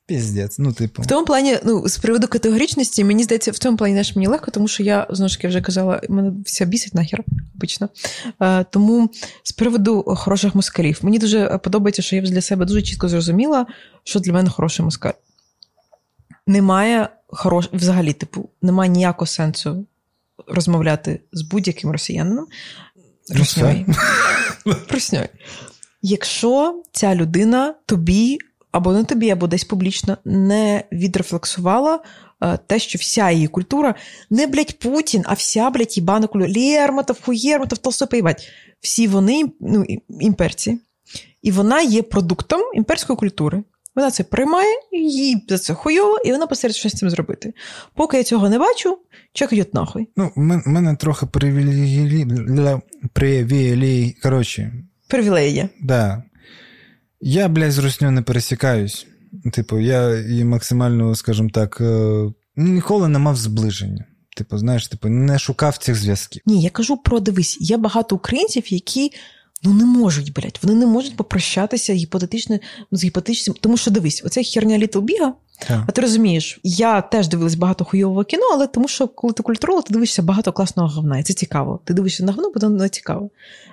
[0.08, 1.02] Піздець, ну типу.
[1.02, 4.52] В тому плані, ну, з приводу категоричності, мені здається, в цьому плані знаєш, мені легко,
[4.52, 7.24] тому що я знову ж таки вже казала, мене все бісить нахер,
[7.56, 7.90] обично.
[8.42, 9.10] Е, тому
[9.44, 13.66] з приводу хороших москалів, мені дуже подобається, що я для себе дуже чітко зрозуміла,
[14.04, 15.12] що для мене хороший москаль.
[16.48, 17.70] Немає хорош...
[17.74, 19.86] взагалі, типу, немає ніякого сенсу
[20.48, 22.48] розмовляти з будь-яким росіянином.
[23.30, 23.86] Русньою.
[24.92, 25.28] Русньою.
[26.02, 28.38] Якщо ця людина тобі
[28.72, 32.00] або на тобі, або десь публічно не відрефлексувала
[32.42, 33.96] е, те, що вся її культура
[34.30, 36.54] не блядь, Путін, а вся блядь, їбана культура.
[36.58, 38.50] Лермонтов, Хуєрмонтов, Толстой, поїбать.
[38.82, 39.86] Всі вони ну,
[40.20, 40.80] імперці.
[41.42, 43.64] І вона є продуктом імперської культури.
[43.96, 47.54] Вона це приймає, їй за це хуйово, і вона постарається щось з цим зробити.
[47.94, 48.98] Поки я цього не бачу,
[49.34, 50.08] чек йде нахуй.
[50.16, 51.26] Ну, мене трохи
[53.14, 54.16] привілі...
[54.24, 54.74] Коротше.
[55.08, 55.70] Привілеї.
[55.82, 56.24] Да.
[57.22, 59.08] Я, блядь, з русню не пересікаюсь.
[59.54, 62.24] Типу, я і максимально, скажімо так, е,
[62.56, 64.06] ніколи не мав зближення.
[64.38, 66.42] Типу, знаєш, типу, не шукав цих зв'язків.
[66.46, 69.12] Ні, я кажу про дивись, є багато українців, які
[69.64, 72.60] ну не можуть, блядь, вони не можуть попрощатися гіпотетично
[72.92, 73.56] з гіпотетичним.
[73.62, 75.34] Тому що дивись, оця херня Літл Біга.
[75.70, 79.84] А ти розумієш, я теж дивилась багато хуйового кіно, але тому що коли ти культуролог,
[79.84, 81.80] ти дивишся багато класного говна, і це цікаво.
[81.86, 83.30] Ти дивишся на говно, бо не цікаво.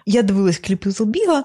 [0.07, 1.45] Я дивилась кліп Літл Біга,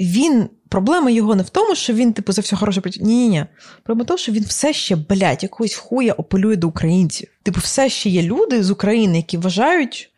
[0.00, 3.44] він проблема його не в тому, що він, типу, за все хороше Ні, ні, ні.
[3.82, 7.28] Проблема в тому, що він все ще, блядь, якогось хуя апелює до українців.
[7.42, 10.10] Типу, все ще є люди з України, які вважають.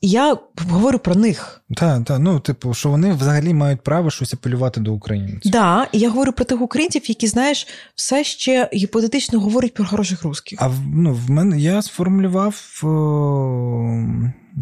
[0.00, 0.36] І я
[0.68, 1.62] говорю про них.
[1.76, 5.52] Так, так, ну, типу, що вони взагалі мають право щось апелювати до українців.
[5.52, 10.22] Так, і я говорю про тих українців, які, знаєш, все ще гіпотетично говорять про хороших
[10.22, 10.58] русських.
[10.62, 12.86] А ну, в мене я сформулював о,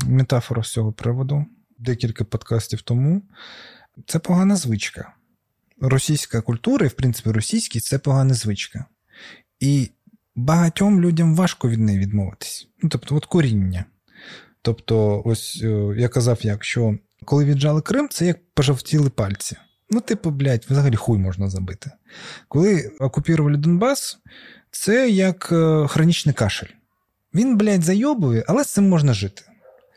[0.06, 1.44] метафору з цього приводу
[1.78, 3.22] декілька подкастів тому.
[4.06, 5.12] Це погана звичка.
[5.80, 8.84] Російська культура, і, в принципі, російський це погана звичка.
[9.60, 9.90] І
[10.34, 12.68] багатьом людям важко від неї відмовитись.
[12.82, 13.84] Ну, тобто, от коріння.
[14.62, 19.56] Тобто, ось е, я казав, як, що коли віджали Крим, це як пожовтіли пальці.
[19.90, 21.90] Ну, типу, блядь, взагалі хуй можна забити.
[22.48, 24.18] Коли окупірували Донбас,
[24.70, 26.66] це як е, хронічний кашель.
[27.34, 29.42] Він, блядь, зайобує, але з цим можна жити.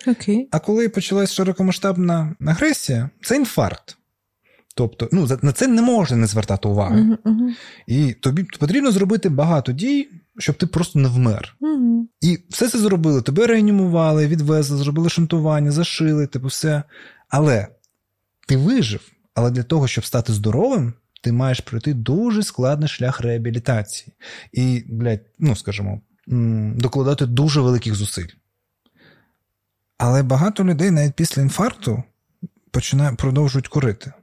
[0.07, 0.47] Okay.
[0.51, 3.97] А коли почалась широкомасштабна агресія, це інфаркт.
[4.75, 7.01] Тобто, ну, на це не можна не звертати уваги.
[7.01, 7.49] Uh-huh, uh-huh.
[7.87, 11.55] І тобі потрібно зробити багато дій, щоб ти просто не вмер.
[11.61, 12.01] Uh-huh.
[12.21, 13.21] І все це зробили.
[13.21, 16.83] Тебе реанімували, відвезли, зробили шантування, зашили, типу, все.
[17.29, 17.67] Але
[18.47, 19.01] ти вижив.
[19.35, 20.93] Але для того, щоб стати здоровим,
[21.23, 24.13] ти маєш пройти дуже складний шлях реабілітації.
[24.53, 26.01] І, блядь, ну скажімо,
[26.75, 28.27] докладати дуже великих зусиль.
[29.97, 32.03] Але багато людей навіть після інфаркту
[32.71, 34.13] починають продовжують курити.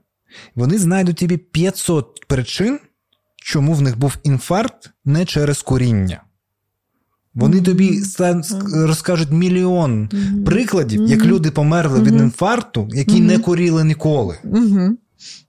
[0.55, 2.79] Вони знайдуть тобі 500 причин,
[3.35, 6.23] чому в них був інфаркт не через куріння.
[7.33, 8.01] Вони тобі
[8.73, 10.09] розкажуть мільйон
[10.45, 14.37] прикладів, як люди померли від інфаркту, які не куріли ніколи.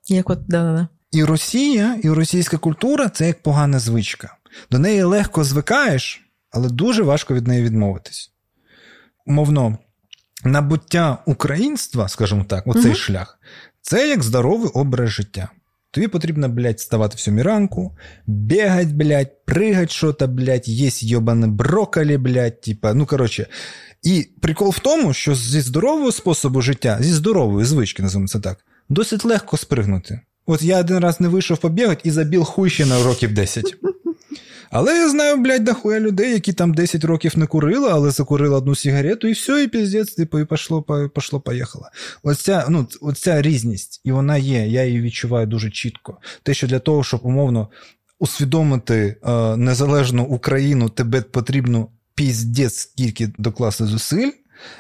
[0.09, 0.89] Як от, да-да-да.
[1.13, 4.37] І Росія, і російська культура це як погана звичка.
[4.71, 8.33] До неї легко звикаєш, але дуже важко від неї відмовитись.
[9.27, 9.79] Умовно,
[10.45, 12.95] набуття українства, скажімо так, оцей угу.
[12.95, 13.39] шлях,
[13.81, 15.49] це як здоровий образ життя.
[15.91, 17.97] Тобі потрібно, блядь, вставати в сьомій ранку,
[18.27, 23.47] бігать, блядь, пригать що-то, блядь, єсть йобане брокколі, блядь, типа, ну, коротше.
[24.03, 28.59] І прикол в тому, що зі здорового способу життя, зі здорової звички, називаємо це так,
[28.89, 30.21] досить легко спригнути.
[30.47, 33.77] От я один раз не вийшов побігати і забіл хуй ще на років 10.
[34.73, 38.75] Але я знаю, блядь, дохуя людей, які там 10 років не курили, але закурили одну
[38.75, 40.83] сигарету, і все, і піздець, типу, і пішло,
[41.15, 41.89] пошло, поїхало.
[42.23, 46.19] Оця, ну, оця різність, і вона є, я її відчуваю дуже чітко.
[46.43, 47.69] Те, що для того, щоб умовно
[48.19, 54.31] усвідомити е, незалежну Україну, тебе потрібно піздець скільки докласти зусиль.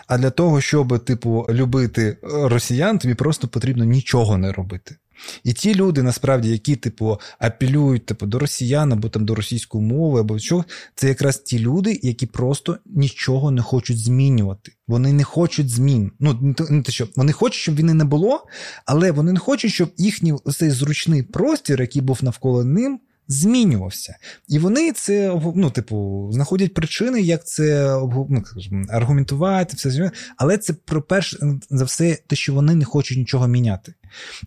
[0.06, 4.96] А для того, щоб, типу, любити росіян, тобі просто потрібно нічого не робити.
[5.44, 10.20] І ті люди, насправді, які, типу, апелюють типу, до росіян або там до російської мови,
[10.20, 14.72] або чого, це якраз ті люди, які просто нічого не хочуть змінювати.
[14.88, 16.12] Вони не хочуть змін.
[16.20, 18.46] Ну, не те, що вони хочуть, щоб війни не було,
[18.86, 24.16] але вони не хочуть, щоб їхній цей зручний простір, який був навколо ним змінювався.
[24.48, 27.96] І вони це ну, типу, знаходять причини, як це
[28.28, 28.44] ну,
[28.88, 31.38] аргументувати, все але це про перш
[31.70, 33.94] за все, те, що вони не хочуть нічого міняти.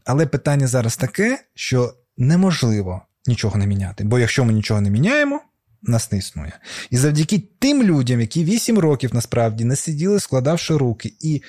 [0.06, 4.04] Але питання зараз таке, що неможливо нічого не міняти.
[4.04, 5.42] Бо якщо ми нічого не міняємо,
[5.82, 6.60] нас не існує.
[6.90, 11.42] І завдяки тим людям, які 8 років насправді не сиділи, складавши руки, і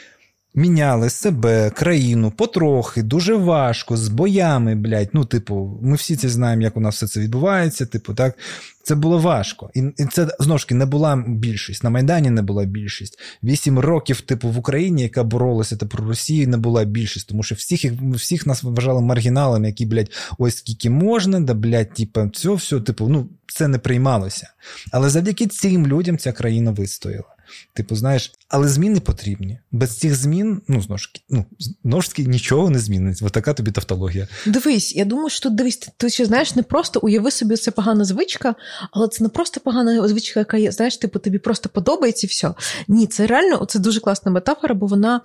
[0.57, 5.11] міняли себе, країну потрохи, дуже важко, з боями, блядь.
[5.12, 7.87] Ну, типу, ми всі це знаємо, як у нас все це відбувається.
[7.87, 8.35] Типу, так.
[8.83, 9.70] Це було важко.
[9.74, 11.85] І це знову ж таки не була більшість.
[11.85, 13.19] На Майдані не була більшість.
[13.43, 17.28] Вісім років, типу, в Україні, яка боролася типу, про Росію, не була більшість.
[17.28, 22.31] Тому що всіх всіх нас вважали маргіналами, які, блядь, ось скільки можна, да, блядь, типу,
[22.35, 24.49] все, все, типу, ну, це не приймалося.
[24.93, 27.36] Але завдяки цим людям ця країна вистояла.
[27.74, 29.59] Типу, знаєш, але зміни потрібні.
[29.73, 31.44] Без цих змін, ну знову ж ну,
[31.85, 33.24] знову ж таки, нічого не зміниться.
[33.24, 34.28] Ось така тобі тавтологія.
[34.47, 38.05] Дивись, я думаю, що тут дивись, ти ще знаєш, не просто уяви собі це погана
[38.05, 38.55] звичка,
[38.90, 42.55] але це не просто погана звичка, яка є, знаєш, типу, тобі просто подобається і все.
[42.89, 45.20] Ні, це реально це дуже класна метафора, бо вона.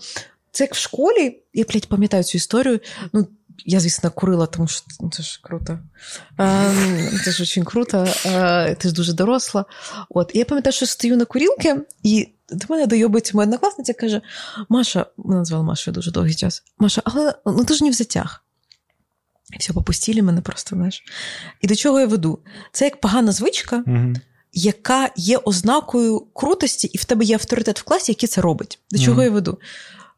[0.53, 2.79] Це як в школі, я блядь, пам'ятаю цю історію.
[3.13, 3.27] Ну,
[3.65, 5.79] я, звісно, курила, тому що ну, це ж круто.
[6.37, 6.73] А,
[7.25, 9.65] це ж дуже круто, а, ти ж дуже доросла.
[10.09, 10.31] От.
[10.33, 14.21] І я пам'ятаю, що стою на курілки, і до мене дойобується моя однокласниця каже:
[14.69, 16.63] Маша, мене назвала Машою дуже довгий час.
[16.79, 18.43] Маша, але ну ти ж не в затяг.
[19.53, 21.03] І все, попустили мене просто, знаєш.
[21.61, 22.39] І до чого я веду?
[22.71, 24.13] Це як погана звичка, угу.
[24.53, 28.79] яка є ознакою крутості, і в тебе є авторитет в класі, який це робить.
[28.91, 29.23] До чого угу.
[29.23, 29.59] я веду?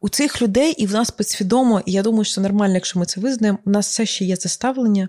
[0.04, 3.20] У цих людей, і в нас підсвідомо, і я думаю, що нормально, якщо ми це
[3.20, 5.08] визнаємо, у нас все ще є це ставлення.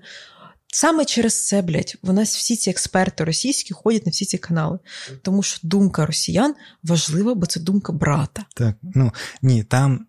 [0.68, 4.80] Саме через це, блядь, у нас всі ці експерти російські ходять на всі ці канали.
[5.22, 8.46] Тому що думка росіян важлива, бо це думка брата.
[8.56, 9.12] Так, ну
[9.42, 10.06] ні, там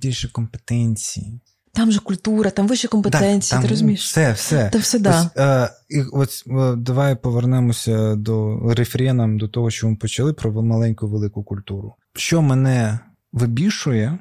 [0.00, 1.40] більше компетенції.
[1.72, 4.04] Там же культура, там вищі компетенції, так, там ти розумієш?
[4.04, 4.70] Все, все.
[4.72, 5.20] Та все, да.
[5.20, 6.44] Ось, а, і ось
[6.76, 11.94] давай повернемося до рефреном, до того, що ми почали про маленьку велику культуру.
[12.14, 12.98] Що мене
[13.32, 14.18] вибішує,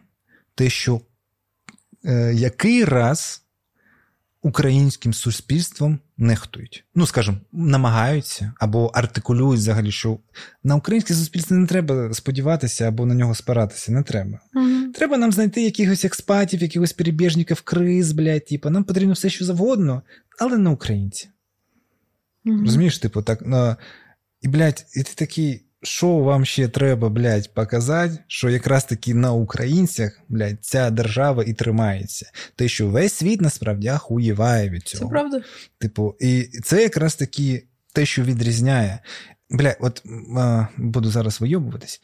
[0.58, 1.02] те, що
[2.06, 3.44] е, який раз
[4.42, 6.86] українським суспільством нехтують.
[6.96, 10.20] Ну, скажімо, намагаються або артикулюють взагалі, що
[10.64, 13.92] на українське суспільство не треба сподіватися або на нього спиратися.
[13.92, 14.40] Не треба.
[14.56, 19.46] mm Треба нам знайти якихось експатів, якихось перебіжників криз, блядь, типу, нам потрібно все, що
[19.46, 20.02] завгодно,
[20.40, 21.30] але не українці.
[22.46, 23.40] mm Розумієш, типу, так.
[23.46, 23.76] Ну,
[24.42, 29.34] і, блядь, і ти такий що вам ще треба, блядь, показати, що якраз таки на
[29.34, 32.32] українцях, блядь, ця держава і тримається.
[32.56, 35.04] Те, що весь світ насправді ахуєває від цього.
[35.04, 35.42] Це правда.
[35.78, 37.64] Типу, і це якраз таки
[37.94, 39.00] те, що відрізняє.
[39.50, 40.04] Бля, от
[40.38, 42.02] а, буду зараз вийобуватись.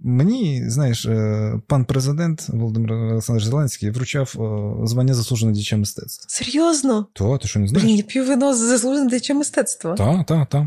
[0.00, 6.24] Мені, знаєш, е, пан президент Володимир Олександрович Зеленський вручав е, звання заслуженого діяча мистецтва.
[6.28, 7.06] Серйозно?
[7.12, 7.84] То, ти що не знаєш?
[7.84, 9.94] Блін, я п'ю вино заслуженого діяча мистецтва.
[9.94, 10.66] Так, так, так.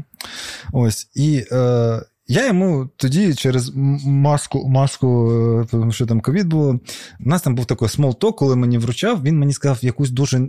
[0.73, 1.09] Ось.
[1.15, 3.71] І е, я йому тоді через
[4.05, 6.79] маску, маску, е, тому що там ковід було.
[7.19, 10.47] У нас там був такий small talk, коли мені вручав, він мені сказав якусь дуже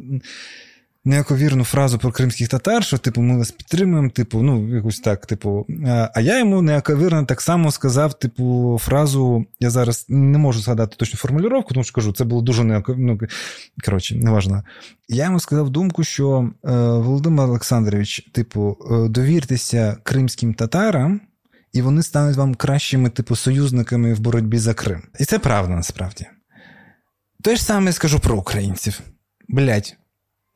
[1.04, 5.66] неяковірну фразу про кримських татар, що, типу, ми вас підтримуємо, типу, ну, якусь так, типу.
[6.14, 11.18] А я йому неяковірно так само сказав, типу, фразу, я зараз не можу згадати точну
[11.18, 13.18] формулювання, тому що кажу, це було дуже неяковірно.
[13.22, 13.28] Ну,
[13.84, 14.62] коротше, неважно.
[15.08, 21.20] Я йому сказав думку, що е, Володимир Олександрович, типу, е, довіртеся кримським татарам
[21.72, 25.02] і вони стануть вам кращими, типу, союзниками в боротьбі за Крим.
[25.18, 26.26] І це правда насправді.
[27.42, 29.00] Те ж саме скажу про українців.
[29.48, 29.96] Блять,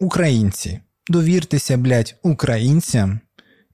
[0.01, 0.81] українці.
[1.09, 3.20] Довіртеся, блять, українцям,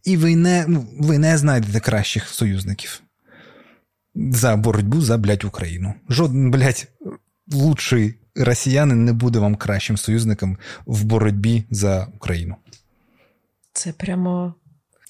[0.04, 3.02] і ви не ну, ви не знайдете кращих союзників
[4.14, 5.94] за боротьбу за, блять, Україну.
[6.08, 6.88] Жоден, блять,
[7.52, 12.56] лучший росіянин не буде вам кращим союзником в боротьбі за Україну.
[13.72, 14.54] Це прямо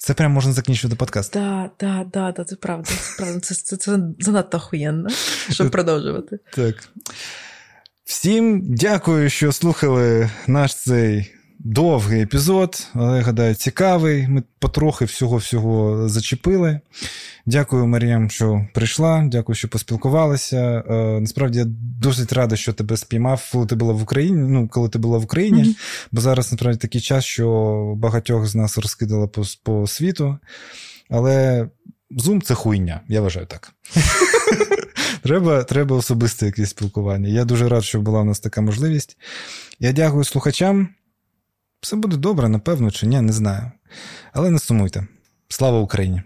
[0.03, 1.33] це прямо можна закінчувати подкаст.
[1.33, 2.89] Так, так, так, да, це правда.
[2.89, 3.39] Це правда.
[3.39, 5.09] Це, це, це занадто охуєнно,
[5.49, 6.39] щоб продовжувати.
[6.53, 6.89] Так.
[8.05, 14.27] Всім дякую, що слухали наш цей довгий епізод, але гадаю, цікавий.
[14.27, 16.79] Ми потрохи всього-всього зачепили.
[17.45, 19.23] Дякую, Маріям, що прийшла.
[19.31, 20.83] Дякую, що поспілкувалася.
[20.89, 21.65] Е, насправді я
[22.01, 24.47] досить рада, що тебе спіймав, коли ти була в Україні.
[24.49, 26.07] Ну, коли ти була в Україні, mm-hmm.
[26.11, 30.37] бо зараз насправді такий час, що багатьох з нас розкидало по, по світу.
[31.09, 31.67] Але
[32.11, 33.73] Zoom це хуйня, я вважаю так.
[35.23, 37.29] Треба треба особисте якесь спілкування.
[37.29, 39.17] Я дуже рад, що була у нас така можливість.
[39.79, 40.89] Я дякую слухачам.
[41.81, 43.71] Все буде добре, напевно, чи ні, не знаю.
[44.33, 45.07] Але не сумуйте.
[45.47, 46.21] Слава Україні!